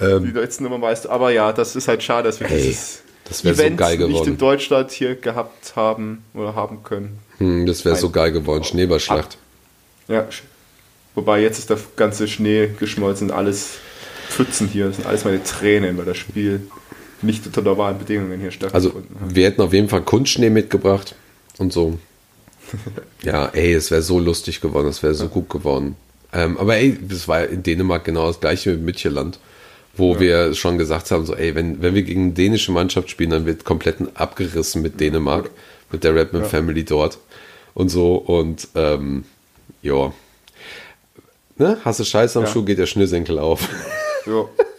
Ähm, 0.00 0.24
Die 0.24 0.30
letzten 0.38 0.64
Nummer 0.64 0.78
meist. 0.78 1.06
Aber 1.08 1.30
ja, 1.30 1.52
das 1.52 1.76
ist 1.76 1.88
halt 1.88 2.02
schade, 2.02 2.28
dass 2.28 2.40
wir 2.40 2.50
Ey, 2.50 2.62
dieses 2.62 3.02
das 3.24 3.38
so 3.40 3.48
Event 3.48 3.76
geil 3.78 3.98
nicht 3.98 4.26
in. 4.26 4.38
Deutschland 4.38 4.90
hier 4.90 5.14
gehabt 5.14 5.76
haben 5.76 6.24
oder 6.34 6.54
haben 6.54 6.82
können. 6.82 7.18
Hm, 7.38 7.66
das 7.66 7.84
wäre 7.84 7.96
so 7.96 8.10
geil 8.10 8.32
geworden. 8.32 8.64
Schneeballschlacht. 8.64 9.38
Ja, 10.08 10.26
wobei 11.14 11.40
jetzt 11.40 11.58
ist 11.58 11.70
der 11.70 11.78
ganze 11.96 12.26
Schnee 12.28 12.70
geschmolzen, 12.78 13.30
alles 13.30 13.78
Pfützen 14.28 14.66
hier, 14.68 14.86
das 14.86 14.96
sind 14.96 15.06
alles 15.06 15.24
meine 15.24 15.42
Tränen, 15.44 15.96
weil 15.98 16.04
das 16.06 16.16
Spiel 16.16 16.66
nicht 17.22 17.46
unter 17.46 17.62
normalen 17.62 17.98
Bedingungen 17.98 18.38
hier 18.40 18.50
Also, 18.72 18.90
stattgefunden 18.90 19.20
hat. 19.20 19.34
wir 19.34 19.46
hätten 19.46 19.62
auf 19.62 19.72
jeden 19.72 19.88
Fall 19.88 20.02
Kunstschnee 20.02 20.50
mitgebracht 20.50 21.14
und 21.58 21.72
so. 21.72 21.98
Ja, 23.22 23.46
ey, 23.48 23.74
es 23.74 23.90
wäre 23.90 24.00
so 24.02 24.18
lustig 24.18 24.60
geworden, 24.60 24.88
es 24.88 25.02
wäre 25.02 25.14
so 25.14 25.28
gut 25.28 25.48
geworden. 25.50 25.94
Ähm, 26.32 26.56
aber 26.58 26.76
ey, 26.76 26.98
das 27.06 27.28
war 27.28 27.44
in 27.46 27.62
Dänemark 27.62 28.04
genau 28.04 28.26
das 28.28 28.40
gleiche 28.40 28.70
mit 28.70 28.82
Mitchelland, 28.82 29.38
wo 29.96 30.18
wir 30.18 30.54
schon 30.54 30.78
gesagt 30.78 31.10
haben, 31.10 31.26
so, 31.26 31.34
ey, 31.34 31.54
wenn, 31.54 31.82
wenn 31.82 31.94
wir 31.94 32.02
gegen 32.02 32.22
eine 32.24 32.32
dänische 32.32 32.72
Mannschaft 32.72 33.10
spielen, 33.10 33.30
dann 33.30 33.44
wird 33.46 33.64
komplett 33.64 33.96
abgerissen 34.14 34.80
mit 34.80 34.98
Dänemark, 35.00 35.50
mit 35.90 36.02
der 36.02 36.14
Redmond 36.14 36.44
Ja. 36.44 36.48
Family 36.50 36.84
dort 36.84 37.18
und 37.74 37.90
so 37.90 38.14
und 38.16 38.68
ähm, 38.74 39.24
ja. 39.82 40.12
Ne? 41.58 41.76
Hast 41.84 42.00
du 42.00 42.04
Scheiße 42.04 42.38
am 42.38 42.46
Ja. 42.46 42.50
Schuh, 42.50 42.64
geht 42.64 42.78
der 42.78 42.86
Schnürsenkel 42.86 43.38
auf. 43.38 43.68
Ja. 44.26 44.44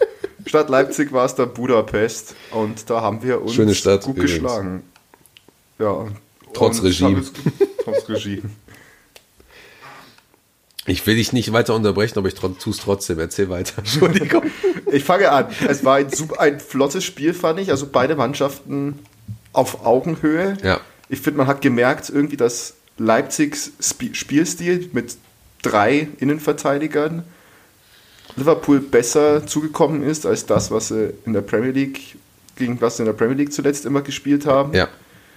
Statt 0.45 0.69
Leipzig 0.69 1.11
war 1.11 1.25
es 1.25 1.35
dann 1.35 1.53
Budapest 1.53 2.35
und 2.51 2.89
da 2.89 3.01
haben 3.01 3.23
wir 3.23 3.41
uns 3.41 3.53
Schöne 3.53 3.75
Stadt 3.75 4.03
gut 4.03 4.17
übrigens. 4.17 4.33
geschlagen. 4.33 4.83
Ja. 5.79 6.07
Trotz 6.53 6.83
Regime. 6.83 7.23
Trotz 7.83 8.09
Regime. 8.09 8.43
Ich 10.85 11.05
will 11.07 11.15
dich 11.15 11.31
nicht 11.31 11.53
weiter 11.53 11.75
unterbrechen, 11.75 12.17
aber 12.17 12.27
ich 12.27 12.35
tue 12.35 12.53
es 12.67 12.77
trotzdem. 12.77 13.19
Erzähl 13.19 13.49
weiter. 13.49 13.77
Entschuldigung. 13.77 14.43
Ich 14.91 15.03
fange 15.03 15.31
an. 15.31 15.47
Es 15.67 15.83
war 15.85 15.95
ein, 15.95 16.07
ein 16.37 16.59
flottes 16.59 17.03
Spiel, 17.05 17.33
fand 17.33 17.59
ich. 17.59 17.69
Also 17.71 17.87
beide 17.91 18.15
Mannschaften 18.15 18.99
auf 19.53 19.85
Augenhöhe. 19.85 20.57
Ja. 20.63 20.81
Ich 21.09 21.21
finde, 21.21 21.37
man 21.37 21.47
hat 21.47 21.61
gemerkt, 21.61 22.09
irgendwie, 22.09 22.37
dass 22.37 22.73
Leipzigs 22.97 23.71
Sp 23.79 24.13
Spielstil 24.13 24.89
mit 24.93 25.15
drei 25.61 26.09
Innenverteidigern 26.19 27.23
Liverpool 28.35 28.79
besser 28.79 29.45
zugekommen 29.45 30.03
ist 30.03 30.25
als 30.25 30.45
das, 30.45 30.71
was 30.71 30.89
sie 30.89 31.13
in 31.25 31.33
der 31.33 31.41
Premier 31.41 31.71
League, 31.71 32.17
gegen 32.55 32.81
was 32.81 32.97
sie 32.97 33.03
in 33.03 33.07
der 33.07 33.13
Premier 33.13 33.35
League 33.35 33.53
zuletzt 33.53 33.85
immer 33.85 34.01
gespielt 34.01 34.45
haben. 34.45 34.73
Ja. 34.73 34.87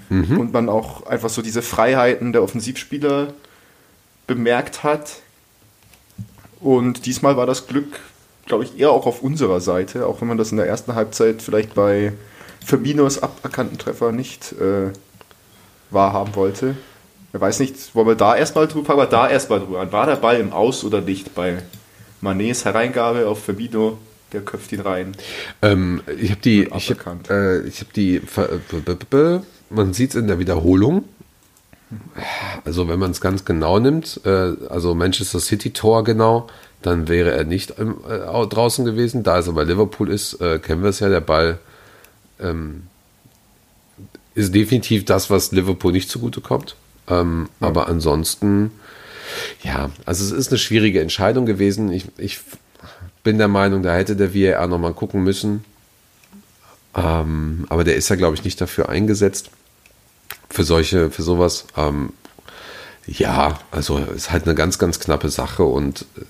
Und 0.09 0.53
man 0.53 0.69
auch 0.69 1.07
einfach 1.07 1.29
so 1.29 1.43
diese 1.43 1.63
Freiheiten 1.63 2.33
der 2.33 2.43
Offensivspieler 2.43 3.35
bemerkt 4.27 4.85
hat. 4.85 5.17
Und 6.61 7.07
diesmal 7.07 7.37
war 7.37 7.47
das 7.47 7.67
Glück, 7.67 8.01
glaube 8.47 8.65
ich, 8.65 8.79
eher 8.79 8.91
auch 8.91 9.07
auf 9.07 9.23
unserer 9.23 9.61
Seite, 9.61 10.07
auch 10.07 10.21
wenn 10.21 10.29
man 10.29 10.39
das 10.39 10.53
in 10.53 10.59
der 10.59 10.67
ersten 10.67 10.95
Halbzeit 10.95 11.43
vielleicht 11.43 11.75
bei 11.75 12.13
Firminos 12.65 13.23
aberkannten 13.23 13.79
Treffer 13.79 14.13
nicht 14.13 14.53
äh, 14.53 14.93
wahrhaben 15.91 16.35
wollte. 16.35 16.77
Ich 17.33 17.41
weiß 17.41 17.61
nicht, 17.61 17.95
wollen 17.95 18.07
wir 18.07 18.15
da 18.15 18.35
erstmal 18.37 18.67
drüber, 18.67 18.97
wir 18.97 19.07
da 19.07 19.29
erstmal 19.29 19.61
drüber 19.61 19.81
an. 19.81 19.93
War 19.93 20.07
der 20.07 20.17
Ball 20.17 20.41
im 20.41 20.53
Aus 20.53 20.85
oder 20.85 21.01
nicht 21.01 21.35
bei 21.35 21.63
Manets 22.27 22.65
Hereingabe 22.65 23.27
auf 23.29 23.45
Firmino? 23.45 23.99
Der 24.33 24.41
köpft 24.43 24.73
ihn 24.73 24.81
rein. 24.81 25.17
Ähm, 25.63 26.03
ich 26.21 26.31
habe 26.33 26.41
die, 26.41 26.65
ich 26.65 26.91
hab, 26.91 26.99
aberkannt. 26.99 27.31
äh, 27.31 27.61
ich 27.63 27.81
habe 27.81 27.91
die, 27.95 28.19
b- 28.19 28.97
b- 29.09 29.39
man 29.71 29.93
sieht 29.95 30.11
es 30.11 30.17
in 30.17 30.27
der 30.27 30.39
Wiederholung. 30.41 31.05
Also 32.65 32.89
wenn 32.89 32.99
man 32.99 33.13
es 33.13 33.21
ganz 33.21 33.45
genau 33.45 33.79
nimmt, 33.79 34.21
äh, 34.25 34.55
also 34.69 34.95
Manchester 34.97 35.39
City 35.39 35.71
Tor 35.71 36.03
genau, 36.03 36.49
dann 36.83 37.07
wäre 37.07 37.31
er 37.31 37.45
nicht 37.45 37.79
im, 37.79 37.99
äh, 38.09 38.23
au- 38.23 38.47
draußen 38.47 38.85
gewesen. 38.85 39.23
Da 39.23 39.39
es 39.39 39.49
aber 39.49 39.65
Liverpool 39.65 40.11
ist, 40.11 40.41
äh, 40.41 40.59
kennen 40.59 40.83
wir 40.83 40.91
es 40.91 40.99
ja, 40.99 41.09
der 41.09 41.21
Ball 41.21 41.59
ähm, 42.41 42.83
ist 44.35 44.53
definitiv 44.55 45.05
das, 45.05 45.31
was 45.31 45.53
Liverpool 45.53 45.93
nicht 45.93 46.11
zugute 46.11 46.41
kommt. 46.41 46.75
Ähm, 47.09 47.49
Aber 47.61 47.87
ansonsten, 47.89 48.73
ja, 49.63 49.91
also 50.05 50.25
es 50.25 50.33
ist 50.33 50.51
eine 50.51 50.59
schwierige 50.59 51.01
Entscheidung 51.01 51.47
gewesen. 51.47 51.93
Ich, 51.93 52.07
ich 52.19 52.41
bin 53.23 53.39
der 53.39 53.49
Meinung, 53.49 53.83
da 53.83 53.95
hätte 53.95 54.17
der 54.17 54.35
VAR 54.35 54.67
nochmal 54.67 54.95
gucken 54.95 55.23
müssen. 55.23 55.65
Ähm, 56.95 57.67
aber 57.69 57.85
der 57.85 57.97
ist 57.97 58.09
ja, 58.09 58.17
glaube 58.17 58.37
ich, 58.37 58.45
nicht 58.45 58.61
dafür 58.61 58.89
eingesetzt. 58.89 59.51
Für 60.49 60.65
solche, 60.65 61.11
für 61.11 61.23
sowas. 61.23 61.67
Ähm, 61.77 62.13
ja, 63.07 63.59
also 63.71 63.99
ist 63.99 64.31
halt 64.31 64.45
eine 64.45 64.55
ganz, 64.55 64.79
ganz 64.79 64.99
knappe 64.99 65.29
Sache 65.29 65.63
und 65.63 66.03
äh, 66.17 66.23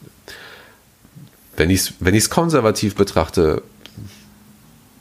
wenn 1.57 1.71
ich 1.71 1.81
es 1.81 1.95
wenn 2.01 2.21
konservativ 2.29 2.95
betrachte, 2.95 3.63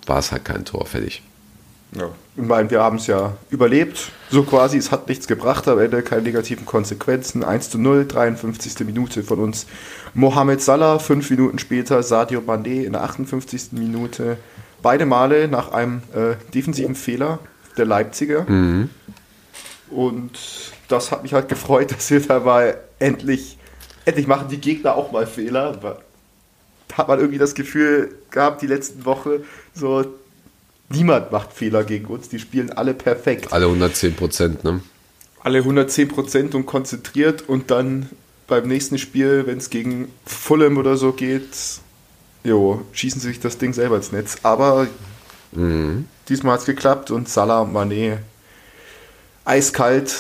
war 0.06 0.20
es 0.20 0.32
halt 0.32 0.46
kein 0.46 0.64
Tor 0.64 0.86
fertig. 0.86 1.22
Ja. 1.96 2.10
Ich 2.36 2.44
meine, 2.44 2.70
wir 2.70 2.82
haben 2.82 2.98
es 2.98 3.08
ja 3.08 3.38
überlebt, 3.50 4.12
so 4.30 4.44
quasi. 4.44 4.78
Es 4.78 4.92
hat 4.92 5.08
nichts 5.08 5.28
gebracht, 5.28 5.68
am 5.68 5.80
Ende 5.80 6.02
keine 6.04 6.24
negativen 6.24 6.66
Konsequenzen. 6.66 7.44
1 7.44 7.70
zu 7.70 7.78
0, 7.78 8.06
53. 8.06 8.86
Minute 8.86 9.24
von 9.24 9.40
uns. 9.40 9.66
Mohamed 10.14 10.62
Salah, 10.62 11.00
fünf 11.00 11.30
Minuten 11.30 11.58
später 11.60 12.04
Sadio 12.04 12.42
Mané 12.42 12.84
in 12.84 12.94
der 12.94 13.04
58. 13.04 13.72
Minute. 13.72 14.38
Beide 14.82 15.06
Male 15.06 15.48
nach 15.48 15.72
einem 15.72 16.04
äh, 16.14 16.36
defensiven 16.54 16.96
Fehler 16.96 17.40
der 17.78 17.86
Leipziger. 17.86 18.46
Und 19.90 20.32
das 20.88 21.12
hat 21.12 21.24
mich 21.24 21.34
halt 21.34 21.48
gefreut, 21.48 21.92
dass 21.96 22.10
wir 22.12 22.20
da 22.20 22.40
mal 22.40 22.78
endlich, 23.00 23.58
endlich 24.04 24.28
machen 24.28 24.50
die 24.50 24.60
Gegner 24.60 24.96
auch 24.96 25.12
mal 25.12 25.26
Fehler. 25.26 25.78
Da 25.78 25.98
hat 26.98 27.08
man 27.08 27.20
irgendwie 27.20 27.40
das 27.40 27.56
Gefühl 27.56 28.16
gehabt, 28.32 28.62
die 28.62 28.68
letzten 28.68 29.06
Woche, 29.06 29.44
so 29.74 30.06
niemand 30.90 31.32
macht 31.32 31.54
Fehler 31.54 31.84
gegen 31.84 32.06
uns, 32.06 32.30
die 32.30 32.40
spielen 32.40 32.72
alle 32.72 32.94
perfekt. 32.94 33.52
Alle 33.54 33.66
110 33.66 34.16
Prozent, 34.16 34.64
ne? 34.64 34.82
Alle 35.42 35.60
110% 35.60 36.56
und 36.56 36.66
konzentriert 36.66 37.48
und 37.48 37.70
dann 37.72 38.10
beim 38.48 38.68
nächsten 38.68 38.98
Spiel, 38.98 39.44
wenn 39.46 39.58
es 39.58 39.70
gegen 39.70 40.12
Fulham 40.26 40.78
oder 40.78 40.98
so 40.98 41.12
geht, 41.12 41.50
jo, 42.44 42.82
schießen 42.94 43.22
sie 43.22 43.28
sich 43.30 43.40
das 43.40 43.58
Ding 43.58 43.74
selber 43.74 43.98
ins 43.98 44.12
Netz. 44.12 44.38
Aber 44.44 44.88
Mhm. 45.52 46.08
diesmal 46.28 46.54
hat 46.54 46.62
es 46.62 46.66
geklappt 46.66 47.12
und 47.12 47.30
Salah 47.30 47.62
und 47.62 47.74
Mané 47.74 48.18
eiskalt 49.46 50.14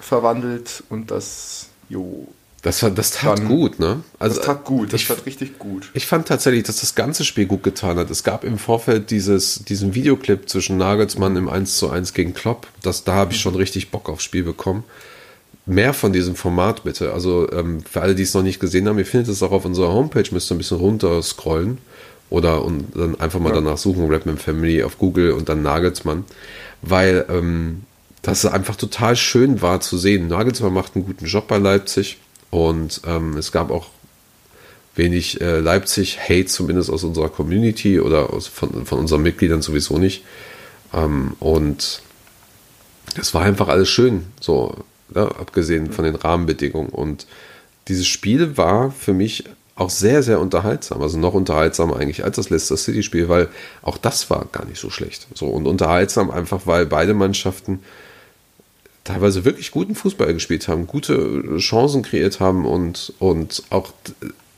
verwandelt 0.00 0.82
und 0.88 1.10
das, 1.10 1.68
jo, 1.88 2.26
Das, 2.62 2.78
das 2.94 3.10
tat 3.10 3.38
Dann- 3.40 3.48
gut, 3.48 3.80
ne? 3.80 4.02
das 4.20 4.40
tat 4.40 4.64
gut, 4.64 4.92
das 4.92 5.00
ich, 5.00 5.08
tat 5.08 5.26
richtig 5.26 5.58
gut. 5.58 5.90
ich 5.94 6.06
fand 6.06 6.28
tatsächlich, 6.28 6.62
dass 6.62 6.78
das 6.80 6.94
ganze 6.94 7.24
Spiel 7.24 7.46
gut 7.46 7.64
getan 7.64 7.98
hat. 7.98 8.08
Es 8.08 8.22
gab 8.22 8.44
im 8.44 8.56
Vorfeld 8.56 9.10
dieses, 9.10 9.64
diesen 9.64 9.96
Videoclip 9.96 10.48
zwischen 10.48 10.76
Nagelsmann 10.76 11.34
im 11.34 11.48
1 11.48 11.76
zu 11.76 11.90
1 11.90 12.14
gegen 12.14 12.34
Klopp. 12.34 12.68
Das, 12.80 13.02
da 13.02 13.14
habe 13.14 13.32
ich 13.32 13.40
schon 13.40 13.56
richtig 13.56 13.90
Bock 13.90 14.08
aufs 14.08 14.22
Spiel 14.22 14.44
bekommen. 14.44 14.84
Mehr 15.66 15.92
von 15.92 16.12
diesem 16.12 16.36
Format 16.36 16.84
bitte. 16.84 17.12
Also 17.12 17.50
ähm, 17.50 17.82
für 17.88 18.00
alle, 18.00 18.14
die 18.14 18.22
es 18.22 18.32
noch 18.34 18.42
nicht 18.44 18.60
gesehen 18.60 18.88
haben, 18.88 18.98
ihr 18.98 19.06
findet 19.06 19.28
es 19.30 19.42
auch 19.42 19.50
auf 19.52 19.64
unserer 19.64 19.92
Homepage, 19.92 20.24
müsst 20.30 20.50
ihr 20.50 20.54
ein 20.54 20.58
bisschen 20.58 20.78
runter 20.78 21.20
scrollen 21.22 21.78
oder 22.30 22.64
und 22.64 22.96
dann 22.96 23.18
einfach 23.20 23.40
mal 23.40 23.48
Ja. 23.50 23.56
danach 23.56 23.76
suchen, 23.78 24.08
Rapman 24.08 24.38
Family 24.38 24.84
auf 24.84 24.98
Google 24.98 25.32
und 25.32 25.48
dann 25.48 25.62
Nagelsmann. 25.62 26.24
Weil 26.80 27.24
ähm, 27.28 27.82
das 28.22 28.46
einfach 28.46 28.76
total 28.76 29.16
schön 29.16 29.62
war 29.62 29.80
zu 29.80 29.98
sehen. 29.98 30.28
Nagelsmann 30.28 30.72
macht 30.72 30.94
einen 30.94 31.04
guten 31.06 31.26
Job 31.26 31.48
bei 31.48 31.58
Leipzig 31.58 32.18
und 32.52 33.00
ähm, 33.06 33.38
es 33.38 33.50
gab 33.50 33.70
auch 33.70 33.86
wenig 34.94 35.40
äh, 35.40 35.60
Leipzig-Hate, 35.60 36.44
zumindest 36.44 36.90
aus 36.90 37.02
unserer 37.02 37.30
Community 37.30 37.98
oder 37.98 38.30
aus, 38.30 38.46
von, 38.46 38.84
von 38.84 38.98
unseren 38.98 39.22
Mitgliedern 39.22 39.62
sowieso 39.62 39.96
nicht. 39.96 40.22
Ähm, 40.92 41.32
und 41.40 42.02
es 43.18 43.32
war 43.32 43.40
einfach 43.40 43.68
alles 43.68 43.88
schön, 43.88 44.26
so, 44.38 44.76
ne, 45.08 45.22
abgesehen 45.22 45.92
von 45.92 46.04
den 46.04 46.14
Rahmenbedingungen. 46.14 46.90
Und 46.90 47.26
dieses 47.88 48.06
Spiel 48.06 48.58
war 48.58 48.90
für 48.90 49.14
mich 49.14 49.44
auch 49.74 49.88
sehr, 49.88 50.22
sehr 50.22 50.38
unterhaltsam. 50.38 51.00
Also 51.00 51.16
noch 51.18 51.32
unterhaltsamer 51.32 51.96
eigentlich 51.96 52.22
als 52.22 52.36
das 52.36 52.50
Leicester 52.50 52.76
City-Spiel, 52.76 53.30
weil 53.30 53.48
auch 53.80 53.96
das 53.96 54.28
war 54.28 54.44
gar 54.52 54.66
nicht 54.66 54.78
so 54.78 54.90
schlecht. 54.90 55.26
So, 55.32 55.46
und 55.46 55.66
unterhaltsam 55.66 56.30
einfach, 56.30 56.66
weil 56.66 56.84
beide 56.84 57.14
Mannschaften 57.14 57.80
teilweise 59.04 59.44
wirklich 59.44 59.70
guten 59.70 59.94
Fußball 59.94 60.32
gespielt 60.32 60.68
haben, 60.68 60.86
gute 60.86 61.58
Chancen 61.58 62.02
kreiert 62.02 62.40
haben 62.40 62.64
und, 62.64 63.12
und 63.18 63.62
auch 63.70 63.92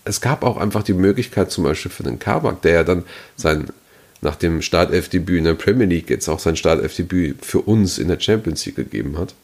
es 0.04 0.20
gab 0.20 0.44
auch 0.44 0.58
einfach 0.58 0.82
die 0.82 0.92
Möglichkeit, 0.92 1.50
zum 1.50 1.64
Beispiel 1.64 1.90
für 1.90 2.02
den 2.02 2.18
Kabak, 2.18 2.62
der 2.62 2.72
ja 2.72 2.84
dann 2.84 3.04
sein 3.36 3.68
nach 4.20 4.36
dem 4.36 4.62
Startelfdebüt 4.62 5.38
in 5.38 5.44
der 5.44 5.54
Premier 5.54 5.86
League 5.86 6.10
jetzt 6.10 6.28
auch 6.28 6.38
sein 6.38 6.56
Startelfdebüt 6.56 7.44
für 7.44 7.60
uns 7.60 7.98
in 7.98 8.08
der 8.08 8.20
Champions 8.20 8.64
League 8.66 8.76
gegeben 8.76 9.18
hat. 9.18 9.34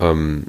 Ähm, 0.00 0.44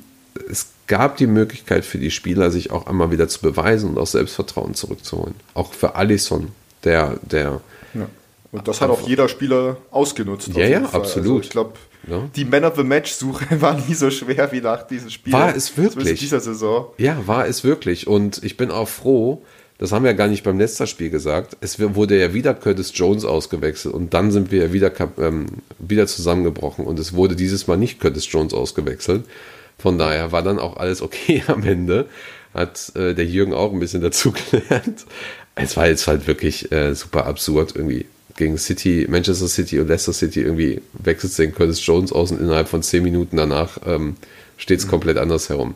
es 0.50 0.68
gab 0.88 1.18
die 1.18 1.28
Möglichkeit 1.28 1.86
für 1.86 1.98
die 1.98 2.12
Spieler, 2.12 2.52
sich 2.52 2.72
auch 2.72 2.88
einmal 2.88 3.12
wieder 3.12 3.28
zu 3.28 3.42
beweisen 3.42 3.90
und 3.90 3.98
auch 3.98 4.08
Selbstvertrauen 4.08 4.76
zurückzuholen. 4.76 5.36
Auch 5.54 5.74
für 5.74 5.96
Alisson, 5.96 6.50
der, 6.84 7.18
der 7.24 7.62
Ja. 7.94 8.10
Und 8.52 8.68
das 8.68 8.80
hat 8.80 8.90
auch 8.90 9.06
jeder 9.08 9.28
Spieler 9.28 9.78
ausgenutzt. 9.92 10.50
Ja, 10.50 10.66
ja, 10.66 10.84
Fall. 10.86 11.02
absolut. 11.02 11.28
Also 11.28 11.40
ich 11.42 11.50
glaube, 11.50 11.74
Ja. 12.08 12.30
die 12.36 12.46
Man 12.46 12.64
of 12.64 12.76
the 12.76 12.84
Match-Suche 12.84 13.46
war 13.62 13.80
nie 13.80 13.94
so 13.94 14.10
schwer 14.10 14.52
wie 14.52 14.62
nach 14.62 14.88
diesem 14.88 15.10
Spiel. 15.10 15.34
War 15.34 15.56
es 15.56 15.78
wirklich? 15.78 16.20
Dieser 16.20 16.40
Saison. 16.40 16.88
Ja, 16.98 17.28
war 17.28 17.48
es 17.48 17.64
wirklich. 17.64 18.08
Und 18.08 18.44
ich 18.44 18.58
bin 18.58 18.72
auch 18.72 18.88
froh, 18.88 19.44
das 19.78 19.92
haben 19.92 20.04
wir 20.04 20.12
ja 20.12 20.18
gar 20.18 20.28
nicht 20.28 20.44
beim 20.44 20.58
Leicester-Spiel 20.58 21.10
gesagt, 21.10 21.58
es 21.62 21.80
wurde 21.80 22.20
ja 22.20 22.34
wieder 22.34 22.54
Curtis 22.54 22.92
Jones 22.96 23.26
ausgewechselt 23.26 23.94
und 23.94 24.14
dann 24.14 24.32
sind 24.32 24.52
wir 24.52 24.66
ja 24.66 24.74
wieder, 24.74 24.92
ähm, 25.20 25.46
wieder 25.78 26.08
zusammengebrochen 26.08 26.86
und 26.86 26.98
es 26.98 27.14
wurde 27.14 27.36
dieses 27.36 27.68
Mal 27.68 27.78
nicht 27.78 28.00
Curtis 28.00 28.32
Jones 28.32 28.54
ausgewechselt. 28.54 29.26
Von 29.78 30.00
daher 30.00 30.32
war 30.32 30.42
dann 30.42 30.58
auch 30.60 30.78
alles 30.78 31.02
okay 31.02 31.44
am 31.48 31.64
Ende. 31.64 32.08
Hat 32.54 32.92
äh, 32.96 33.14
der 33.14 33.26
Jürgen 33.26 33.54
auch 33.54 33.72
ein 33.72 33.80
bisschen 33.80 34.02
dazu 34.02 34.34
gelernt. 34.52 35.06
Es 35.54 35.78
war 35.78 35.88
jetzt 35.88 36.08
halt 36.08 36.26
wirklich 36.28 36.72
äh, 36.72 36.96
super 36.96 37.28
absurd 37.28 37.74
irgendwie. 37.76 38.06
Gegen 38.38 38.58
City, 38.58 39.06
Manchester 39.10 39.48
City 39.48 39.80
und 39.80 39.90
Leicester 39.90 40.14
City 40.14 40.42
irgendwie 40.42 40.82
wechselt 40.94 41.38
den 41.38 41.54
Curtis 41.54 41.86
Jones 41.86 42.14
aus 42.14 42.32
und 42.32 42.40
innerhalb 42.40 42.70
von 42.70 42.82
zehn 42.82 43.04
Minuten 43.04 43.36
danach 43.36 43.80
ähm, 43.86 44.16
steht 44.58 44.80
es 44.80 44.88
komplett 44.88 45.18
anders 45.18 45.50
herum. 45.50 45.76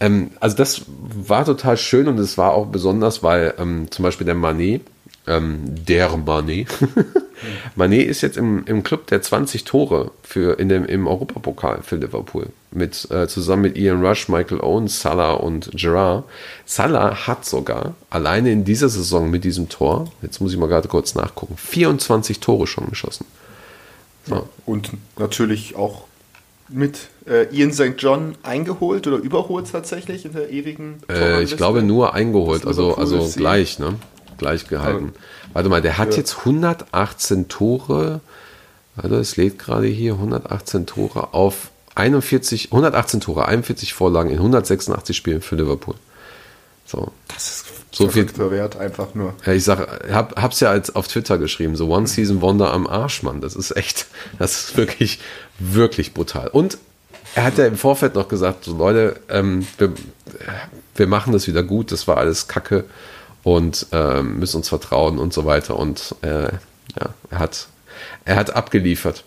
Ähm, 0.00 0.30
also 0.40 0.56
das 0.56 0.82
war 0.88 1.44
total 1.44 1.76
schön 1.76 2.08
und 2.08 2.18
es 2.18 2.38
war 2.38 2.52
auch 2.52 2.66
besonders, 2.66 3.22
weil 3.22 3.54
ähm, 3.58 3.90
zum 3.90 4.04
Beispiel 4.04 4.24
der 4.24 4.36
Manet, 4.36 4.82
ähm, 5.26 5.60
der 5.66 6.16
Manet, 6.16 6.68
Manet 7.76 8.06
ist 8.06 8.22
jetzt 8.22 8.36
im, 8.36 8.64
im 8.66 8.82
Club 8.82 9.06
der 9.08 9.22
20 9.22 9.64
Tore 9.64 10.12
für 10.22 10.58
in 10.58 10.68
dem, 10.68 10.84
im 10.84 11.06
Europapokal 11.06 11.82
für 11.82 11.96
Liverpool. 11.96 12.46
Mit, 12.70 13.10
äh, 13.10 13.28
zusammen 13.28 13.62
mit 13.62 13.76
Ian 13.76 14.04
Rush, 14.04 14.28
Michael 14.28 14.60
Owen, 14.60 14.88
Salah 14.88 15.34
und 15.34 15.70
Gerard. 15.74 16.24
Salah 16.64 17.26
hat 17.26 17.44
sogar 17.44 17.94
alleine 18.08 18.50
in 18.50 18.64
dieser 18.64 18.88
Saison 18.88 19.30
mit 19.30 19.44
diesem 19.44 19.68
Tor, 19.68 20.10
jetzt 20.22 20.40
muss 20.40 20.52
ich 20.52 20.58
mal 20.58 20.68
gerade 20.68 20.88
kurz 20.88 21.14
nachgucken, 21.14 21.56
24 21.56 22.40
Tore 22.40 22.66
schon 22.66 22.88
geschossen. 22.88 23.26
So. 24.26 24.48
Und 24.64 24.92
natürlich 25.18 25.74
auch 25.74 26.04
mit 26.72 27.08
äh, 27.26 27.46
Ian 27.54 27.72
St. 27.72 27.94
John 27.98 28.36
eingeholt 28.42 29.06
oder 29.06 29.16
überholt 29.18 29.70
tatsächlich 29.70 30.24
in 30.24 30.32
der 30.32 30.50
ewigen 30.50 30.98
Äh, 31.10 31.42
ich 31.42 31.56
glaube 31.56 31.82
nur 31.82 32.14
eingeholt, 32.14 32.66
also, 32.66 32.96
also 32.96 33.28
gleich, 33.36 33.78
ne? 33.78 33.94
Gleich 34.38 34.66
gehalten. 34.68 35.12
Warte 35.52 35.68
mal, 35.68 35.82
der 35.82 35.98
hat 35.98 36.12
Ja. 36.12 36.16
jetzt 36.16 36.38
118 36.40 37.48
Tore. 37.48 38.20
Warte, 38.96 39.16
es 39.16 39.36
lädt 39.36 39.58
gerade 39.58 39.86
hier 39.86 40.14
118 40.14 40.86
Tore 40.86 41.32
auf 41.32 41.70
41, 41.94 42.72
118 42.72 43.20
Tore, 43.20 43.46
41 43.46 43.94
Vorlagen 43.94 44.30
in 44.30 44.38
186 44.38 45.16
Spielen 45.16 45.42
für 45.42 45.56
Liverpool. 45.56 45.94
So. 46.86 47.12
Das 47.28 47.48
ist 47.48 47.64
So 47.92 48.08
viel- 48.08 48.26
Wert, 48.50 48.76
einfach 48.76 49.14
nur. 49.14 49.34
Ja, 49.46 49.52
ich 49.52 49.64
sag, 49.64 50.10
hab, 50.12 50.40
hab's 50.40 50.60
ja 50.60 50.70
als 50.70 50.94
auf 50.94 51.08
Twitter 51.08 51.38
geschrieben, 51.38 51.76
so 51.76 51.88
One 51.88 52.06
Season 52.06 52.40
Wonder 52.40 52.72
am 52.72 52.86
Arsch, 52.86 53.22
Mann. 53.22 53.40
Das 53.40 53.54
ist 53.54 53.76
echt, 53.76 54.06
das 54.38 54.64
ist 54.64 54.76
wirklich, 54.76 55.20
wirklich 55.58 56.12
brutal. 56.14 56.48
Und 56.48 56.78
er 57.34 57.44
hat 57.44 57.56
ja 57.58 57.66
im 57.66 57.76
Vorfeld 57.76 58.14
noch 58.14 58.28
gesagt, 58.28 58.64
so 58.64 58.76
Leute, 58.76 59.20
ähm, 59.30 59.66
wir, 59.78 59.92
wir 60.96 61.06
machen 61.06 61.32
das 61.32 61.46
wieder 61.46 61.62
gut, 61.62 61.92
das 61.92 62.06
war 62.06 62.18
alles 62.18 62.46
Kacke 62.48 62.84
und 63.42 63.86
ähm, 63.92 64.38
müssen 64.38 64.58
uns 64.58 64.68
vertrauen 64.68 65.18
und 65.18 65.32
so 65.32 65.44
weiter. 65.46 65.78
Und 65.78 66.14
äh, 66.22 66.44
ja, 66.44 67.14
er 67.30 67.38
hat, 67.38 67.68
er 68.24 68.36
hat 68.36 68.54
abgeliefert. 68.54 69.24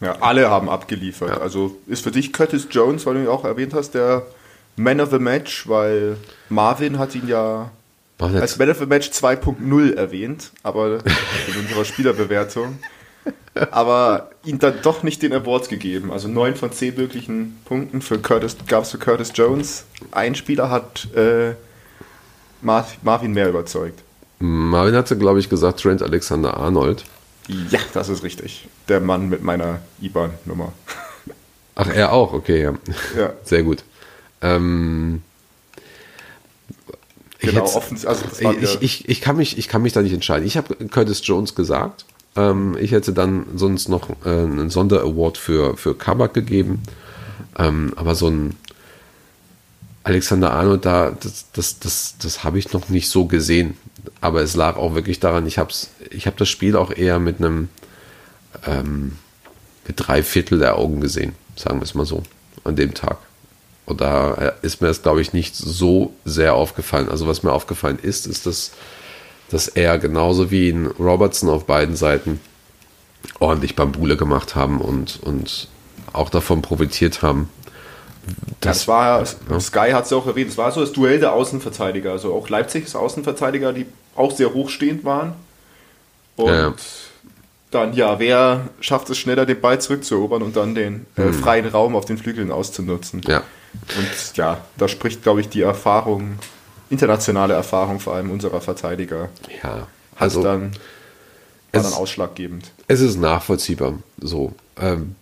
Ja, 0.00 0.16
alle 0.20 0.48
haben 0.50 0.68
abgeliefert. 0.68 1.28
Ja. 1.30 1.38
Also 1.38 1.76
ist 1.86 2.02
für 2.02 2.10
dich 2.10 2.32
Curtis 2.32 2.66
Jones, 2.70 3.04
weil 3.06 3.14
du 3.14 3.20
ihn 3.20 3.28
auch 3.28 3.44
erwähnt 3.44 3.74
hast, 3.74 3.92
der 3.92 4.26
Man 4.76 5.00
of 5.00 5.10
the 5.10 5.18
Match, 5.18 5.68
weil 5.68 6.16
Marvin 6.48 6.98
hat 6.98 7.14
ihn 7.14 7.28
ja 7.28 7.70
als 8.18 8.58
Man 8.58 8.70
of 8.70 8.78
the 8.78 8.86
Match 8.86 9.08
2.0 9.08 9.94
erwähnt, 9.94 10.52
aber 10.62 10.98
in 11.48 11.60
unserer 11.60 11.84
Spielerbewertung. 11.84 12.78
Aber 13.70 14.30
ihm 14.44 14.58
dann 14.58 14.74
doch 14.82 15.02
nicht 15.02 15.22
den 15.22 15.32
Award 15.32 15.68
gegeben. 15.68 16.12
Also 16.12 16.28
9 16.28 16.54
von 16.54 16.72
10 16.72 16.96
möglichen 16.96 17.58
Punkten 17.64 18.00
für 18.00 18.18
Curtis, 18.18 18.56
gab 18.66 18.84
es 18.84 18.90
für 18.90 18.98
Curtis 18.98 19.32
Jones. 19.34 19.84
Ein 20.12 20.34
Spieler 20.34 20.70
hat 20.70 21.08
äh, 21.14 21.54
Mar 22.62 22.86
Marvin 23.02 23.32
mehr 23.32 23.48
überzeugt. 23.48 24.00
Marvin 24.38 24.94
hatte, 24.94 25.18
glaube 25.18 25.40
ich, 25.40 25.50
gesagt, 25.50 25.80
Trent 25.80 26.02
Alexander 26.02 26.56
Arnold. 26.56 27.04
Ja, 27.48 27.80
das 27.92 28.08
ist 28.08 28.22
richtig. 28.22 28.68
Der 28.88 29.00
Mann 29.00 29.28
mit 29.28 29.42
meiner 29.42 29.80
IBAN-Nummer. 30.00 30.72
Ach, 31.74 31.88
er 31.88 32.12
auch, 32.12 32.32
okay, 32.32 32.62
ja. 32.62 32.74
Ja. 33.16 33.32
Sehr 33.42 33.62
gut. 33.62 33.84
Ähm, 34.42 35.22
ich 37.40 37.48
Genau, 37.50 37.64
also 37.64 37.80
das 38.04 38.42
war 38.44 38.52
ich, 38.52 38.60
wieder- 38.60 38.82
ich, 38.82 39.08
ich, 39.08 39.20
kann 39.20 39.36
mich, 39.36 39.56
ich 39.58 39.68
kann 39.68 39.82
mich 39.82 39.92
da 39.92 40.02
nicht 40.02 40.12
entscheiden. 40.12 40.46
Ich 40.46 40.56
habe 40.56 40.74
Curtis 40.88 41.22
Jones 41.24 41.54
gesagt. 41.54 42.04
Ähm, 42.36 42.76
ich 42.78 42.92
hätte 42.92 43.12
dann 43.12 43.46
sonst 43.56 43.88
noch 43.88 44.10
äh, 44.24 44.28
einen 44.28 44.70
Sonderaward 44.70 45.38
für, 45.38 45.76
für 45.76 45.94
Kabak 45.96 46.34
gegeben. 46.34 46.82
Ähm, 47.58 47.92
aber 47.96 48.14
so 48.14 48.28
ein 48.28 48.56
Alexander 50.04 50.52
Arnold, 50.52 50.84
da, 50.84 51.10
das, 51.20 51.46
das, 51.52 51.78
das, 51.78 52.14
das 52.22 52.44
habe 52.44 52.58
ich 52.58 52.72
noch 52.72 52.88
nicht 52.88 53.08
so 53.08 53.26
gesehen. 53.26 53.76
Aber 54.20 54.42
es 54.42 54.54
lag 54.54 54.76
auch 54.76 54.94
wirklich 54.94 55.20
daran, 55.20 55.46
ich 55.46 55.58
habe 55.58 55.72
ich 56.10 56.26
hab 56.26 56.36
das 56.36 56.48
Spiel 56.48 56.76
auch 56.76 56.90
eher 56.90 57.18
mit 57.18 57.38
einem 57.38 57.68
ähm, 58.66 59.16
mit 59.86 59.96
drei 59.98 60.22
Viertel 60.22 60.58
der 60.58 60.76
Augen 60.76 61.00
gesehen, 61.00 61.32
sagen 61.56 61.80
wir 61.80 61.84
es 61.84 61.94
mal 61.94 62.06
so, 62.06 62.22
an 62.64 62.76
dem 62.76 62.94
Tag. 62.94 63.18
Und 63.86 64.00
da 64.00 64.52
ist 64.62 64.80
mir 64.80 64.88
das, 64.88 65.02
glaube 65.02 65.20
ich, 65.20 65.32
nicht 65.32 65.56
so 65.56 66.12
sehr 66.24 66.54
aufgefallen. 66.54 67.08
Also 67.08 67.26
was 67.26 67.42
mir 67.42 67.52
aufgefallen 67.52 67.98
ist, 68.00 68.26
ist, 68.26 68.46
dass, 68.46 68.72
dass 69.50 69.68
er 69.68 69.98
genauso 69.98 70.50
wie 70.50 70.68
in 70.68 70.86
Robertson 70.86 71.48
auf 71.48 71.64
beiden 71.66 71.96
Seiten 71.96 72.40
ordentlich 73.38 73.76
Bambule 73.76 74.16
gemacht 74.16 74.54
haben 74.54 74.80
und, 74.80 75.20
und 75.22 75.68
auch 76.12 76.30
davon 76.30 76.62
profitiert 76.62 77.22
haben. 77.22 77.48
Das 78.60 78.86
war, 78.86 79.24
Sky 79.24 79.90
hat 79.92 80.04
es 80.04 80.10
ja 80.10 80.16
auch 80.16 80.26
erwähnt, 80.26 80.50
es 80.50 80.58
war 80.58 80.70
so 80.70 80.80
das 80.80 80.92
Duell 80.92 81.18
der 81.18 81.32
Außenverteidiger. 81.32 82.12
Also 82.12 82.34
auch 82.34 82.48
Leipzigs 82.48 82.94
Außenverteidiger, 82.94 83.72
die 83.72 83.86
auch 84.14 84.32
sehr 84.32 84.52
hochstehend 84.52 85.04
waren. 85.04 85.34
Und 86.36 86.48
Ja, 86.48 86.54
ja. 86.54 86.74
Dann, 87.70 87.92
ja, 87.94 88.18
wer 88.18 88.68
schafft 88.80 89.10
es 89.10 89.18
schneller, 89.18 89.46
den 89.46 89.60
Ball 89.60 89.80
zurückzuerobern 89.80 90.42
und 90.42 90.56
dann 90.56 90.74
den 90.74 91.06
äh, 91.16 91.32
freien 91.32 91.66
Raum 91.66 91.94
auf 91.96 92.04
den 92.04 92.18
Flügeln 92.18 92.50
auszunutzen? 92.50 93.22
Ja, 93.26 93.38
Und 93.96 94.36
ja, 94.36 94.60
da 94.76 94.88
spricht, 94.88 95.22
glaube 95.22 95.40
ich, 95.40 95.48
die 95.48 95.62
Erfahrung 95.62 96.38
internationale 96.90 97.54
Erfahrung 97.54 98.00
vor 98.00 98.14
allem 98.16 98.32
unserer 98.32 98.60
Verteidiger 98.60 99.28
Ja, 99.62 99.68
hat 99.74 99.86
also 100.16 100.42
dann, 100.42 100.72
war 101.72 101.82
dann 101.84 101.92
ausschlaggebend. 101.92 102.72
es 102.88 103.00
ist 103.00 103.16
nachvollziehbar. 103.16 103.94
So, 104.20 104.52
ähm, 104.76 105.14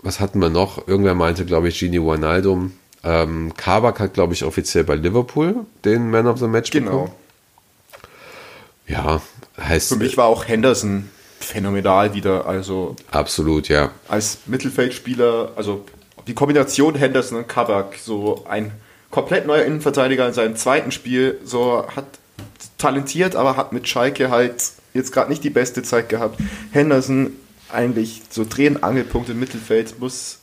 was 0.00 0.20
hatten 0.20 0.38
wir 0.40 0.48
noch? 0.48 0.88
Irgendwer 0.88 1.14
meinte, 1.14 1.44
glaube 1.44 1.68
ich, 1.68 1.78
Gini 1.78 2.00
Wijnaldum. 2.00 2.72
Ähm, 3.04 3.52
Kabak 3.58 4.00
hat, 4.00 4.14
glaube 4.14 4.32
ich, 4.32 4.42
offiziell 4.44 4.84
bei 4.84 4.94
Liverpool 4.94 5.66
den 5.84 6.10
Man 6.10 6.26
of 6.26 6.38
the 6.38 6.46
Match 6.46 6.70
Genau. 6.70 6.90
bekommen. 6.90 7.12
Ja, 8.88 9.20
heißt 9.60 9.88
Für 9.90 9.96
mich 9.96 10.16
war 10.16 10.26
auch 10.26 10.46
Henderson 10.48 11.10
phänomenal 11.44 12.14
wieder. 12.14 12.46
Also 12.46 12.96
absolut, 13.10 13.68
ja. 13.68 13.90
als 14.08 14.38
Mittelfeldspieler, 14.46 15.52
also 15.56 15.84
die 16.26 16.34
Kombination 16.34 16.94
Henderson 16.94 17.38
und 17.38 17.48
Kabak, 17.48 17.96
so 18.02 18.44
ein 18.48 18.72
komplett 19.10 19.46
neuer 19.46 19.64
Innenverteidiger 19.64 20.26
in 20.26 20.34
seinem 20.34 20.56
zweiten 20.56 20.92
Spiel, 20.92 21.38
so 21.44 21.86
hat 21.94 22.06
talentiert, 22.78 23.36
aber 23.36 23.56
hat 23.56 23.72
mit 23.72 23.88
Schalke 23.88 24.30
halt 24.30 24.54
jetzt 24.94 25.12
gerade 25.12 25.30
nicht 25.30 25.44
die 25.44 25.50
beste 25.50 25.82
Zeit 25.82 26.08
gehabt. 26.08 26.38
Henderson 26.72 27.32
eigentlich 27.70 28.22
so 28.30 28.44
Dreh- 28.48 28.68
und 28.68 28.82
Angelpunkt 28.84 29.28
im 29.30 29.40
Mittelfeld, 29.40 29.98
muss 29.98 30.38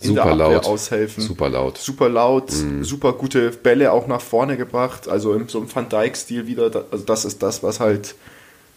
in 0.00 0.08
Super 0.08 0.22
der 0.22 0.32
Abwehr 0.32 0.48
laut. 0.56 0.66
aushelfen. 0.66 1.22
Super 1.22 1.48
laut. 1.48 1.78
Super 1.78 2.08
laut, 2.08 2.52
super 2.80 3.12
gute 3.12 3.50
Bälle 3.50 3.92
auch 3.92 4.06
nach 4.06 4.20
vorne 4.20 4.56
gebracht, 4.56 5.08
also 5.08 5.32
in 5.34 5.48
so 5.48 5.58
einem 5.58 5.72
Van 5.72 5.88
Dijk-Stil 5.88 6.46
wieder. 6.46 6.86
Also 6.90 7.04
das 7.04 7.24
ist 7.24 7.42
das, 7.42 7.62
was 7.62 7.78
halt 7.80 8.14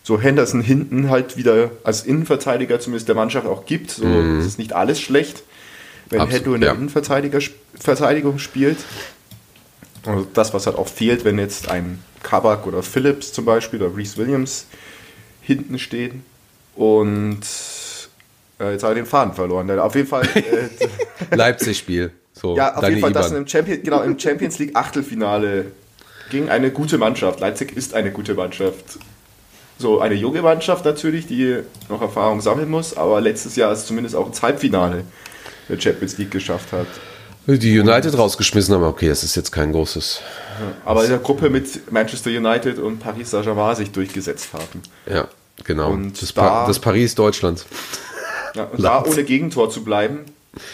so 0.06 0.22
Henderson 0.22 0.62
hinten 0.62 1.10
halt 1.10 1.36
wieder 1.36 1.72
als 1.84 2.04
Innenverteidiger 2.04 2.80
zumindest 2.80 3.08
der 3.08 3.16
Mannschaft 3.16 3.48
auch 3.48 3.66
gibt. 3.66 3.90
So, 3.90 4.06
Es 4.06 4.46
ist 4.46 4.60
nicht 4.60 4.74
alles 4.74 5.02
schlecht, 5.02 5.42
wenn 6.12 6.22
Absolut, 6.22 6.44
Hendo 6.44 6.54
in 6.54 6.62
der 6.62 6.70
ja. 6.70 6.76
Innenverteidiger 6.76 7.40
Verteidigung 7.74 8.38
spielt. 8.38 8.78
Also 10.06 10.28
das, 10.32 10.54
was 10.54 10.68
halt 10.68 10.78
auch 10.78 10.88
fehlt, 10.88 11.26
wenn 11.26 11.40
jetzt 11.40 11.70
ein 11.70 12.04
Kabak 12.22 12.68
oder 12.68 12.84
Phillips 12.84 13.34
zum 13.34 13.46
Beispiel 13.46 13.82
oder 13.82 13.98
Reese 13.98 14.18
Williams 14.18 14.68
hinten 15.42 15.80
stehen. 15.80 16.24
Und 16.76 17.42
äh, 18.60 18.74
jetzt 18.74 18.84
habe 18.84 18.94
ich 18.94 19.00
den 19.00 19.08
Faden 19.08 19.34
verloren. 19.34 19.72
Auf 19.80 19.96
jeden 19.96 20.08
Fall. 20.08 20.28
Äh, 20.36 21.36
Leipzig-Spiel. 21.36 22.12
So, 22.32 22.56
ja, 22.56 22.76
auf 22.76 22.88
jeden 22.88 23.02
Fall, 23.02 23.10
IBAN. 23.10 23.38
im, 23.38 23.48
Champion, 23.48 23.82
genau, 23.82 24.04
im 24.04 24.20
Champions 24.20 24.60
League 24.60 24.76
Achtelfinale 24.76 25.72
gegen 26.30 26.50
eine 26.50 26.70
gute 26.70 27.00
Mannschaft. 27.00 27.40
Leipzig 27.40 27.76
ist 27.76 27.96
eine 27.96 28.12
gute 28.12 28.36
Mannschaft. 28.36 29.00
So 29.78 30.00
eine 30.00 30.16
junge 30.16 30.42
Mannschaft 30.42 30.86
natürlich, 30.86 31.28
die 31.28 31.58
noch 31.90 32.02
Erfahrung 32.02 32.40
sammeln 32.42 32.70
muss, 32.70 32.96
aber 32.96 33.20
letztes 33.20 33.56
Jahr 33.58 33.74
ist 33.74 33.88
zumindest 33.88 34.16
auch 34.16 34.28
ins 34.28 34.42
Halbfinale 34.42 35.04
der 35.68 35.80
Champions 35.80 36.18
League 36.18 36.32
geschafft 36.32 36.72
hat. 36.72 36.88
Die 37.48 37.80
United 37.80 38.18
rausgeschmissen 38.18 38.74
haben, 38.74 38.84
okay, 38.84 39.08
das 39.10 39.24
ist 39.24 39.36
jetzt 39.36 39.52
kein 39.52 39.72
großes. 39.72 40.22
Aber 40.86 41.04
in 41.04 41.10
der 41.10 41.20
Gruppe 41.20 41.50
mit 41.50 41.92
Manchester 41.92 42.32
United 42.32 42.80
und 42.80 43.00
Paris 43.00 43.32
Saint-Germain 43.32 43.76
sich 43.76 43.92
durchgesetzt 43.92 44.50
haben. 44.54 44.82
Ja, 45.12 45.28
genau. 45.64 45.92
Und 45.92 46.20
das, 46.22 46.34
da- 46.34 46.42
pa 46.42 46.68
das 46.68 46.80
Paris 46.80 47.14
Deutschlands. 47.14 47.66
Ja, 48.56 48.64
und 48.64 48.82
da 48.82 49.04
ohne 49.04 49.24
Gegentor 49.26 49.70
zu 49.70 49.84
bleiben, 49.84 50.22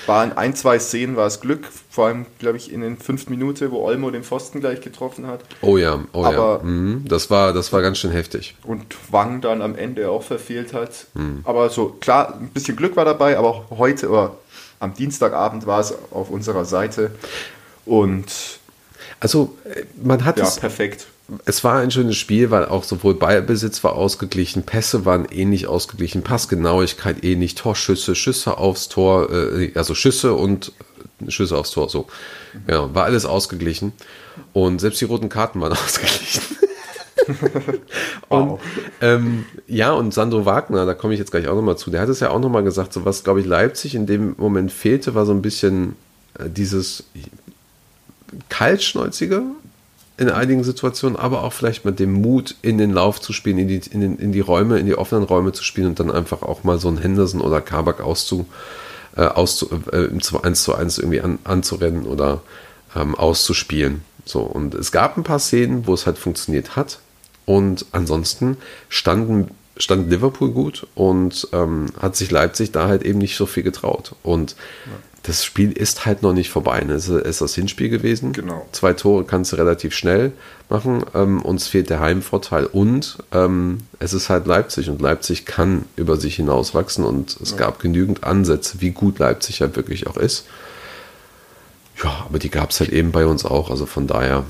war 0.05 0.23
in 0.23 0.31
ein, 0.33 0.55
zwei 0.55 0.79
Szenen 0.79 1.15
war 1.15 1.27
es 1.27 1.39
Glück, 1.41 1.67
vor 1.89 2.07
allem, 2.07 2.25
glaube 2.39 2.57
ich, 2.57 2.71
in 2.71 2.81
den 2.81 2.97
fünf 2.97 3.27
Minuten, 3.29 3.71
wo 3.71 3.83
Olmo 3.83 4.11
den 4.11 4.23
Pfosten 4.23 4.59
gleich 4.59 4.81
getroffen 4.81 5.27
hat. 5.27 5.41
Oh 5.61 5.77
ja, 5.77 6.03
oh 6.13 6.23
Aber- 6.25 6.59
ja. 6.63 6.63
Mhm, 6.63 7.05
das, 7.07 7.29
war, 7.29 7.53
das 7.53 7.71
war 7.73 7.81
ganz 7.81 7.97
schön 7.97 8.11
heftig. 8.11 8.55
und 8.63 8.85
Wang 9.11 9.41
dann 9.41 9.61
am 9.61 9.75
Ende 9.75 10.09
auch 10.09 10.23
verfehlt 10.23 10.73
hat. 10.73 11.07
Aber 11.43 11.69
so, 11.69 11.87
klar, 11.99 12.35
ein 12.39 12.49
bisschen 12.49 12.75
Glück 12.75 12.95
war 12.95 13.05
dabei, 13.05 13.37
aber 13.37 13.47
auch 13.49 13.77
heute 13.77 14.09
oder 14.09 14.35
am 14.79 14.93
Dienstagabend 14.93 15.65
war 15.67 15.79
es 15.79 15.93
auf 16.11 16.29
unserer 16.29 16.65
Seite. 16.65 17.11
Und 17.85 18.25
Also, 19.19 19.55
äh, 19.65 19.83
man 20.01 20.25
hat 20.25 20.37
ja, 20.37 20.45
es. 20.45 20.55
perfekt. 20.59 21.07
Es 21.45 21.63
war 21.63 21.79
ein 21.79 21.91
schönes 21.91 22.17
Spiel, 22.17 22.51
weil 22.51 22.65
auch 22.65 22.83
sowohl 22.83 23.13
Ballbesitz 23.13 23.83
war 23.83 23.93
ausgeglichen, 23.93 24.63
Pässe 24.63 25.05
waren 25.05 25.25
ähnlich 25.25 25.67
ausgeglichen, 25.67 26.23
Passgenauigkeit 26.23 27.23
ähnlich, 27.23 27.55
Torschüsse, 27.55 28.15
Schüsse 28.15 28.57
aufs 28.57 28.89
Tor, 28.89 29.31
äh, 29.31 29.71
also 29.75 29.95
Schüsse 29.95 30.33
und 30.33 30.73
äh, 31.25 31.31
Schüsse 31.31 31.57
aufs 31.57 31.71
Tor, 31.71 31.89
so. 31.89 32.07
Ja, 32.67 32.93
war 32.93 33.05
alles 33.05 33.25
ausgeglichen. 33.25 33.93
Und 34.51 34.81
selbst 34.81 34.99
die 34.99 35.05
roten 35.05 35.29
Karten 35.29 35.61
waren 35.61 35.73
ausgeglichen. 35.85 36.41
Wow. 38.29 38.59
Ähm, 39.01 39.45
ja, 39.67 39.91
und 39.91 40.13
Sandro 40.13 40.45
Wagner, 40.45 40.85
da 40.85 40.93
komme 40.93 41.13
ich 41.13 41.19
jetzt 41.19 41.31
gleich 41.31 41.47
auch 41.47 41.55
nochmal 41.55 41.77
zu, 41.77 41.91
der 41.91 42.01
hat 42.01 42.09
es 42.09 42.19
ja 42.19 42.29
auch 42.29 42.39
nochmal 42.39 42.63
gesagt, 42.63 42.93
so 42.93 43.05
was, 43.05 43.23
glaube 43.23 43.41
ich, 43.41 43.45
Leipzig 43.45 43.93
in 43.93 44.05
dem 44.05 44.35
Moment 44.37 44.71
fehlte, 44.71 45.13
war 45.13 45.25
so 45.25 45.33
ein 45.33 45.41
bisschen 45.41 45.95
äh, 46.39 46.49
dieses 46.49 47.03
kaltschnäuzige 48.49 49.43
in 50.21 50.29
einigen 50.29 50.63
Situationen, 50.63 51.17
aber 51.17 51.43
auch 51.43 51.51
vielleicht 51.51 51.83
mit 51.83 51.99
dem 51.99 52.13
Mut, 52.13 52.55
in 52.61 52.77
den 52.77 52.91
Lauf 52.91 53.19
zu 53.19 53.33
spielen, 53.33 53.57
in 53.57 53.67
die, 53.67 53.81
in, 53.89 54.01
den, 54.01 54.17
in 54.19 54.31
die 54.31 54.39
Räume, 54.39 54.77
in 54.77 54.85
die 54.85 54.95
offenen 54.95 55.23
Räume 55.23 55.51
zu 55.51 55.63
spielen 55.63 55.87
und 55.87 55.99
dann 55.99 56.11
einfach 56.11 56.43
auch 56.43 56.63
mal 56.63 56.77
so 56.77 56.89
einen 56.89 56.99
Henderson 56.99 57.41
oder 57.41 57.59
Kabak 57.59 58.01
auszu, 58.01 58.45
äh, 59.17 59.23
auszu, 59.23 59.67
äh, 59.91 60.05
im 60.05 60.19
1 60.19 60.63
zu 60.63 60.75
1 60.75 60.99
irgendwie 60.99 61.21
an, 61.21 61.39
anzurennen 61.43 62.05
oder 62.05 62.43
ähm, 62.95 63.15
auszuspielen. 63.15 64.03
So, 64.23 64.41
und 64.41 64.75
es 64.75 64.91
gab 64.91 65.17
ein 65.17 65.23
paar 65.23 65.39
Szenen, 65.39 65.87
wo 65.87 65.95
es 65.95 66.05
halt 66.05 66.19
funktioniert 66.19 66.75
hat. 66.75 66.99
Und 67.45 67.87
ansonsten 67.91 68.57
standen, 68.89 69.49
stand 69.81 70.09
Liverpool 70.09 70.51
gut 70.51 70.87
und 70.95 71.47
ähm, 71.53 71.87
hat 71.99 72.15
sich 72.15 72.31
Leipzig 72.31 72.71
da 72.71 72.87
halt 72.87 73.03
eben 73.03 73.19
nicht 73.19 73.35
so 73.35 73.45
viel 73.45 73.63
getraut. 73.63 74.15
Und 74.23 74.55
das 75.23 75.45
Spiel 75.45 75.71
ist 75.71 76.05
halt 76.05 76.23
noch 76.23 76.33
nicht 76.33 76.49
vorbei. 76.49 76.81
Ne? 76.81 76.93
Es 76.93 77.07
ist 77.07 77.41
das 77.41 77.53
Hinspiel 77.53 77.89
gewesen. 77.89 78.33
Genau. 78.33 78.65
Zwei 78.71 78.93
Tore 78.93 79.23
kannst 79.23 79.51
du 79.51 79.57
relativ 79.57 79.93
schnell 79.93 80.31
machen. 80.69 81.05
Ähm, 81.13 81.41
uns 81.41 81.67
fehlt 81.67 81.89
der 81.89 81.99
Heimvorteil 81.99 82.65
und 82.65 83.19
ähm, 83.31 83.79
es 83.99 84.13
ist 84.13 84.29
halt 84.29 84.47
Leipzig 84.47 84.89
und 84.89 85.01
Leipzig 85.01 85.45
kann 85.45 85.85
über 85.95 86.17
sich 86.17 86.35
hinauswachsen 86.37 87.05
und 87.05 87.37
es 87.39 87.55
gab 87.55 87.79
genügend 87.79 88.23
Ansätze, 88.23 88.81
wie 88.81 88.91
gut 88.91 89.19
Leipzig 89.19 89.61
halt 89.61 89.75
wirklich 89.75 90.07
auch 90.07 90.17
ist. 90.17 90.45
Ja, 92.03 92.25
aber 92.27 92.39
die 92.39 92.49
gab 92.49 92.71
es 92.71 92.79
halt 92.79 92.89
eben 92.91 93.11
bei 93.11 93.27
uns 93.27 93.45
auch. 93.45 93.69
Also 93.69 93.85
von 93.85 94.07
daher, 94.07 94.43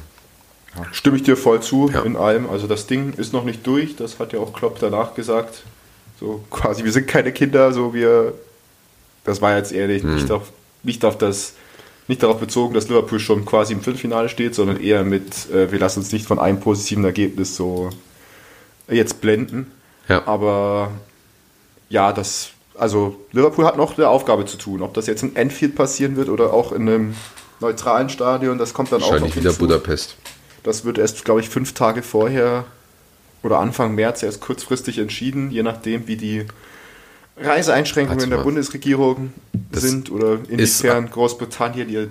Stimme 0.91 1.17
ich 1.17 1.23
dir 1.23 1.35
voll 1.37 1.61
zu 1.61 1.89
Ja. 1.93 2.01
in 2.01 2.15
allem. 2.15 2.49
Also 2.49 2.67
das 2.67 2.87
Ding 2.87 3.13
ist 3.13 3.33
noch 3.33 3.43
nicht 3.43 3.65
durch, 3.67 3.95
das 3.95 4.19
hat 4.19 4.33
ja 4.33 4.39
auch 4.39 4.53
Klopp 4.53 4.79
danach 4.79 5.13
gesagt. 5.15 5.63
So 6.19 6.43
quasi, 6.49 6.83
wir 6.83 6.91
sind 6.91 7.07
keine 7.07 7.31
Kinder, 7.31 7.71
so 7.73 7.93
wir. 7.93 8.33
Das 9.23 9.41
war 9.41 9.55
jetzt 9.57 9.71
ehrlich 9.71 10.03
Hm. 10.03 10.15
nicht, 10.15 10.31
auf, 10.31 10.51
nicht 10.83 11.03
auf 11.05 11.17
das. 11.17 11.53
Nicht 12.07 12.23
darauf 12.23 12.39
bezogen, 12.39 12.73
dass 12.73 12.89
Liverpool 12.89 13.19
schon 13.19 13.45
quasi 13.45 13.73
im 13.73 13.81
Viertelfinale 13.81 14.27
steht, 14.27 14.53
sondern 14.55 14.81
eher 14.81 15.03
mit, 15.03 15.49
äh, 15.51 15.71
wir 15.71 15.79
lassen 15.79 15.99
uns 15.99 16.11
nicht 16.11 16.25
von 16.25 16.39
einem 16.39 16.59
positiven 16.59 17.05
Ergebnis 17.05 17.55
so 17.55 17.89
jetzt 18.89 19.21
blenden. 19.21 19.71
ja. 20.09 20.25
Aber 20.27 20.91
ja, 21.89 22.11
das, 22.11 22.49
also 22.75 23.15
Liverpool 23.31 23.65
hat 23.65 23.77
noch 23.77 23.97
eine 23.97 24.09
Aufgabe 24.09 24.45
zu 24.45 24.57
tun. 24.57 24.81
Ob 24.81 24.93
das 24.95 25.07
jetzt 25.07 25.23
in 25.23 25.35
Enfield 25.35 25.75
passieren 25.75 26.15
wird 26.17 26.27
oder 26.27 26.53
auch 26.53 26.71
in 26.71 26.89
einem 26.89 27.15
neutralen 27.61 28.09
Stadion, 28.09 28.57
das 28.57 28.73
kommt 28.73 28.91
dann 28.91 29.03
auch 29.03 29.11
wahrscheinlich 29.11 29.31
auf 29.33 29.37
uns 29.37 29.59
wieder. 29.59 29.67
Budapest. 29.77 30.15
Das 30.63 30.85
wird 30.85 30.97
erst, 30.97 31.25
glaube 31.25 31.39
ich, 31.41 31.49
fünf 31.49 31.73
Tage 31.73 32.03
vorher 32.03 32.65
oder 33.43 33.59
Anfang 33.59 33.95
März 33.95 34.23
erst 34.23 34.41
kurzfristig 34.41 34.99
entschieden, 34.99 35.51
je 35.51 35.63
nachdem, 35.63 36.07
wie 36.07 36.17
die 36.17 36.45
Reiseeinschränkungen 37.37 38.29
der. 38.29 38.37
Bundesregierung 38.37 39.33
Das 39.71 39.83
sind 39.83 40.11
oder 40.11 40.39
inwiefern 40.47 41.09
Großbritannien 41.09 41.89
ihre, 41.89 42.07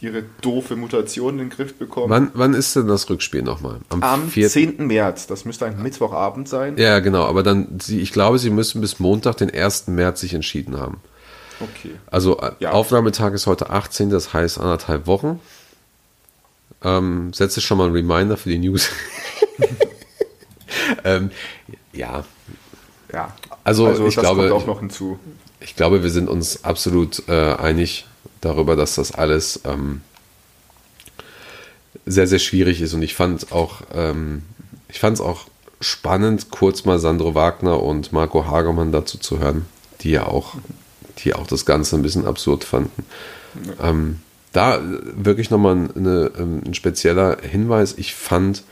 ihre 0.00 0.24
doofe 0.40 0.74
Mutation 0.74 1.34
in 1.34 1.48
den 1.48 1.50
Griff 1.50 1.74
bekommt. 1.74 2.10
Wann, 2.10 2.30
wann 2.34 2.54
ist 2.54 2.74
denn 2.74 2.88
das 2.88 3.08
Rückspiel 3.08 3.42
nochmal? 3.42 3.78
Am 3.90 4.28
4. 4.28 4.48
10. 4.48 4.86
März, 4.86 5.26
das 5.26 5.44
müsste 5.44 5.66
ein 5.66 5.80
Mittwochabend 5.82 6.48
sein. 6.48 6.76
Ja, 6.76 6.98
genau, 6.98 7.24
aber 7.24 7.42
dann, 7.42 7.78
ich 7.88 8.12
glaube, 8.12 8.38
sie 8.38 8.50
müssen 8.50 8.80
bis 8.80 8.98
Montag, 8.98 9.36
den 9.36 9.50
1. 9.52 9.88
März, 9.88 10.20
sich 10.20 10.34
entschieden 10.34 10.78
haben. 10.78 10.98
Okay. 11.60 11.92
Also 12.10 12.38
äh, 12.40 12.52
Ja. 12.58 12.72
Aufnahmetag 12.72 13.32
ist 13.32 13.46
heute 13.46 13.70
18, 13.70 14.10
das 14.10 14.32
heißt 14.32 14.58
anderthalb 14.58 15.06
Wochen. 15.06 15.40
Ähm, 16.84 17.32
setze 17.32 17.60
schon 17.60 17.78
mal 17.78 17.84
einen 17.86 17.94
Reminder 17.94 18.36
für 18.36 18.50
die 18.50 18.58
News. 18.58 18.88
ähm, 21.04 21.30
ja, 21.92 22.24
Ja. 23.12 23.34
Also, 23.64 23.90
ich 24.06 24.14
das 24.16 24.22
glaube- 24.22 24.48
kommt 24.48 24.62
auch 24.62 24.66
noch 24.66 24.80
hinzu. 24.80 25.18
ich 25.60 25.74
glaube, 25.76 26.02
wir 26.02 26.10
sind 26.10 26.28
uns 26.28 26.64
absolut 26.64 27.22
äh, 27.28 27.54
einig 27.54 28.06
darüber, 28.42 28.76
dass 28.76 28.96
das 28.96 29.12
alles 29.12 29.60
ähm, 29.64 30.02
sehr, 32.04 32.26
sehr 32.26 32.38
schwierig 32.38 32.80
ist. 32.82 32.92
Und 32.92 33.02
ich 33.02 33.14
fand 33.14 33.52
auch, 33.52 33.80
ähm, 33.94 34.42
ich 34.88 34.98
fand 35.00 35.14
es 35.16 35.20
auch 35.22 35.46
spannend, 35.80 36.50
kurz 36.50 36.84
mal 36.84 36.98
Sandro 36.98 37.34
Wagner 37.34 37.82
und 37.82 38.12
Marco 38.12 38.46
Hagemann 38.46 38.92
dazu 38.92 39.16
zu 39.18 39.38
hören, 39.38 39.64
die 40.02 40.10
ja 40.10 40.26
auch, 40.26 40.54
die 41.18 41.34
auch 41.34 41.46
das 41.46 41.64
Ganze 41.64 41.96
ein 41.96 42.02
bisschen 42.02 42.26
absurd 42.26 42.64
fanden. 42.64 43.06
Ähm, 43.82 44.20
da 44.54 44.80
wirklich 44.82 45.50
nochmal 45.50 45.90
eine, 45.94 46.30
ähm, 46.38 46.62
ein 46.64 46.74
spezieller 46.74 47.38
Hinweis. 47.42 47.94
Ich 47.98 48.14
fand 48.14 48.62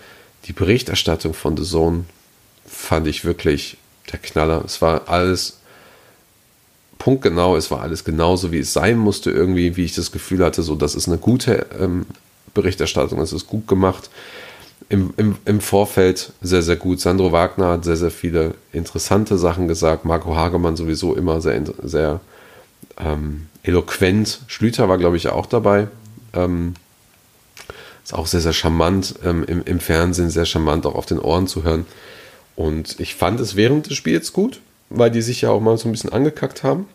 die 0.47 0.53
Berichterstattung 0.53 1.35
von 1.35 1.57
The 1.57 1.65
Zone 1.65 2.05
fand 2.67 3.07
ich 3.07 3.25
wirklich 3.25 3.77
der 4.11 4.19
Knaller. 4.19 4.63
Es 4.65 4.81
war 4.81 5.09
alles 5.09 5.59
punktgenau, 6.99 7.57
es 7.57 7.71
war 7.71 7.83
alles 7.83 8.05
genauso, 8.05 8.53
wie 8.53 8.61
es 8.61 8.73
sein 8.73 8.97
musste, 8.97 9.31
irgendwie, 9.31 9.77
wie 9.77 9.85
ich 9.85 9.95
das 9.95 10.13
Gefühl 10.13 10.45
hatte, 10.45 10.63
so, 10.63 10.77
das 10.77 10.95
ist 10.95 11.09
eine 11.09 11.19
gute 11.19 11.67
ähm, 11.79 12.07
Berichterstattung, 12.55 13.21
es 13.21 13.33
ist 13.33 13.49
gut 13.49 13.67
gemacht. 13.67 14.09
im, 14.89 15.13
im, 15.17 15.37
im 15.45 15.61
Vorfeld 15.61 16.33
sehr, 16.43 16.63
sehr 16.63 16.77
gut. 16.77 17.01
Sandro 17.01 17.33
Wagner 17.33 17.71
hat 17.71 17.85
sehr, 17.85 17.97
sehr 17.97 18.11
viele 18.11 18.55
interessante 18.73 19.39
Sachen 19.39 19.67
gesagt. 19.67 20.05
Marco 20.05 20.37
Hagemann 20.37 20.77
sowieso 20.77 21.15
immer 21.15 21.41
sehr, 21.41 21.61
sehr 21.83 22.21
ähm, 23.05 23.49
eloquent. 23.63 24.41
Schlüter 24.47 24.89
war, 24.89 24.99
glaube 24.99 25.17
ich, 25.17 25.29
auch 25.29 25.47
dabei. 25.47 25.89
Ähm, 26.35 26.75
ist 28.05 28.15
auch 28.15 28.27
sehr, 28.27 28.41
sehr 28.41 28.53
charmant 28.53 29.15
ähm, 29.25 29.45
im, 29.45 29.63
im 29.65 29.81
Fernsehen, 29.81 30.31
sehr 30.31 30.47
charmant 30.47 30.87
auch 30.87 30.95
auf 30.95 31.07
den 31.07 31.19
Ohren 31.19 31.47
zu 31.47 31.63
hören. 31.63 31.87
Und 32.57 33.01
ich 33.01 33.15
fand 33.15 33.41
es 33.41 33.57
während 33.57 33.89
des 33.89 33.97
Spiels 33.97 34.33
gut, 34.33 34.61
weil 34.91 35.11
die 35.11 35.23
sich 35.23 35.43
ja 35.43 35.51
auch 35.51 35.61
mal 35.61 35.77
so 35.79 35.89
ein 35.89 35.93
bisschen 35.93 36.13
angekackt 36.13 36.63
haben. 36.63 36.87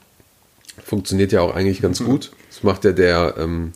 Funktioniert 0.84 1.32
ja 1.32 1.42
auch 1.42 1.56
eigentlich 1.56 1.82
ganz 1.82 2.00
mhm. 2.00 2.06
gut. 2.06 2.32
Das 2.50 2.64
macht 2.64 2.86
ja 2.86 2.92
der, 2.92 3.36
ähm, 3.38 3.74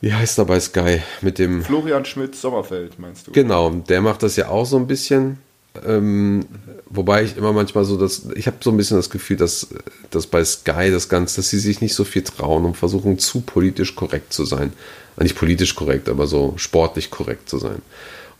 wie 0.00 0.12
heißt 0.12 0.38
er 0.38 0.44
bei 0.44 0.60
Sky? 0.60 1.02
Mit 1.22 1.38
dem. 1.38 1.62
Florian 1.62 2.04
Schmidt 2.04 2.34
Sommerfeld, 2.34 2.98
meinst 2.98 3.26
du? 3.26 3.32
Genau, 3.32 3.70
der 3.70 4.00
macht 4.00 4.22
das 4.22 4.36
ja 4.36 4.48
auch 4.48 4.66
so 4.66 4.76
ein 4.76 4.86
bisschen. 4.86 5.38
Ähm, 5.86 6.46
wobei 6.86 7.24
ich 7.24 7.36
immer 7.36 7.52
manchmal 7.52 7.84
so 7.84 7.96
das, 7.96 8.22
ich 8.34 8.46
habe 8.46 8.58
so 8.60 8.70
ein 8.70 8.76
bisschen 8.76 8.96
das 8.96 9.10
Gefühl, 9.10 9.36
dass, 9.36 9.68
dass 10.10 10.26
bei 10.26 10.44
Sky 10.44 10.90
das 10.90 11.08
Ganze, 11.08 11.36
dass 11.36 11.50
sie 11.50 11.58
sich 11.58 11.80
nicht 11.80 11.94
so 11.94 12.04
viel 12.04 12.22
trauen 12.22 12.64
und 12.64 12.76
versuchen 12.76 13.18
zu 13.18 13.40
politisch 13.40 13.94
korrekt 13.94 14.32
zu 14.32 14.44
sein. 14.44 14.72
Nicht 15.16 15.36
politisch 15.36 15.74
korrekt, 15.74 16.08
aber 16.08 16.26
so 16.26 16.54
sportlich 16.56 17.10
korrekt 17.10 17.48
zu 17.48 17.58
sein. 17.58 17.82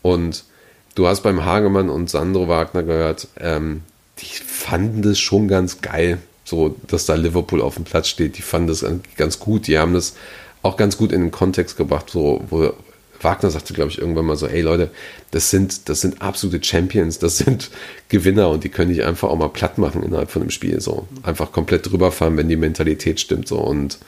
Und 0.03 0.45
du 0.95 1.07
hast 1.07 1.23
beim 1.23 1.45
Hagemann 1.45 1.91
und 1.91 2.09
Sandro 2.09 2.49
Wagner 2.49 2.85
gehört, 2.85 3.29
ähm, 3.41 3.83
die 4.21 4.27
fanden 4.27 5.03
das 5.03 5.19
schon 5.19 5.49
ganz 5.49 5.81
geil, 5.81 6.19
so 6.45 6.77
dass 6.87 7.07
da 7.07 7.15
Liverpool 7.15 7.61
auf 7.61 7.75
dem 7.75 7.85
Platz 7.85 8.09
steht. 8.09 8.39
Die 8.39 8.43
fanden 8.43 8.69
das 8.69 8.85
ganz 9.17 9.39
gut. 9.39 9.67
Die 9.67 9.79
haben 9.79 9.95
das 9.95 10.15
auch 10.63 10.77
ganz 10.77 10.97
gut 10.97 11.13
in 11.13 11.21
den 11.21 11.31
Kontext 11.31 11.77
gebracht, 11.77 12.11
so, 12.11 12.45
wo 12.51 12.73
Wagner 13.21 13.51
sagte, 13.51 13.75
glaube 13.75 13.91
ich, 13.91 13.99
irgendwann 13.99 14.27
mal 14.27 14.37
so, 14.37 14.47
ey 14.47 14.61
Leute, 14.61 14.91
das 15.31 15.51
sind, 15.51 15.89
das 15.89 16.01
sind 16.01 16.23
absolute 16.23 16.63
Champions, 16.65 17.19
das 17.19 17.39
sind 17.39 17.71
Gewinner 18.09 18.49
und 18.49 18.65
die 18.65 18.69
können 18.69 18.91
dich 18.91 19.05
einfach 19.05 19.29
auch 19.29 19.37
mal 19.37 19.49
platt 19.49 19.79
machen 19.79 20.03
innerhalb 20.03 20.31
von 20.31 20.43
einem 20.43 20.51
Spiel. 20.51 20.81
So. 20.81 21.09
Einfach 21.23 21.53
komplett 21.53 21.91
drüber 21.91 22.13
fahren, 22.13 22.37
wenn 22.37 22.49
die 22.49 22.57
Mentalität 22.57 23.21
stimmt. 23.21 23.49
So. 23.49 23.59
Und 23.59 23.99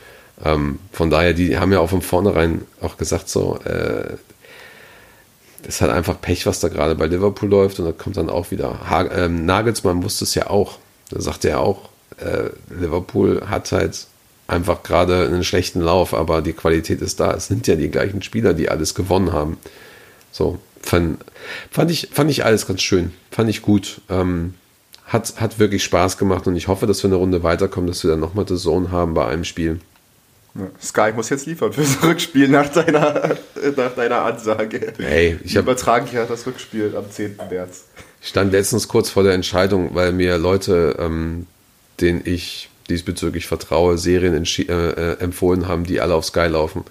ähm, 0.44 0.78
von 0.92 1.10
daher, 1.10 1.34
die 1.34 1.58
haben 1.58 1.72
ja 1.72 1.80
auch 1.80 1.90
von 1.90 2.02
vornherein 2.02 2.62
auch 2.80 2.96
gesagt, 2.96 3.28
so, 3.28 3.58
äh, 3.64 4.16
das 5.62 5.80
hat 5.80 5.90
einfach 5.90 6.20
Pech, 6.20 6.46
was 6.46 6.60
da 6.60 6.68
gerade 6.68 6.94
bei 6.94 7.06
Liverpool 7.06 7.48
läuft 7.48 7.78
und 7.78 7.84
da 7.84 7.92
kommt 7.92 8.16
dann 8.16 8.30
auch 8.30 8.50
wieder. 8.50 8.88
Ha 8.88 9.04
ähm, 9.12 9.44
Nagelsmann 9.44 10.02
wusste 10.02 10.24
es 10.24 10.34
ja 10.34 10.48
auch. 10.48 10.78
Da 11.10 11.20
sagte 11.20 11.50
er 11.50 11.60
auch, 11.60 11.90
äh, 12.18 12.50
Liverpool 12.70 13.42
hat 13.48 13.72
halt 13.72 14.06
einfach 14.50 14.82
gerade 14.82 15.26
einen 15.26 15.44
schlechten 15.44 15.80
Lauf, 15.80 16.12
aber 16.12 16.42
die 16.42 16.52
Qualität 16.52 17.00
ist 17.00 17.20
da. 17.20 17.32
Es 17.32 17.46
sind 17.46 17.66
ja 17.66 17.76
die 17.76 17.90
gleichen 17.90 18.22
Spieler, 18.22 18.52
die 18.52 18.68
alles 18.68 18.94
gewonnen 18.94 19.32
haben. 19.32 19.58
So, 20.32 20.58
fand, 20.82 21.18
fand, 21.70 21.90
ich, 21.90 22.08
fand 22.12 22.30
ich 22.30 22.44
alles 22.44 22.66
ganz 22.66 22.82
schön. 22.82 23.12
Fand 23.30 23.48
ich 23.48 23.62
gut. 23.62 24.00
Ähm, 24.08 24.54
hat, 25.06 25.40
hat 25.40 25.58
wirklich 25.58 25.82
Spaß 25.84 26.18
gemacht 26.18 26.46
und 26.46 26.56
ich 26.56 26.68
hoffe, 26.68 26.86
dass 26.86 27.02
wir 27.02 27.08
eine 27.08 27.16
Runde 27.16 27.42
weiterkommen, 27.42 27.88
dass 27.88 28.04
wir 28.04 28.10
dann 28.10 28.20
nochmal 28.20 28.46
The 28.46 28.56
Zone 28.56 28.90
haben 28.90 29.14
bei 29.14 29.26
einem 29.26 29.44
Spiel. 29.44 29.80
Sky 30.82 31.12
muss 31.14 31.28
jetzt 31.30 31.46
liefern 31.46 31.72
fürs 31.72 32.02
Rückspiel 32.02 32.48
nach 32.48 32.68
deiner, 32.68 33.36
nach 33.76 33.94
deiner 33.94 34.22
Ansage. 34.22 34.92
Hey, 34.98 35.38
ich 35.44 35.56
habe 35.56 35.70
übertragen 35.70 36.08
ja 36.12 36.24
das 36.26 36.46
Rückspiel 36.46 36.96
am 36.96 37.08
10. 37.08 37.38
März. 37.50 37.84
Ich 38.20 38.28
stand 38.28 38.52
letztens 38.52 38.88
kurz 38.88 39.10
vor 39.10 39.22
der 39.22 39.34
Entscheidung, 39.34 39.94
weil 39.94 40.12
mir 40.12 40.38
Leute, 40.38 40.96
ähm, 40.98 41.46
denen 42.00 42.22
ich 42.24 42.69
diesbezüglich 42.90 43.46
vertraue, 43.46 43.96
Serien 43.96 44.34
äh, 44.34 44.62
äh, 44.62 45.18
empfohlen 45.20 45.68
haben, 45.68 45.84
die 45.84 46.00
alle 46.00 46.14
auf 46.14 46.24
Sky 46.26 46.46
laufen. 46.48 46.84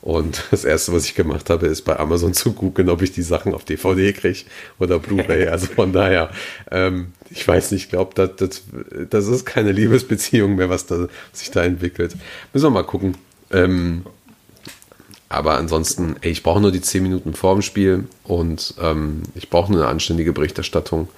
Und 0.00 0.44
das 0.50 0.64
erste, 0.64 0.92
was 0.92 1.04
ich 1.04 1.14
gemacht 1.14 1.50
habe, 1.50 1.66
ist 1.66 1.82
bei 1.82 1.98
Amazon 1.98 2.34
zu 2.34 2.52
googeln, 2.52 2.88
ob 2.88 3.02
ich 3.02 3.12
die 3.12 3.22
Sachen 3.22 3.54
auf 3.54 3.64
DVD 3.64 4.12
kriege 4.12 4.44
oder 4.78 4.98
Blu-ray. 4.98 5.48
Also 5.48 5.66
von 5.66 5.92
daher, 5.92 6.30
ähm, 6.70 7.12
ich 7.30 7.46
weiß 7.46 7.72
nicht, 7.72 7.84
ich 7.84 7.90
glaube, 7.90 8.12
das, 8.14 8.36
das, 8.36 8.62
das, 9.10 9.26
ist 9.26 9.44
keine 9.44 9.72
Liebesbeziehung 9.72 10.56
mehr, 10.56 10.70
was 10.70 10.86
da, 10.86 11.08
sich 11.32 11.50
da 11.50 11.64
entwickelt. 11.64 12.14
Müssen 12.52 12.66
wir 12.66 12.70
mal 12.70 12.84
gucken. 12.84 13.16
Ähm, 13.50 14.04
aber 15.28 15.58
ansonsten, 15.58 16.16
ey, 16.22 16.30
ich 16.30 16.42
brauche 16.42 16.60
nur 16.60 16.72
die 16.72 16.80
10 16.80 17.02
Minuten 17.02 17.34
vor 17.34 17.54
dem 17.54 17.62
Spiel 17.62 18.04
und 18.24 18.74
ähm, 18.80 19.22
ich 19.34 19.50
brauche 19.50 19.72
eine 19.72 19.86
anständige 19.86 20.32
Berichterstattung 20.32 21.08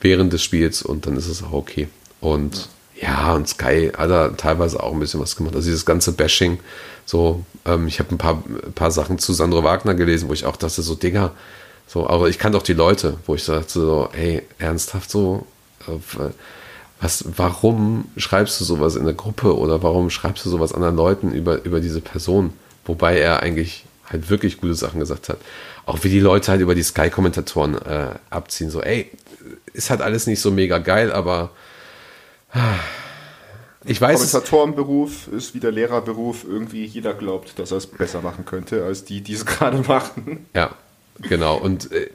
während 0.00 0.32
des 0.32 0.42
Spiels 0.42 0.82
und 0.82 1.06
dann 1.06 1.16
ist 1.16 1.28
es 1.28 1.42
auch 1.42 1.52
okay. 1.52 1.88
Und 2.20 2.68
ja, 3.00 3.34
und 3.34 3.48
Sky 3.48 3.90
hat 3.96 4.10
da 4.10 4.28
teilweise 4.30 4.82
auch 4.82 4.92
ein 4.92 5.00
bisschen 5.00 5.20
was 5.20 5.36
gemacht. 5.36 5.54
Also 5.54 5.66
dieses 5.66 5.84
ganze 5.84 6.12
Bashing, 6.12 6.60
so, 7.04 7.44
ähm, 7.64 7.86
ich 7.88 7.98
habe 7.98 8.14
ein 8.14 8.18
paar, 8.18 8.42
ein 8.46 8.72
paar 8.72 8.90
Sachen 8.90 9.18
zu 9.18 9.32
Sandro 9.32 9.64
Wagner 9.64 9.94
gelesen, 9.94 10.28
wo 10.28 10.32
ich 10.32 10.46
auch 10.46 10.56
dachte, 10.56 10.82
so, 10.82 10.94
Digga, 10.94 11.32
so, 11.86 12.08
aber 12.08 12.28
ich 12.28 12.38
kann 12.38 12.52
doch 12.52 12.62
die 12.62 12.72
Leute, 12.72 13.18
wo 13.26 13.34
ich 13.34 13.44
sagte, 13.44 13.72
so, 13.72 14.08
hey, 14.12 14.42
ernsthaft 14.58 15.10
so, 15.10 15.46
äh, 15.86 15.92
was, 17.00 17.24
warum 17.36 18.06
schreibst 18.16 18.60
du 18.60 18.64
sowas 18.64 18.96
in 18.96 19.04
der 19.04 19.14
Gruppe 19.14 19.56
oder 19.58 19.82
warum 19.82 20.08
schreibst 20.10 20.44
du 20.46 20.50
sowas 20.50 20.72
anderen 20.72 20.96
Leuten 20.96 21.32
über, 21.32 21.62
über 21.64 21.80
diese 21.80 22.00
Person? 22.00 22.52
Wobei 22.86 23.18
er 23.18 23.42
eigentlich 23.42 23.84
halt 24.08 24.30
wirklich 24.30 24.60
gute 24.60 24.74
Sachen 24.74 25.00
gesagt 25.00 25.28
hat. 25.28 25.38
Auch 25.86 25.98
wie 26.02 26.08
die 26.08 26.20
Leute 26.20 26.50
halt 26.50 26.60
über 26.60 26.74
die 26.74 26.82
Sky-Kommentatoren 26.82 27.74
äh, 27.74 28.10
abziehen, 28.30 28.70
so, 28.70 28.80
ey, 28.80 29.10
ist 29.72 29.90
halt 29.90 30.00
alles 30.00 30.26
nicht 30.26 30.40
so 30.40 30.50
mega 30.50 30.78
geil, 30.78 31.12
aber 31.12 31.50
ich 33.84 34.00
weiß. 34.00 34.18
Kommentatorenberuf 34.18 35.28
ist 35.28 35.54
wie 35.54 35.60
der 35.60 35.72
Lehrerberuf. 35.72 36.44
Irgendwie 36.48 36.84
jeder 36.84 37.14
glaubt, 37.14 37.58
dass 37.58 37.70
er 37.70 37.78
es 37.78 37.86
besser 37.86 38.22
machen 38.22 38.44
könnte, 38.44 38.84
als 38.84 39.04
die, 39.04 39.20
die 39.20 39.34
es 39.34 39.46
gerade 39.46 39.78
machen. 39.78 40.46
Ja, 40.54 40.70
genau. 41.20 41.56
Und 41.56 41.92
äh, 41.92 42.10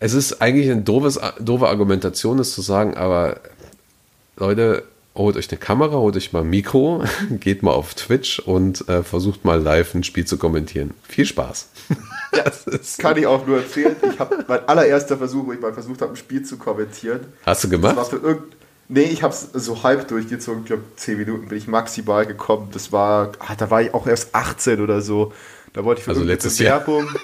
es 0.00 0.12
ist 0.12 0.40
eigentlich 0.40 0.70
eine 0.70 0.82
doofes, 0.82 1.18
doofe 1.40 1.68
Argumentation, 1.68 2.38
das 2.38 2.52
zu 2.52 2.62
sagen, 2.62 2.96
aber 2.96 3.40
Leute, 4.36 4.84
holt 5.14 5.36
euch 5.36 5.50
eine 5.50 5.58
Kamera, 5.58 5.96
holt 5.96 6.16
euch 6.16 6.32
mal 6.32 6.42
ein 6.42 6.50
Mikro, 6.50 7.02
geht 7.40 7.62
mal 7.62 7.72
auf 7.72 7.94
Twitch 7.94 8.38
und 8.38 8.88
äh, 8.88 9.02
versucht 9.02 9.44
mal 9.44 9.60
live 9.60 9.94
ein 9.94 10.04
Spiel 10.04 10.26
zu 10.26 10.36
kommentieren. 10.38 10.92
Viel 11.08 11.26
Spaß. 11.26 11.68
Ja, 12.34 12.42
das 12.42 12.98
kann 12.98 13.16
ich 13.16 13.26
auch 13.26 13.46
nur 13.46 13.58
erzählen. 13.58 13.96
Ich 14.12 14.18
habe 14.18 14.44
mein 14.46 14.68
allererster 14.68 15.16
Versuch, 15.16 15.46
wo 15.46 15.52
ich 15.52 15.60
mal 15.60 15.72
versucht 15.72 16.02
habe, 16.02 16.12
ein 16.12 16.16
Spiel 16.16 16.42
zu 16.42 16.58
kommentieren. 16.58 17.20
Hast 17.46 17.64
du 17.64 17.68
gemacht? 17.70 17.96
Das 17.96 18.12
war 18.12 18.18
für 18.18 18.26
irgendein 18.26 18.55
Nee, 18.88 19.02
ich 19.02 19.22
habe 19.22 19.34
es 19.34 19.50
so 19.52 19.82
halb 19.82 20.06
durchgezogen. 20.08 20.60
Ich 20.62 20.66
glaube, 20.66 20.84
10 20.94 21.18
Minuten 21.18 21.48
bin 21.48 21.58
ich 21.58 21.66
maximal 21.66 22.24
gekommen. 22.24 22.68
Das 22.72 22.92
war, 22.92 23.32
ah, 23.40 23.56
da 23.56 23.70
war 23.70 23.82
ich 23.82 23.92
auch 23.92 24.06
erst 24.06 24.34
18 24.34 24.80
oder 24.80 25.00
so. 25.00 25.32
Da 25.72 25.84
wollte 25.84 26.00
ich 26.00 26.04
für 26.04 26.12
also 26.12 26.22
letztes 26.22 26.60
Werbung. 26.60 27.06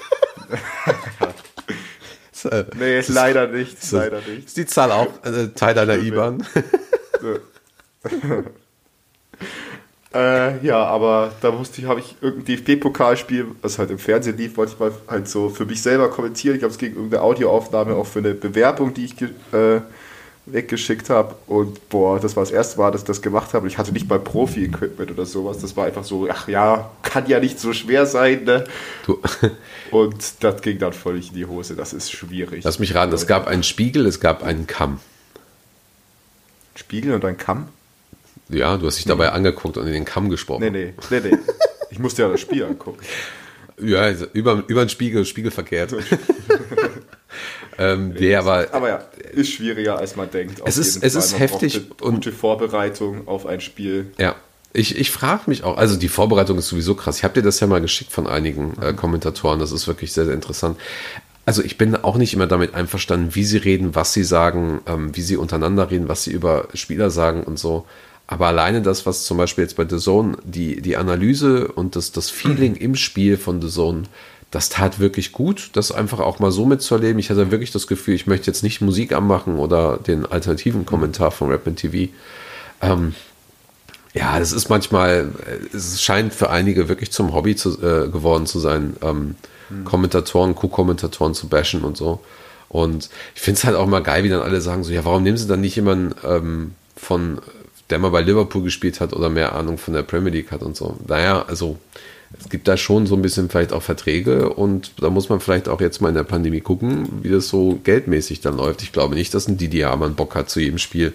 Jahr. 2.45 2.65
nee, 2.77 2.99
ist, 2.99 3.09
leider 3.09 3.47
nicht. 3.47 3.81
Ist, 3.81 3.93
leider 3.93 4.21
nicht. 4.21 4.47
Ist 4.47 4.57
die 4.57 4.67
Zahl 4.67 4.91
auch 4.91 5.09
äh, 5.25 5.49
Teil 5.55 5.75
deiner 5.75 5.97
IBAN? 5.97 6.45
äh, 10.13 10.67
ja, 10.67 10.85
aber 10.85 11.33
da 11.41 11.57
wusste 11.57 11.81
ich, 11.81 11.87
habe 11.87 12.01
ich 12.01 12.17
irgendein 12.21 12.57
DFB-Pokalspiel, 12.57 13.47
was 13.63 13.79
halt 13.79 13.91
im 13.91 13.99
Fernsehen 13.99 14.37
lief, 14.37 14.57
wollte 14.57 14.73
ich 14.73 14.81
mal 14.81 14.93
halt 15.07 15.29
so 15.29 15.49
für 15.49 15.65
mich 15.65 15.81
selber 15.81 16.11
kommentieren. 16.11 16.57
Ich 16.57 16.61
glaube, 16.61 16.73
es 16.73 16.79
ging 16.79 16.95
irgendeine 16.95 17.23
Audioaufnahme 17.23 17.95
auch 17.95 18.07
für 18.07 18.19
eine 18.19 18.35
Bewerbung, 18.35 18.93
die 18.93 19.05
ich 19.05 19.23
äh, 19.23 19.81
weggeschickt 20.47 21.09
habe. 21.11 21.35
Und 21.47 21.89
boah, 21.89 22.19
das 22.19 22.37
war 22.37 22.43
das 22.43 22.51
erste 22.51 22.79
Mal, 22.79 22.91
dass 22.91 23.03
ich 23.03 23.07
das 23.07 23.23
gemacht 23.23 23.55
habe. 23.55 23.69
Ich 23.69 23.79
hatte 23.79 23.93
nicht 23.93 24.09
mal 24.09 24.19
Profi-Equipment 24.19 25.11
oder 25.11 25.25
sowas. 25.25 25.59
Das 25.59 25.77
war 25.77 25.87
einfach 25.87 26.05
so, 26.05 26.29
ach 26.31 26.49
ja, 26.49 26.91
kann 27.03 27.27
ja 27.27 27.39
nicht 27.39 27.61
so 27.61 27.73
schwer 27.73 28.07
sein. 28.07 28.45
Ne? 28.45 28.65
Und 29.91 30.17
das 30.41 30.63
ging 30.63 30.79
dann 30.79 30.93
völlig 30.93 31.29
in 31.29 31.35
die 31.37 31.47
Hose. 31.47 31.77
Das 31.77 31.93
ist 31.93 32.11
schwierig. 32.11 32.65
Lass 32.65 32.79
mich 32.79 32.95
raten, 32.95 33.13
es 33.13 33.27
gab 33.27 33.47
einen 33.47 33.63
Spiegel, 33.63 34.07
es 34.07 34.21
gab 34.21 34.43
einen 34.43 34.67
Kamm. 34.67 35.01
Spiegel 36.75 37.15
und 37.15 37.25
ein 37.25 37.37
Kamm? 37.37 37.69
Ja, 38.49 38.77
du 38.77 38.87
hast 38.87 38.97
dich 38.97 39.05
dabei 39.05 39.31
angeguckt 39.31 39.77
und 39.77 39.87
in 39.87 39.93
den 39.93 40.07
Kamm 40.07 40.31
gesprochen. 40.31 40.63
Nee, 40.63 40.71
nee, 40.71 40.95
nee, 41.11 41.21
nee. 41.21 41.39
Ich 41.91 41.99
musste 41.99 42.23
ja 42.23 42.29
das 42.29 42.41
Spiel 42.41 42.65
angucken. 42.65 43.01
Ja, 43.81 44.01
also 44.01 44.27
über, 44.33 44.63
über 44.69 44.85
den 44.85 44.91
Spiegel, 44.91 45.25
Spiegel 45.25 45.51
verkehrt. 45.51 45.95
ähm, 47.79 48.11
nee, 48.11 48.37
aber, 48.37 48.69
aber 48.71 48.89
ja, 48.89 49.05
ist 49.33 49.51
schwieriger 49.51 49.99
als 49.99 50.17
man 50.17 50.31
denkt. 50.31 50.63
Es 50.65 50.77
ist, 50.77 51.03
es 51.03 51.15
ist 51.15 51.39
heftig 51.39 51.81
und 52.01 52.15
gute 52.17 52.33
Vorbereitung 52.33 53.27
auf 53.27 53.47
ein 53.47 53.61
Spiel. 53.61 54.13
Ja. 54.19 54.37
Ich, 54.75 54.97
ich 54.99 55.11
frage 55.11 55.43
mich 55.47 55.65
auch, 55.65 55.77
also 55.77 55.97
die 55.97 56.09
Vorbereitung 56.09 56.57
ist 56.57 56.69
sowieso 56.69 56.95
krass. 56.95 57.19
Ich 57.19 57.25
habe 57.25 57.35
dir 57.35 57.43
das 57.43 57.61
ja 57.61 57.67
mal 57.67 57.83
geschickt 57.83 58.11
von 58.11 58.27
einigen 58.27 58.73
äh, 58.81 58.95
Kommentatoren. 58.95 59.59
Das 59.59 59.71
ist 59.71 59.87
wirklich 59.87 60.13
sehr, 60.13 60.25
sehr 60.25 60.35
interessant. 60.35 60.79
Also 61.45 61.63
ich 61.63 61.77
bin 61.77 61.95
auch 61.97 62.17
nicht 62.17 62.33
immer 62.33 62.47
damit 62.47 62.75
einverstanden, 62.75 63.35
wie 63.35 63.45
sie 63.45 63.59
reden, 63.59 63.95
was 63.95 64.15
sie 64.15 64.25
sagen, 64.25 64.81
ähm, 64.87 65.15
wie 65.15 65.21
sie 65.21 65.37
untereinander 65.37 65.91
reden, 65.91 66.09
was 66.09 66.25
sie 66.25 66.33
über 66.33 66.69
Spieler 66.73 67.11
sagen 67.11 67.43
und 67.43 67.59
so. 67.59 67.85
Aber 68.27 68.47
alleine 68.47 68.81
das, 68.81 69.05
was 69.05 69.25
zum 69.25 69.37
Beispiel 69.37 69.65
jetzt 69.65 69.77
bei 69.77 69.87
The 69.87 69.99
Zone, 69.99 70.39
die, 70.45 70.81
die 70.81 70.97
Analyse 70.97 71.69
und 71.69 71.97
das, 71.97 72.13
das 72.13 72.31
Feeling 72.31 72.77
im 72.77 72.95
Spiel 72.95 73.37
von 73.37 73.61
The 73.61 73.69
Zone, 73.69 74.05
das 74.53 74.69
tat 74.69 75.01
wirklich 75.01 75.33
gut, 75.33 75.71
das 75.73 75.91
einfach 75.91 76.21
auch 76.21 76.39
mal 76.39 76.53
so 76.53 76.67
mitzuerleben. 76.67 77.19
Ich 77.19 77.31
hatte 77.31 77.51
wirklich 77.51 77.73
das 77.73 77.89
Gefühl, 77.89 78.15
ich 78.15 78.29
möchte 78.29 78.47
jetzt 78.47 78.63
nicht 78.63 78.81
Musik 78.81 79.13
anmachen 79.13 79.57
oder 79.57 79.97
den 79.97 80.27
alternativen 80.27 80.87
Kommentar 80.87 81.33
von 81.33 81.51
Rap 81.51 81.65
TV. 81.75 82.13
Ähm, 82.81 83.15
Ja, 84.15 84.39
das 84.39 84.53
ist 84.53 84.69
manchmal, 84.69 85.31
äh, 85.47 85.75
es 85.75 86.03
scheint 86.03 86.35
für 86.35 86.51
einige 86.51 86.89
wirklich 86.89 87.11
zum 87.11 87.33
Hobby 87.33 87.57
zu, 87.57 87.81
äh, 87.83 88.09
geworden 88.09 88.47
zu 88.47 88.59
sein, 88.59 88.95
ähm, 89.03 89.37
mhm. 89.71 89.85
Kommentatoren, 89.85 90.55
Co-Kommentatoren 90.55 91.33
zu 91.35 91.49
bashen 91.49 91.83
und 91.83 91.97
so. 91.97 92.21
Und 92.69 93.09
ich 93.35 93.41
finde 93.41 93.59
es 93.59 93.65
halt 93.65 93.77
auch 93.77 93.87
mal 93.87 94.03
geil, 94.03 94.23
wie 94.23 94.29
dann 94.29 94.43
alle 94.43 94.61
sagen 94.61 94.85
so, 94.85 94.93
ja, 94.93 95.05
warum 95.05 95.23
nehmen 95.23 95.39
sie 95.39 95.49
dann 95.49 95.63
nicht 95.63 95.77
jemanden 95.77 96.15
ähm, 96.27 96.75
von, 96.95 97.41
der 97.89 97.99
mal 97.99 98.11
bei 98.11 98.21
Liverpool 98.21 98.63
gespielt 98.63 99.01
hat 99.01 99.15
oder 99.15 99.31
mehr 99.31 99.55
Ahnung 99.55 99.79
von 99.79 99.95
der 99.95 100.03
Premier 100.03 100.33
League 100.33 100.51
hat 100.51 100.63
und 100.63 100.77
so. 100.77 100.97
Naja, 101.07 101.45
also 101.49 101.79
es 102.39 102.49
gibt 102.49 102.69
da 102.69 102.77
schon 102.77 103.07
so 103.07 103.15
ein 103.15 103.23
bisschen 103.23 103.49
vielleicht 103.49 103.73
auch 103.73 103.83
Verträge 103.83 104.51
und 104.51 104.93
da 105.01 105.11
muss 105.11 105.29
man 105.29 105.41
vielleicht 105.41 105.69
auch 105.69 105.81
jetzt 105.81 106.01
mal 106.01 106.09
in 106.09 106.15
der 106.15 106.25
Pandemie 106.25 106.61
gucken, 106.61 107.21
wie 107.23 107.31
das 107.31 107.49
so 107.49 107.79
geldmäßig 107.85 108.41
dann 108.41 108.57
läuft. 108.57 108.83
Ich 108.83 108.93
glaube 108.93 109.15
nicht, 109.15 109.35
dass 109.35 109.49
ein 109.49 109.57
Didi 109.57 109.81
Hamann 109.81 110.15
Bock 110.15 110.35
hat, 110.35 110.51
zu 110.51 110.61
jedem 110.61 110.79
Spiel 110.79 111.13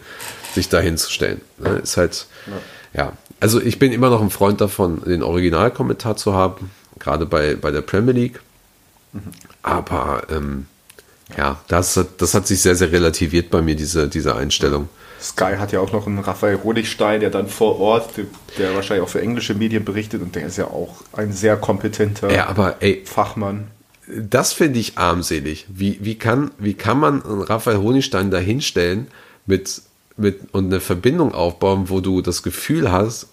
sich 0.53 0.69
da 0.69 0.79
hinzustellen. 0.79 1.41
Ne? 1.57 1.81
Ist 1.83 1.97
halt, 1.97 2.27
ja. 2.93 3.01
ja. 3.03 3.13
Also 3.39 3.61
ich 3.61 3.77
bin 3.77 3.91
immer 3.91 4.09
noch 4.09 4.21
ein 4.21 4.29
Freund 4.29 4.61
davon, 4.61 5.03
den 5.05 5.21
Originalkommentar 5.21 6.17
zu 6.17 6.33
haben, 6.33 6.71
gerade 6.97 7.25
bei, 7.25 7.55
bei 7.55 7.71
der 7.71 7.81
Premier 7.81 8.13
League. 8.13 8.39
Aber 9.61 10.23
ähm, 10.29 10.65
ja, 11.37 11.59
das, 11.67 11.99
das 12.17 12.33
hat 12.33 12.47
sich 12.47 12.61
sehr, 12.61 12.75
sehr 12.75 12.91
relativiert 12.91 13.49
bei 13.49 13.61
mir, 13.61 13.75
diese, 13.75 14.07
diese 14.07 14.35
Einstellung. 14.35 14.89
Sky 15.19 15.55
hat 15.57 15.71
ja 15.71 15.79
auch 15.79 15.91
noch 15.91 16.07
einen 16.07 16.19
Raphael 16.19 16.59
Honigstein, 16.63 17.19
der 17.19 17.29
dann 17.29 17.47
vor 17.47 17.79
Ort, 17.79 18.11
der 18.57 18.75
wahrscheinlich 18.75 19.03
auch 19.03 19.09
für 19.09 19.21
englische 19.21 19.53
Medien 19.53 19.83
berichtet 19.83 20.21
und 20.21 20.35
der 20.35 20.45
ist 20.45 20.57
ja 20.57 20.65
auch 20.65 20.95
ein 21.13 21.31
sehr 21.33 21.57
kompetenter 21.57 22.31
ja, 22.31 22.47
aber, 22.47 22.77
ey, 22.81 23.03
Fachmann. 23.05 23.67
Das 24.07 24.53
finde 24.53 24.79
ich 24.79 24.97
armselig. 24.97 25.65
Wie, 25.69 25.97
wie, 26.01 26.15
kann, 26.15 26.51
wie 26.57 26.75
kann 26.75 26.99
man 26.99 27.23
einen 27.23 27.41
Raphael 27.41 27.77
Honigstein 27.77 28.31
da 28.31 28.37
hinstellen 28.37 29.07
mit, 29.45 29.81
mit, 30.15 30.53
und 30.53 30.65
eine 30.65 30.79
Verbindung 30.79 31.33
aufbauen, 31.33 31.89
wo 31.89 31.99
du 31.99 32.21
das 32.21 32.43
Gefühl 32.43 32.91
hast, 32.91 33.27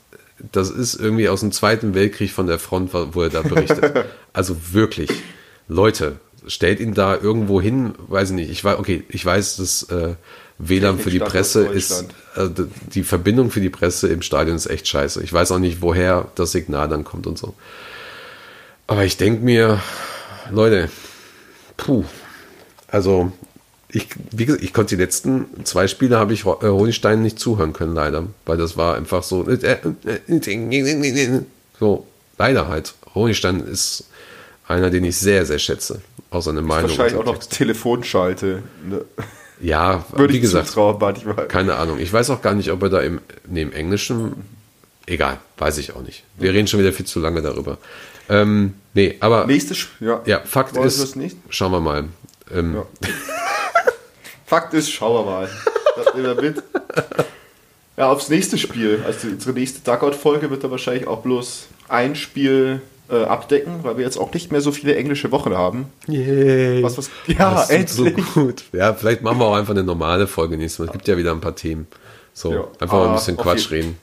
das 0.53 0.71
ist 0.71 0.95
irgendwie 0.95 1.29
aus 1.29 1.41
dem 1.41 1.53
Zweiten 1.53 1.95
Weltkrieg 1.95 2.33
von 2.33 2.47
der 2.47 2.59
Front, 2.59 2.93
wo 2.93 3.23
er 3.23 3.31
da 3.31 3.43
berichtet. 3.43 4.07
also 4.33 4.57
wirklich, 4.73 5.11
Leute, 5.69 6.17
stellt 6.47 6.81
ihn 6.81 6.95
da 6.95 7.17
irgendwo 7.17 7.61
hin, 7.61 7.95
weiß 8.09 8.31
ich 8.31 8.37
nicht. 8.37 8.51
Ich 8.51 8.65
weiß, 8.65 8.79
okay, 8.79 9.05
ich 9.09 9.25
weiß, 9.25 9.57
dass 9.57 9.85
äh, 9.85 10.15
WLAN 10.59 10.99
für 10.99 11.11
die 11.11 11.19
Presse 11.19 11.67
ist, 11.67 12.07
äh, 12.37 12.49
die 12.95 13.03
Verbindung 13.03 13.51
für 13.51 13.61
die 13.61 13.71
Presse 13.71 14.09
im 14.09 14.23
Stadion 14.23 14.57
ist 14.57 14.67
echt 14.67 14.87
scheiße. 14.87 15.23
Ich 15.23 15.33
weiß 15.33 15.53
auch 15.53 15.59
nicht, 15.59 15.83
woher 15.83 16.29
das 16.35 16.53
Signal 16.53 16.89
dann 16.89 17.05
kommt 17.05 17.27
und 17.27 17.39
so. 17.39 17.55
Aber 18.87 19.05
ich 19.05 19.17
denke 19.17 19.45
mir, 19.45 19.81
Leute, 20.51 20.91
puh, 21.77 22.05
also 22.89 23.33
ich, 23.89 24.09
wie 24.33 24.45
gesagt, 24.45 24.65
ich 24.65 24.73
konnte 24.73 24.97
die 24.97 25.03
letzten 25.03 25.47
zwei 25.65 25.89
Spiele 25.89 26.19
habe 26.19 26.33
ich 26.33 26.45
äh, 26.45 26.69
Honigstein 26.69 27.23
nicht 27.23 27.39
zuhören 27.39 27.73
können, 27.73 27.95
leider, 27.95 28.27
weil 28.45 28.57
das 28.57 28.77
war 28.77 28.97
einfach 28.97 29.23
so, 29.23 29.49
äh, 29.49 29.55
äh, 29.55 29.79
so, 31.79 32.07
leider 32.39 32.69
halt. 32.69 32.95
Honigstein 33.15 33.61
ist 33.61 34.05
einer, 34.67 34.91
den 34.91 35.05
ich 35.05 35.17
sehr, 35.17 35.45
sehr 35.47 35.59
schätze, 35.59 36.01
aus 36.31 36.45
seiner 36.45 36.63
Meinung. 36.63 36.91
Wahrscheinlich 36.91 37.17
auch 37.17 37.25
noch 37.25 37.39
Telefonschalte. 37.39 38.63
Ne? 38.89 39.05
Ja, 39.61 40.05
Würde 40.13 40.35
wie 40.35 40.41
gesagt, 40.41 40.77
keine 41.49 41.77
Ahnung. 41.77 41.99
Ich 41.99 42.13
weiß 42.13 42.31
auch 42.31 42.43
gar 42.43 42.55
nicht, 42.55 42.71
ob 42.71 42.83
er 42.83 42.89
da 42.89 43.01
im, 43.01 43.21
im 43.53 43.73
Englischen, 43.73 44.45
egal, 45.07 45.39
weiß 45.59 45.79
ich 45.79 45.95
auch 45.95 46.03
nicht. 46.03 46.25
Wir 46.37 46.53
reden 46.53 46.67
schon 46.67 46.81
wieder 46.81 46.93
viel 46.93 47.07
zu 47.07 47.21
lange 47.21 47.43
darüber. 47.43 47.79
Ähm, 48.29 48.75
nee, 48.95 49.17
aber. 49.21 49.47
Nächstes, 49.47 49.87
ja. 50.01 50.23
Ja, 50.25 50.41
Fakt 50.41 50.75
Wollen 50.75 50.87
ist, 50.87 51.17
schauen 51.51 51.73
wir 51.73 51.81
mal. 51.81 52.05
Ähm, 52.53 52.75
ja. 52.75 52.87
Fakt 54.47 54.73
ist, 54.75 54.91
schauen 54.91 55.25
wir 55.25 55.31
mal. 55.31 55.49
Das 55.97 56.15
nehmen 56.15 56.27
wir 56.37 56.43
mit. 56.43 56.63
Ja, 57.97 58.11
aufs 58.11 58.29
nächste 58.29 58.59
Spiel. 58.59 59.03
Also 59.07 59.29
unsere 59.29 59.53
nächste 59.53 59.81
Duckout-Folge 59.81 60.51
wird 60.51 60.65
da 60.65 60.71
wahrscheinlich 60.71 61.07
auch 61.07 61.23
bloß 61.23 61.67
ein 61.89 62.17
Spiel 62.17 62.83
äh, 63.11 63.25
abdecken, 63.25 63.81
weil 63.83 63.97
wir 63.97 64.05
jetzt 64.05 64.17
auch 64.17 64.33
nicht 64.33 64.51
mehr 64.51 64.61
so 64.61 64.73
viele 64.73 64.97
englische 64.97 65.31
Wochen 65.33 65.55
haben. 65.55 65.87
Yay. 66.07 66.83
Was, 66.83 66.97
was, 66.99 67.11
ja, 67.27 67.65
endlich. 67.65 68.15
So 68.17 68.41
gut. 68.41 68.65
Ja, 68.73 68.95
vielleicht 68.95 69.23
machen 69.23 69.39
wir 69.39 69.47
auch 69.47 69.57
einfach 69.57 69.73
eine 69.75 69.85
normale 69.85 70.27
Folge 70.27 70.57
nächstes 70.57 70.79
Mal. 70.81 70.87
Es 70.87 70.93
gibt 70.93 71.09
ja 71.09 71.17
wieder 71.17 71.33
ein 71.33 71.41
paar 71.41 71.57
Themen. 71.57 71.87
So, 72.33 72.53
ja. 72.53 72.65
einfach 72.81 72.99
mal 72.99 73.09
ein 73.09 73.15
bisschen 73.15 73.37
Quatsch 73.37 73.71
reden. 73.71 73.99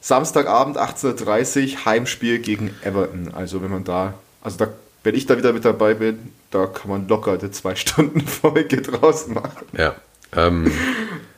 Samstagabend 0.00 0.78
18.30 0.78 1.72
Uhr, 1.72 1.84
Heimspiel 1.86 2.38
gegen 2.38 2.70
Everton. 2.82 3.32
Also 3.34 3.62
wenn 3.62 3.70
man 3.70 3.84
da, 3.84 4.14
also 4.42 4.58
da, 4.58 4.68
wenn 5.02 5.14
ich 5.14 5.26
da 5.26 5.36
wieder 5.36 5.52
mit 5.52 5.64
dabei 5.64 5.94
bin, 5.94 6.32
da 6.50 6.66
kann 6.66 6.90
man 6.90 7.08
locker 7.08 7.32
eine 7.32 7.50
zwei 7.50 7.74
Stunden 7.74 8.20
Folge 8.20 8.82
draus 8.82 9.28
machen. 9.28 9.66
Ja. 9.76 9.94
Ähm, 10.36 10.70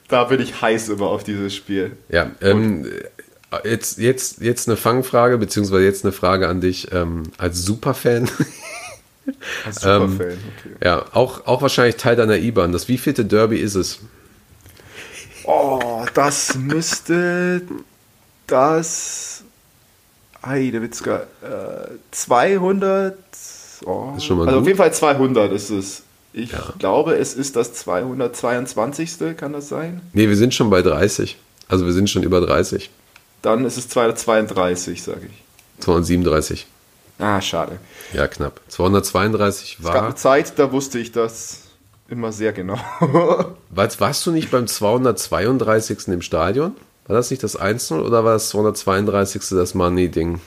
da 0.09 0.24
bin 0.24 0.41
ich 0.41 0.61
heiß 0.61 0.89
immer 0.89 1.07
auf 1.07 1.24
dieses 1.24 1.55
Spiel. 1.55 1.97
Ja, 2.09 2.31
ähm, 2.41 2.91
Jetzt, 3.65 3.99
jetzt, 3.99 4.41
jetzt 4.41 4.69
eine 4.69 4.77
Fangfrage, 4.77 5.39
beziehungsweise 5.39 5.85
jetzt 5.85 6.05
eine 6.05 6.13
Frage 6.13 6.49
an 6.49 6.61
dich 6.61 6.93
ähm, 6.93 7.25
als 7.39 7.63
Superfan. 7.63 8.31
Als 9.65 9.81
Superfan, 9.81 10.21
ähm, 10.21 10.21
okay. 10.21 10.77
Ja, 10.85 11.05
auch, 11.13 11.47
auch 11.47 11.61
wahrscheinlich 11.61 11.97
Teil 11.97 12.15
deiner 12.15 12.37
IBAN. 12.37 12.71
Das 12.71 12.87
wievielte 12.87 13.25
Derby 13.25 13.57
ist 13.57 13.75
es? 13.75 13.99
Oh, 15.43 16.05
das 16.15 16.55
müsste 16.55 17.63
das 18.47 19.43
Heidewitzka 20.45 21.27
äh, 21.43 21.91
200 22.13 23.17
oh, 23.85 24.13
ist 24.17 24.25
schon 24.25 24.39
mal 24.39 24.47
also 24.47 24.59
gut. 24.59 24.63
auf 24.63 24.67
jeden 24.67 24.79
Fall 24.79 24.93
200 24.93 25.53
ist 25.53 25.71
es. 25.71 26.03
Ich 26.33 26.53
ja. 26.53 26.75
glaube, 26.79 27.17
es 27.17 27.35
ist 27.35 27.57
das 27.57 27.73
222. 27.75 29.37
Kann 29.37 29.53
das 29.53 29.69
sein? 29.69 30.03
Nee, 30.13 30.29
wir 30.29 30.37
sind 30.37 30.53
schon 30.55 30.69
bei 30.69 30.83
30. 30.83 31.37
Also 31.69 31.87
wir 31.87 31.93
sind 31.93 32.11
schon 32.11 32.23
über 32.23 32.41
30. 32.41 32.91
Dann 33.43 33.64
ist 33.64 33.76
es 33.76 33.89
232, 33.89 35.03
sage 35.03 35.26
ich. 35.26 35.82
237. 35.84 36.66
Ah, 37.18 37.41
schade. 37.41 37.78
Ja, 38.12 38.26
knapp. 38.28 38.61
232 38.68 39.82
war. 39.82 39.91
Es 39.91 39.95
gab 39.95 40.05
eine 40.05 40.14
Zeit, 40.14 40.59
da 40.59 40.72
wusste 40.72 40.99
ich 40.99 41.12
das 41.12 41.62
immer 42.09 42.32
sehr 42.32 42.53
genau. 42.53 42.78
warst 43.70 44.26
du 44.26 44.30
nicht 44.30 44.51
beim 44.51 44.66
232. 44.66 46.09
im 46.09 46.22
Stadion? 46.22 46.76
War 47.07 47.16
das 47.16 47.30
nicht 47.30 47.43
das 47.43 47.59
1-0 47.59 48.01
oder 48.01 48.24
war 48.24 48.32
das 48.34 48.49
232. 48.49 49.43
das 49.51 49.74
Money-Ding? 49.74 50.41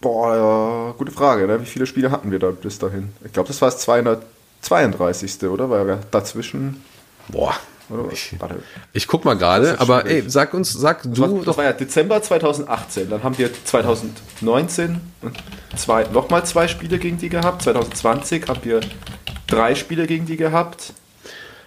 Boah, 0.00 0.36
ja, 0.36 0.94
gute 0.98 1.12
Frage. 1.12 1.46
Ne? 1.46 1.60
Wie 1.60 1.66
viele 1.66 1.86
Spiele 1.86 2.10
hatten 2.10 2.30
wir 2.30 2.38
da 2.38 2.50
bis 2.50 2.78
dahin? 2.78 3.12
Ich 3.24 3.32
glaube, 3.32 3.48
das 3.48 3.60
war 3.62 3.70
das 3.70 3.78
232. 3.80 5.44
oder? 5.44 5.70
Weil 5.70 5.86
wir 5.86 6.00
dazwischen. 6.10 6.82
Boah, 7.28 7.54
ich, 8.12 8.34
ich 8.92 9.06
guck 9.06 9.24
mal 9.24 9.34
gerade, 9.34 9.78
aber 9.80 10.06
ey, 10.06 10.24
sag 10.26 10.54
uns, 10.54 10.72
sag 10.72 11.02
das 11.02 11.12
du 11.12 11.22
war, 11.22 11.44
Das 11.44 11.56
war 11.56 11.64
ja 11.64 11.72
Dezember 11.72 12.20
2018, 12.22 13.10
dann 13.10 13.22
haben 13.22 13.38
wir 13.38 13.50
2019 13.52 15.00
zwei, 15.76 16.04
nochmal 16.04 16.44
zwei 16.44 16.68
Spiele 16.68 16.98
gegen 16.98 17.18
die 17.18 17.28
gehabt, 17.28 17.62
2020 17.62 18.48
haben 18.48 18.60
wir 18.64 18.80
drei 19.46 19.74
Spiele 19.74 20.06
gegen 20.06 20.26
die 20.26 20.36
gehabt. 20.36 20.92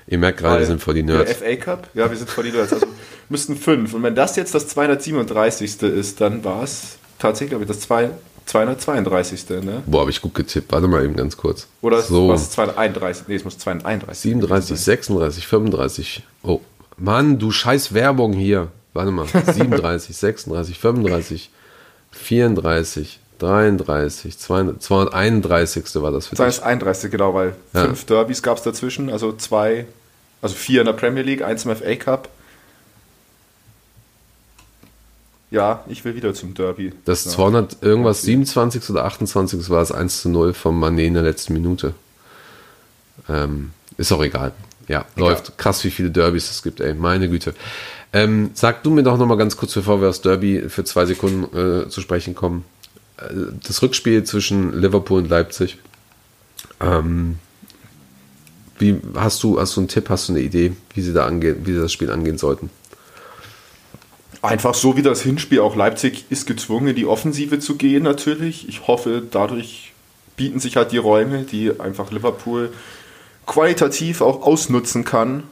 Ihr 0.08 0.18
merkt 0.18 0.40
gerade, 0.40 0.60
wir 0.60 0.66
sind 0.66 0.82
vor 0.82 0.94
die 0.94 1.04
Nerds. 1.04 1.34
FA 1.34 1.56
Cup, 1.56 1.90
ja, 1.94 2.10
wir 2.10 2.18
sind 2.18 2.30
vor 2.30 2.44
die 2.44 2.52
Nerds, 2.52 2.74
also 2.74 2.88
müssten 3.30 3.56
fünf. 3.56 3.94
Und 3.94 4.04
wenn 4.04 4.16
das 4.16 4.36
jetzt 4.36 4.56
das 4.56 4.68
237. 4.68 5.82
ist, 5.84 6.20
dann 6.20 6.44
war 6.44 6.64
es 6.64 6.98
tatsächlich, 7.20 7.52
glaube 7.52 7.66
ich, 7.66 7.68
das 7.68 7.80
zwei, 7.82 8.10
232. 8.50 9.64
Ne? 9.64 9.84
Boah, 9.86 10.02
habe 10.02 10.10
ich 10.10 10.22
gut 10.22 10.34
getippt. 10.34 10.72
Warte 10.72 10.88
mal 10.88 11.04
eben 11.04 11.16
ganz 11.16 11.38
kurz. 11.38 11.68
Oder 11.82 12.02
so. 12.02 12.30
was 12.30 12.50
231? 12.52 13.28
Nee, 13.28 13.36
es 13.36 13.46
muss 13.46 13.60
231. 13.60 14.22
37, 14.22 14.80
36, 14.80 15.48
35. 15.48 16.24
Oh, 16.42 16.60
Mann, 16.98 17.38
du 17.38 17.52
scheiß 17.52 17.94
Werbung 17.94 18.34
hier. 18.34 18.70
Warte 18.94 19.12
mal. 19.12 19.28
37, 19.28 20.18
36, 20.18 20.80
35, 20.80 21.52
34, 22.12 23.20
33, 23.38 24.38
231. 24.40 25.84
war 26.02 26.12
das 26.12 26.28
für 26.28 26.36
231, 26.36 27.04
dich. 27.04 27.12
genau, 27.12 27.36
weil 27.36 27.56
ja. 27.74 27.86
fünf 27.86 28.06
Derbys 28.06 28.42
gab 28.42 28.58
es 28.58 28.64
dazwischen. 28.64 29.12
Also 29.12 29.32
zwei, 29.34 29.86
also 30.42 30.56
vier 30.56 30.82
in 30.82 30.88
der 30.88 30.94
Premier 30.94 31.22
League, 31.22 31.44
eins 31.44 31.66
im 31.66 31.76
FA 31.76 31.96
Cup. 31.96 32.30
Ja, 35.52 35.84
ich 35.88 36.06
will 36.06 36.16
wieder 36.16 36.34
zum 36.34 36.54
Derby. 36.54 36.94
Das 37.06 37.26
ja. 37.26 37.32
200 37.32 37.78
irgendwas 37.82 38.22
27 38.22 38.90
oder 38.90 39.06
28 39.06 39.70
war 39.70 39.82
es 39.82 39.92
1 39.92 40.22
zu 40.22 40.30
0 40.30 40.54
vom 40.54 40.84
Mané 40.84 41.06
in 41.06 41.16
der 41.16 41.24
letzten 41.24 41.54
Minute. 41.54 41.94
Ähm, 43.28 43.72
ist 43.98 44.12
auch 44.12 44.24
egal. 44.24 44.52
Ja, 44.88 45.06
egal. 45.16 45.30
läuft. 45.30 45.58
Krass, 45.58 45.84
wie 45.84 45.92
viele 45.92 46.12
Derbys 46.12 46.50
es 46.52 46.62
gibt, 46.62 46.82
ey. 46.82 46.94
Meine 46.94 47.30
Güte. 47.30 47.54
Ähm, 48.14 48.52
sag 48.54 48.84
du 48.84 48.92
mir 48.92 49.04
doch 49.04 49.18
nochmal 49.18 49.38
ganz 49.38 49.58
kurz, 49.58 49.74
bevor 49.74 50.02
wir 50.02 50.10
aufs 50.10 50.22
Derby 50.22 50.70
für 50.70 50.84
zwei 50.84 51.06
Sekunden 51.06 51.56
äh, 51.56 51.90
zu 51.90 52.02
sprechen 52.02 52.36
kommen. 52.36 52.66
Äh, 53.18 53.34
das 53.68 53.82
Rückspiel 53.82 54.24
zwischen 54.24 54.80
Liverpool 54.80 55.20
und 55.20 55.30
Leipzig. 55.30 55.78
Ähm, 56.80 57.38
wie 58.78 59.00
hast 59.16 59.44
du, 59.44 59.60
hast 59.60 59.76
du 59.76 59.82
einen 59.82 59.90
Tipp, 59.90 60.10
hast 60.10 60.30
du 60.30 60.34
eine 60.34 60.42
Idee, 60.42 60.74
wie 60.94 61.02
sie 61.02 61.14
da 61.14 61.26
angehen, 61.26 61.58
wie 61.66 61.74
sie 61.74 61.82
das 61.82 61.92
Spiel 61.92 62.12
angehen 62.12 62.38
sollten? 62.38 62.70
Einfach 64.42 64.74
so 64.74 64.96
wie 64.96 65.02
das 65.02 65.22
Hinspiel, 65.22 65.60
auch 65.60 65.76
Leipzig 65.76 66.26
ist 66.30 66.48
gezwungen, 66.48 66.88
in 66.88 66.96
die 66.96 67.06
Offensive 67.06 67.60
zu 67.60 67.76
gehen 67.76 68.04
natürlich. 68.04 68.70
Ich 68.70 68.88
hoffe, 68.88 69.22
dadurch 69.30 69.92
bieten 70.38 70.62
sich 70.62 70.78
halt 70.78 70.94
die 70.94 70.98
Räume, 70.98 71.44
die 71.44 71.78
einfach 71.80 72.12
Liverpool 72.12 72.72
qualitativ 73.46 74.22
auch 74.22 74.44
ausnutzen 74.44 75.04
kann. 75.04 75.44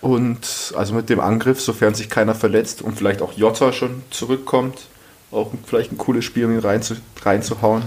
Und 0.00 0.74
also 0.76 0.94
mit 0.94 1.08
dem 1.08 1.20
Angriff, 1.20 1.60
sofern 1.60 1.94
sich 1.94 2.10
keiner 2.10 2.34
verletzt 2.34 2.82
und 2.82 2.96
vielleicht 2.96 3.22
auch 3.22 3.32
Jota 3.32 3.72
schon 3.72 4.02
zurückkommt, 4.10 4.88
auch 5.30 5.52
vielleicht 5.64 5.92
ein 5.92 5.98
cooles 5.98 6.24
Spiel, 6.24 6.46
um 6.46 6.52
ihn 6.52 6.58
rein 6.58 6.82
zu, 6.82 6.96
reinzuhauen. 7.22 7.84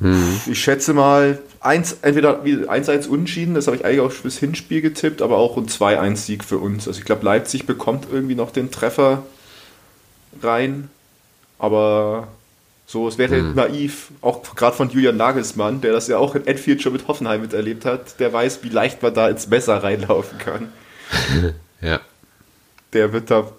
Mhm. 0.00 0.40
Ich 0.46 0.62
schätze 0.62 0.92
mal, 0.92 1.40
eins, 1.64 1.98
entweder 2.02 2.42
1-1 2.42 3.08
unentschieden, 3.08 3.54
das 3.54 3.66
habe 3.66 3.76
ich 3.76 3.84
eigentlich 3.84 4.00
auch 4.00 4.12
fürs 4.12 4.38
Hinspiel 4.38 4.82
getippt, 4.82 5.22
aber 5.22 5.38
auch 5.38 5.56
ein 5.56 5.66
2-1-Sieg 5.66 6.44
für 6.44 6.58
uns. 6.58 6.86
Also 6.86 7.00
ich 7.00 7.06
glaube, 7.06 7.24
Leipzig 7.24 7.66
bekommt 7.66 8.06
irgendwie 8.12 8.34
noch 8.34 8.50
den 8.50 8.70
Treffer 8.70 9.24
rein, 10.42 10.90
aber 11.58 12.28
so, 12.86 13.08
es 13.08 13.16
wäre 13.16 13.36
mhm. 13.36 13.54
naiv, 13.54 14.10
auch 14.20 14.42
gerade 14.54 14.76
von 14.76 14.90
Julian 14.90 15.16
Nagelsmann, 15.16 15.80
der 15.80 15.92
das 15.92 16.06
ja 16.06 16.18
auch 16.18 16.34
in 16.34 16.46
Enfield 16.46 16.82
schon 16.82 16.92
mit 16.92 17.08
Hoffenheim 17.08 17.40
miterlebt 17.40 17.86
hat, 17.86 18.20
der 18.20 18.32
weiß, 18.32 18.62
wie 18.62 18.68
leicht 18.68 19.02
man 19.02 19.14
da 19.14 19.28
ins 19.28 19.48
Messer 19.48 19.82
reinlaufen 19.82 20.38
kann. 20.38 20.72
ja. 21.80 22.00
Der 22.92 23.12
wird 23.12 23.30
da 23.30 23.50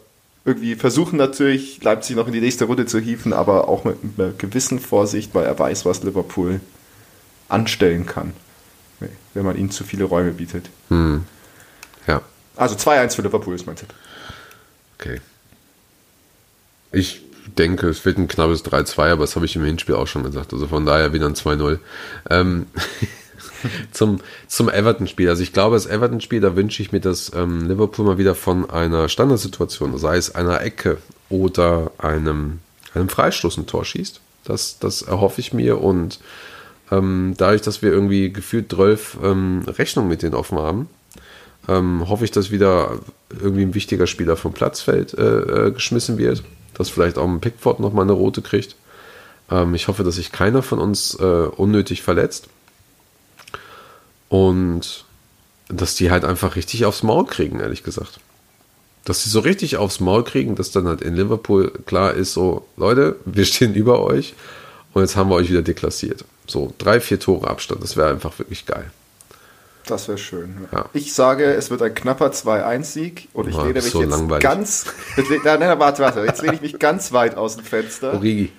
irgendwie 0.45 0.75
versuchen 0.75 1.17
natürlich, 1.17 1.83
Leipzig 1.83 2.15
noch 2.15 2.27
in 2.27 2.33
die 2.33 2.41
nächste 2.41 2.65
Runde 2.65 2.85
zu 2.85 2.99
hieven, 2.99 3.33
aber 3.33 3.67
auch 3.67 3.83
mit 3.83 3.97
einer 4.17 4.31
gewissen 4.31 4.79
Vorsicht, 4.79 5.33
weil 5.33 5.45
er 5.45 5.57
weiß, 5.57 5.85
was 5.85 6.03
Liverpool 6.03 6.59
anstellen 7.49 8.05
kann, 8.05 8.33
wenn 9.33 9.45
man 9.45 9.57
ihnen 9.57 9.71
zu 9.71 9.83
viele 9.83 10.05
Räume 10.05 10.31
bietet. 10.31 10.69
Hm. 10.89 11.25
Ja. 12.07 12.21
Also 12.55 12.75
2-1 12.75 13.15
für 13.15 13.21
Liverpool 13.21 13.55
ist 13.55 13.65
mein 13.65 13.75
Tipp. 13.75 13.93
Okay. 14.97 15.19
Ich 16.91 17.21
denke, 17.57 17.89
es 17.89 18.05
wird 18.05 18.17
ein 18.17 18.27
knappes 18.27 18.63
3-2, 18.65 19.11
aber 19.11 19.23
das 19.23 19.35
habe 19.35 19.45
ich 19.45 19.55
im 19.55 19.63
Hinspiel 19.63 19.95
auch 19.95 20.07
schon 20.07 20.23
gesagt. 20.23 20.53
Also 20.53 20.67
von 20.67 20.85
daher 20.85 21.13
wieder 21.13 21.27
ein 21.27 21.35
2-0. 21.35 21.79
Ähm, 22.29 22.67
zum, 23.91 24.19
zum 24.47 24.69
Everton-Spiel. 24.69 25.29
Also 25.29 25.43
ich 25.43 25.53
glaube, 25.53 25.75
das 25.75 25.85
Everton-Spiel, 25.85 26.41
da 26.41 26.55
wünsche 26.55 26.81
ich 26.81 26.91
mir, 26.91 27.01
dass 27.01 27.31
ähm, 27.35 27.67
Liverpool 27.67 28.05
mal 28.05 28.17
wieder 28.17 28.35
von 28.35 28.69
einer 28.69 29.09
Standardsituation, 29.09 29.97
sei 29.97 30.17
es 30.17 30.33
einer 30.33 30.61
Ecke 30.61 30.97
oder 31.29 31.91
einem, 31.97 32.59
einem 32.93 33.09
Freistoß 33.09 33.57
ein 33.57 33.67
Tor 33.67 33.85
schießt. 33.85 34.21
Das, 34.43 34.77
das 34.79 35.01
erhoffe 35.01 35.41
ich 35.41 35.53
mir 35.53 35.81
und 35.81 36.19
ähm, 36.91 37.33
dadurch, 37.37 37.61
dass 37.61 37.81
wir 37.81 37.91
irgendwie 37.91 38.31
gefühlt 38.31 38.71
12 38.71 39.17
ähm, 39.23 39.63
Rechnungen 39.67 40.09
mit 40.09 40.21
denen 40.21 40.35
offen 40.35 40.57
haben, 40.57 40.89
ähm, 41.67 42.07
hoffe 42.07 42.25
ich, 42.25 42.31
dass 42.31 42.51
wieder 42.51 42.99
irgendwie 43.29 43.63
ein 43.63 43.73
wichtiger 43.73 44.07
Spieler 44.07 44.37
vom 44.37 44.53
Platz 44.53 44.81
fällt, 44.81 45.13
äh, 45.13 45.67
äh, 45.67 45.71
geschmissen 45.71 46.17
wird 46.17 46.43
dass 46.75 46.89
vielleicht 46.89 47.17
auch 47.17 47.27
ein 47.27 47.39
Pickford 47.39 47.79
nochmal 47.79 48.03
eine 48.03 48.11
rote 48.11 48.41
kriegt. 48.41 48.75
Ähm, 49.49 49.73
ich 49.73 49.87
hoffe, 49.87 50.03
dass 50.03 50.15
sich 50.15 50.31
keiner 50.31 50.61
von 50.61 50.79
uns 50.79 51.15
äh, 51.15 51.23
unnötig 51.23 52.03
verletzt. 52.03 52.47
Und 54.29 55.05
dass 55.69 55.95
die 55.95 56.11
halt 56.11 56.25
einfach 56.25 56.55
richtig 56.55 56.85
aufs 56.85 57.01
Maul 57.01 57.25
kriegen, 57.25 57.59
ehrlich 57.59 57.83
gesagt. 57.83 58.19
Dass 59.03 59.23
sie 59.23 59.29
so 59.29 59.39
richtig 59.39 59.77
aufs 59.77 59.99
Maul 59.99 60.23
kriegen, 60.23 60.55
dass 60.55 60.71
dann 60.71 60.87
halt 60.87 61.01
in 61.01 61.15
Liverpool 61.15 61.71
klar 61.85 62.13
ist, 62.13 62.33
so, 62.33 62.67
Leute, 62.77 63.15
wir 63.25 63.45
stehen 63.45 63.73
über 63.75 64.01
euch 64.01 64.35
und 64.93 65.01
jetzt 65.01 65.15
haben 65.15 65.29
wir 65.29 65.35
euch 65.35 65.49
wieder 65.49 65.61
deklassiert. 65.61 66.25
So, 66.47 66.73
drei, 66.77 66.99
vier 66.99 67.19
Tore 67.19 67.47
Abstand, 67.47 67.83
das 67.83 67.97
wäre 67.97 68.09
einfach 68.09 68.37
wirklich 68.39 68.65
geil. 68.65 68.91
Das 69.85 70.07
wäre 70.07 70.17
schön. 70.17 70.67
Ja. 70.71 70.89
Ich 70.93 71.13
sage, 71.13 71.45
es 71.53 71.69
wird 71.69 71.81
ein 71.81 71.93
knapper 71.93 72.27
2-1-Sieg 72.27 73.29
und 73.33 73.47
ich 73.47 73.55
oh, 73.55 73.61
lehne 73.61 73.73
mich 73.73 73.91
so 73.91 74.01
jetzt 74.01 74.09
langweilig. 74.09 74.43
ganz. 74.43 74.85
Nein, 75.43 75.59
nein, 75.59 75.79
warte, 75.79 76.01
warte. 76.01 76.21
Jetzt 76.21 76.41
lehne 76.41 76.55
ich 76.55 76.61
mich 76.61 76.79
ganz 76.79 77.11
weit 77.11 77.37
aus 77.37 77.57
dem 77.57 77.65
Fenster. 77.65 78.13
Origi. 78.13 78.51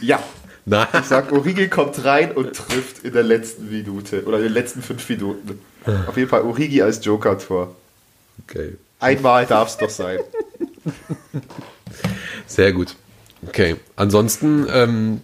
Ja. 0.00 0.22
Nein. 0.66 0.86
Ich 1.00 1.06
sage, 1.06 1.34
Origi 1.34 1.68
kommt 1.68 2.04
rein 2.04 2.32
und 2.32 2.54
trifft 2.54 3.02
in 3.02 3.14
der 3.14 3.22
letzten 3.22 3.70
Minute 3.70 4.24
oder 4.24 4.36
in 4.36 4.44
den 4.44 4.52
letzten 4.52 4.82
fünf 4.82 5.08
Minuten. 5.08 5.58
Auf 6.06 6.18
jeden 6.18 6.28
Fall 6.28 6.42
Origi 6.42 6.82
als 6.82 7.02
Joker-Tor. 7.02 7.74
Okay. 8.46 8.76
Einmal 9.00 9.46
darf 9.46 9.68
es 9.68 9.78
doch 9.78 9.88
sein. 9.88 10.18
Sehr 12.46 12.72
gut. 12.72 12.94
Okay. 13.46 13.76
Ansonsten 13.96 14.66
ähm, 14.70 15.22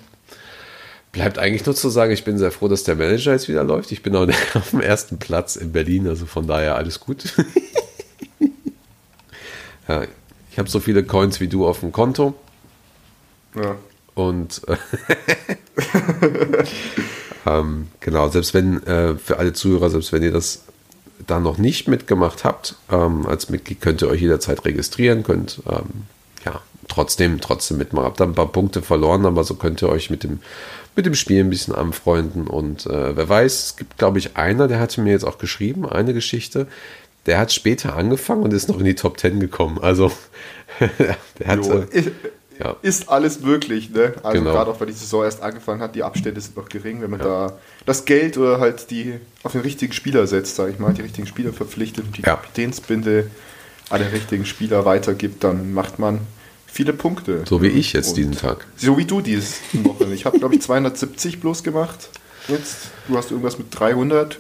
Bleibt 1.15 1.39
eigentlich 1.39 1.65
nur 1.65 1.77
zu 1.77 1.91
sagen, 1.91 2.13
ich 2.13 2.25
bin 2.25 2.39
sehr 2.39 2.51
froh, 2.51 2.67
dass 2.67 2.83
der 2.83 2.97
Manager 2.97 3.31
jetzt 3.31 3.47
wieder 3.47 3.63
läuft. 3.63 3.93
Ich 3.93 4.03
bin 4.03 4.17
auch 4.17 4.27
auf 4.55 4.71
dem 4.71 4.81
ersten 4.81 5.19
Platz 5.19 5.55
in 5.55 5.71
Berlin, 5.71 6.09
also 6.09 6.27
von 6.27 6.49
daher 6.49 6.75
alles 6.75 6.99
gut. 6.99 7.33
ja, 9.89 10.03
ich 10.51 10.59
habe 10.59 10.69
so 10.69 10.81
viele 10.81 11.05
Coins 11.05 11.39
wie 11.39 11.47
du 11.47 11.69
auf 11.69 11.81
dem 11.81 11.93
Konto. 11.93 12.35
Ja. 13.55 13.77
Und 14.15 14.63
äh, 14.67 14.77
ähm, 17.47 17.87
genau, 18.01 18.29
selbst 18.29 18.53
wenn 18.53 18.83
äh, 18.85 19.15
für 19.17 19.39
alle 19.39 19.53
Zuhörer, 19.53 19.91
selbst 19.91 20.13
wenn 20.13 20.23
ihr 20.25 20.33
das 20.33 20.63
da 21.29 21.39
noch 21.39 21.59
nicht 21.59 21.87
mitgemacht 21.87 22.43
habt, 22.43 22.75
ähm, 22.91 23.25
als 23.27 23.51
Mitglied 23.51 23.81
könnt 23.81 24.03
ihr 24.03 24.09
euch 24.09 24.21
jederzeit 24.21 24.65
registrieren, 24.65 25.23
könnt 25.23 25.63
ähm, 25.69 26.07
ja 26.45 26.61
trotzdem, 26.89 27.41
trotzdem 27.41 27.79
mitmachen. 27.79 28.07
Habt 28.07 28.19
da 28.19 28.25
ein 28.25 28.35
paar 28.35 28.51
Punkte 28.51 28.83
verloren, 28.83 29.27
aber 29.27 29.45
so 29.45 29.55
könnt 29.55 29.81
ihr 29.81 29.89
euch 29.89 30.11
mit 30.11 30.25
dem 30.25 30.41
mit 30.97 31.07
dem 31.07 31.15
Spiel 31.15 31.41
ein 31.41 31.51
bisschen 31.51 31.75
anfreunden. 31.75 32.47
Und 32.47 32.87
äh, 32.87 33.17
wer 33.17 33.29
weiß, 33.29 33.65
es 33.65 33.77
gibt, 33.77 33.99
glaube 33.99 34.19
ich, 34.19 34.37
einer, 34.37 34.69
der 34.69 34.81
hatte 34.81 35.01
mir 35.01 35.11
jetzt 35.11 35.25
auch 35.25 35.39
geschrieben, 35.39 35.89
eine 35.89 36.15
Geschichte. 36.15 36.67
Der 37.27 37.39
hat 37.39 37.53
später 37.53 37.97
angefangen 37.97 38.43
und 38.43 38.53
ist 38.53 38.69
noch 38.69 38.79
in 38.79 38.85
die 38.85 38.95
Top 38.95 39.19
10 39.19 39.41
gekommen. 39.41 39.79
Also, 39.81 40.13
der 41.39 41.47
hat. 41.47 41.65
Jo, 41.65 41.85
äh, 41.91 42.11
ja. 42.59 42.77
Ist 42.83 43.09
alles 43.09 43.41
möglich, 43.41 43.91
ne? 43.91 44.15
Also 44.23 44.39
genau. 44.39 44.53
gerade 44.53 44.71
auch, 44.71 44.79
weil 44.79 44.87
die 44.87 44.93
Saison 44.93 45.25
erst 45.25 45.43
angefangen 45.43 45.81
hat, 45.81 45.95
die 45.95 46.03
Abstände 46.05 46.41
sind 46.41 46.57
noch 46.57 46.69
gering. 46.69 47.03
Wenn 47.03 47.11
man 47.11 47.21
ja. 47.21 47.27
da 47.27 47.59
das 47.85 48.05
Geld 48.05 48.39
oder 48.39 48.61
halt 48.61 48.91
die 48.91 49.15
auf 49.43 49.53
den 49.53 49.63
richtigen 49.63 49.93
Spieler 49.93 50.27
setzt, 50.27 50.55
sage 50.55 50.71
ich 50.71 50.79
mal, 50.79 50.93
die 50.93 51.03
richtigen 51.03 51.27
Spieler 51.27 51.53
verpflichtet 51.53 52.05
und 52.05 52.17
die 52.17 52.23
ja. 52.23 52.37
Kapitänsbinde 52.37 53.29
an 53.91 54.01
den 54.01 54.11
richtigen 54.11 54.47
Spieler 54.47 54.85
weitergibt, 54.85 55.43
dann 55.43 55.75
macht 55.75 55.99
man 55.99 56.21
viele 56.75 56.93
Punkte. 56.93 57.45
So 57.49 57.63
wie 57.63 57.69
ich 57.69 57.93
jetzt 57.93 58.11
und 58.11 58.17
diesen 58.17 58.37
Tag. 58.37 58.67
So 58.77 58.99
wie 58.99 59.05
du 59.05 59.21
diese 59.21 59.55
Woche. 59.85 60.13
Ich 60.13 60.27
habe, 60.27 60.39
glaube 60.41 60.57
ich, 60.57 60.63
270 60.63 61.41
bloß 61.41 61.63
gemacht. 61.63 62.11
Jetzt, 62.49 62.89
du 63.07 63.17
hast 63.17 63.31
irgendwas 63.31 63.59
mit 63.59 63.69
300 63.71 64.39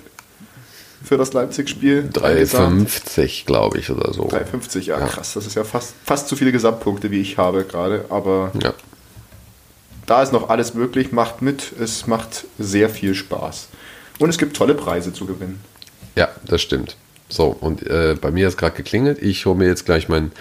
für 1.04 1.16
das 1.16 1.32
Leipzig-Spiel. 1.32 2.10
350, 2.12 3.46
glaube 3.46 3.78
ich, 3.78 3.88
oder 3.90 4.12
so. 4.12 4.26
350, 4.26 4.86
ja, 4.86 4.98
ja, 4.98 5.06
krass. 5.06 5.34
Das 5.34 5.46
ist 5.46 5.54
ja 5.54 5.62
fast, 5.62 5.94
fast 6.04 6.28
so 6.28 6.34
viele 6.34 6.50
Gesamtpunkte, 6.50 7.12
wie 7.12 7.20
ich 7.20 7.38
habe 7.38 7.64
gerade. 7.64 8.06
Aber 8.08 8.50
ja. 8.60 8.74
da 10.06 10.22
ist 10.22 10.32
noch 10.32 10.48
alles 10.48 10.74
möglich. 10.74 11.12
Macht 11.12 11.40
mit. 11.40 11.72
Es 11.80 12.08
macht 12.08 12.46
sehr 12.58 12.90
viel 12.90 13.14
Spaß. 13.14 13.68
Und 14.18 14.28
es 14.28 14.38
gibt 14.38 14.56
tolle 14.56 14.74
Preise 14.74 15.12
zu 15.12 15.24
gewinnen. 15.26 15.60
Ja, 16.16 16.30
das 16.46 16.60
stimmt. 16.62 16.96
So, 17.28 17.56
und 17.60 17.86
äh, 17.86 18.16
bei 18.20 18.30
mir 18.30 18.48
ist 18.48 18.56
gerade 18.56 18.76
geklingelt. 18.76 19.22
Ich 19.22 19.46
hole 19.46 19.56
mir 19.56 19.66
jetzt 19.66 19.86
gleich 19.86 20.08
mein 20.08 20.32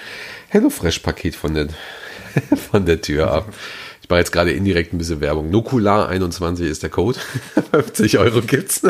HelloFresh-Paket 0.54 1.36
von 1.36 1.54
der, 1.54 1.68
von 2.72 2.86
der 2.86 3.02
Tür 3.02 3.32
ab. 3.32 3.54
Ich 4.02 4.10
mache 4.10 4.20
jetzt 4.20 4.32
gerade 4.32 4.52
indirekt 4.52 4.94
ein 4.94 4.98
bisschen 4.98 5.22
Werbung. 5.22 5.52
Nukular21 5.52 6.64
ist 6.64 6.84
der 6.84 6.90
Code. 6.90 7.20
50 7.72 8.18
Euro 8.20 8.42
gibt's. 8.42 8.82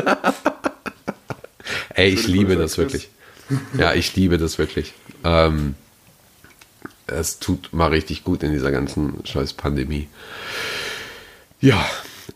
Ey, 1.94 2.10
ich 2.10 2.28
liebe 2.28 2.56
das 2.56 2.78
wirklich. 2.78 3.10
Ja, 3.78 3.94
ich 3.94 4.16
liebe 4.16 4.38
das 4.38 4.58
wirklich. 4.58 4.94
Ähm, 5.24 5.76
es 7.08 7.40
tut 7.40 7.74
mal 7.74 7.90
richtig 7.90 8.24
gut 8.24 8.44
in 8.44 8.52
dieser 8.52 8.72
ganzen 8.72 9.26
scheiß 9.26 9.54
Pandemie. 9.54 10.08
Ja, 11.62 11.86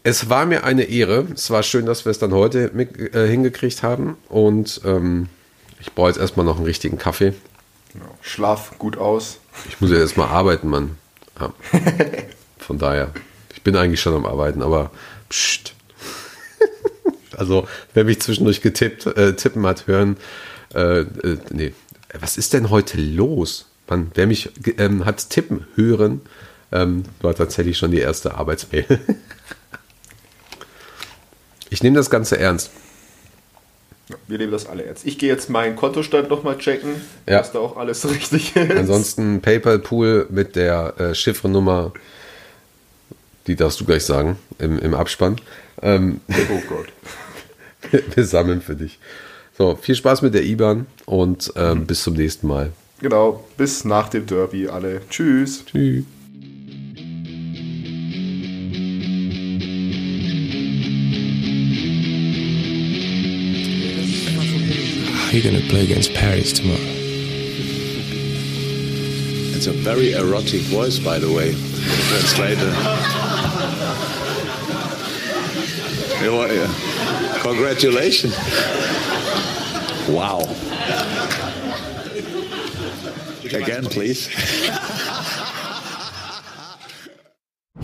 es 0.03 0.29
war 0.29 0.45
mir 0.45 0.63
eine 0.63 0.83
Ehre. 0.83 1.27
Es 1.33 1.49
war 1.49 1.63
schön, 1.63 1.85
dass 1.85 2.05
wir 2.05 2.11
es 2.11 2.19
dann 2.19 2.33
heute 2.33 2.71
mit, 2.73 3.13
äh, 3.15 3.27
hingekriegt 3.27 3.83
haben. 3.83 4.17
Und 4.29 4.81
ähm, 4.85 5.29
ich 5.79 5.93
brauche 5.93 6.09
jetzt 6.09 6.19
erstmal 6.19 6.45
noch 6.45 6.57
einen 6.57 6.65
richtigen 6.65 6.97
Kaffee. 6.97 7.33
Schlaf 8.21 8.77
gut 8.77 8.97
aus. 8.97 9.39
Ich 9.69 9.79
muss 9.81 9.91
ja 9.91 9.97
erstmal 9.97 10.29
arbeiten, 10.29 10.69
Mann. 10.69 10.97
Ja. 11.39 11.53
Von 12.57 12.77
daher. 12.77 13.11
Ich 13.53 13.61
bin 13.63 13.75
eigentlich 13.75 14.01
schon 14.01 14.13
am 14.13 14.25
Arbeiten, 14.25 14.61
aber 14.61 14.91
pst. 15.29 15.73
Also, 17.37 17.67
wer 17.93 18.03
mich 18.03 18.19
zwischendurch 18.19 18.61
getippt, 18.61 19.05
äh, 19.05 19.35
tippen 19.35 19.65
hat, 19.65 19.85
hören, 19.85 20.17
äh, 20.73 21.01
äh, 21.01 21.37
nee. 21.51 21.73
Was 22.19 22.37
ist 22.37 22.53
denn 22.53 22.69
heute 22.71 22.99
los? 22.99 23.67
Mann, 23.87 24.11
wer 24.15 24.27
mich 24.27 24.49
ähm, 24.77 25.05
hat 25.05 25.29
tippen 25.29 25.67
hören, 25.75 26.21
ähm, 26.71 27.03
war 27.21 27.35
tatsächlich 27.35 27.77
schon 27.77 27.91
die 27.91 27.99
erste 27.99 28.35
Arbeitsmail. 28.35 28.85
ich 31.69 31.83
nehme 31.83 31.95
das 31.95 32.09
Ganze 32.09 32.39
ernst. 32.39 32.71
Wir 34.27 34.37
nehmen 34.37 34.51
das 34.51 34.65
alle 34.65 34.85
ernst. 34.85 35.05
Ich 35.05 35.17
gehe 35.17 35.29
jetzt 35.29 35.49
meinen 35.49 35.75
Kontostand 35.75 36.29
nochmal 36.29 36.57
checken, 36.57 36.95
ja. 37.27 37.39
dass 37.39 37.51
da 37.51 37.59
auch 37.59 37.75
alles 37.75 38.09
richtig 38.09 38.55
ist. 38.55 38.71
Ansonsten 38.71 39.41
PayPal-Pool 39.41 40.27
mit 40.29 40.55
der 40.55 40.93
äh, 40.97 41.15
Chiffrenummer, 41.15 41.91
die 43.47 43.55
darfst 43.55 43.79
du 43.79 43.85
gleich 43.85 44.05
sagen, 44.05 44.37
im, 44.59 44.79
im 44.79 44.93
Abspann. 44.93 45.37
Ähm, 45.81 46.21
oh 46.29 46.61
Gott. 46.69 46.87
wir, 47.91 48.03
wir, 48.15 48.25
sammeln 48.25 48.61
für 48.61 48.75
dich. 48.75 48.97
So, 49.57 49.75
viel 49.75 49.95
Spaß 49.95 50.21
mit 50.21 50.33
der 50.33 50.43
IBAN 50.43 50.85
und 51.05 51.51
ähm, 51.55 51.79
mhm. 51.79 51.87
bis 51.87 52.03
zum 52.03 52.13
nächsten 52.13 52.47
Mal. 52.47 52.71
Genau, 52.99 53.43
bis 53.57 53.83
nach 53.83 54.09
dem 54.09 54.25
Derby 54.25 54.67
alle. 54.67 55.01
Tschüss. 55.09 55.65
Tschüss. 55.65 56.05
We're 65.37 65.51
gonna 65.51 65.69
play 65.69 65.83
against 65.83 66.15
Paris 66.15 66.51
tomorrow. 66.51 66.79
It's 69.53 69.67
a 69.67 69.71
very 69.71 70.13
erotic 70.13 70.61
voice, 70.61 70.97
by 70.97 71.19
the 71.19 71.31
way. 71.31 71.53
Translator. 72.09 72.71
Congratulations. 77.43 78.35
Wow. 80.09 80.39
Again, 83.43 83.85
please. 83.85 84.29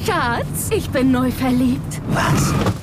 Schatz, 0.04 0.72
ich 0.72 0.89
bin 0.89 1.12
neu 1.12 1.30
verliebt. 1.30 2.01
Was? 2.08 2.83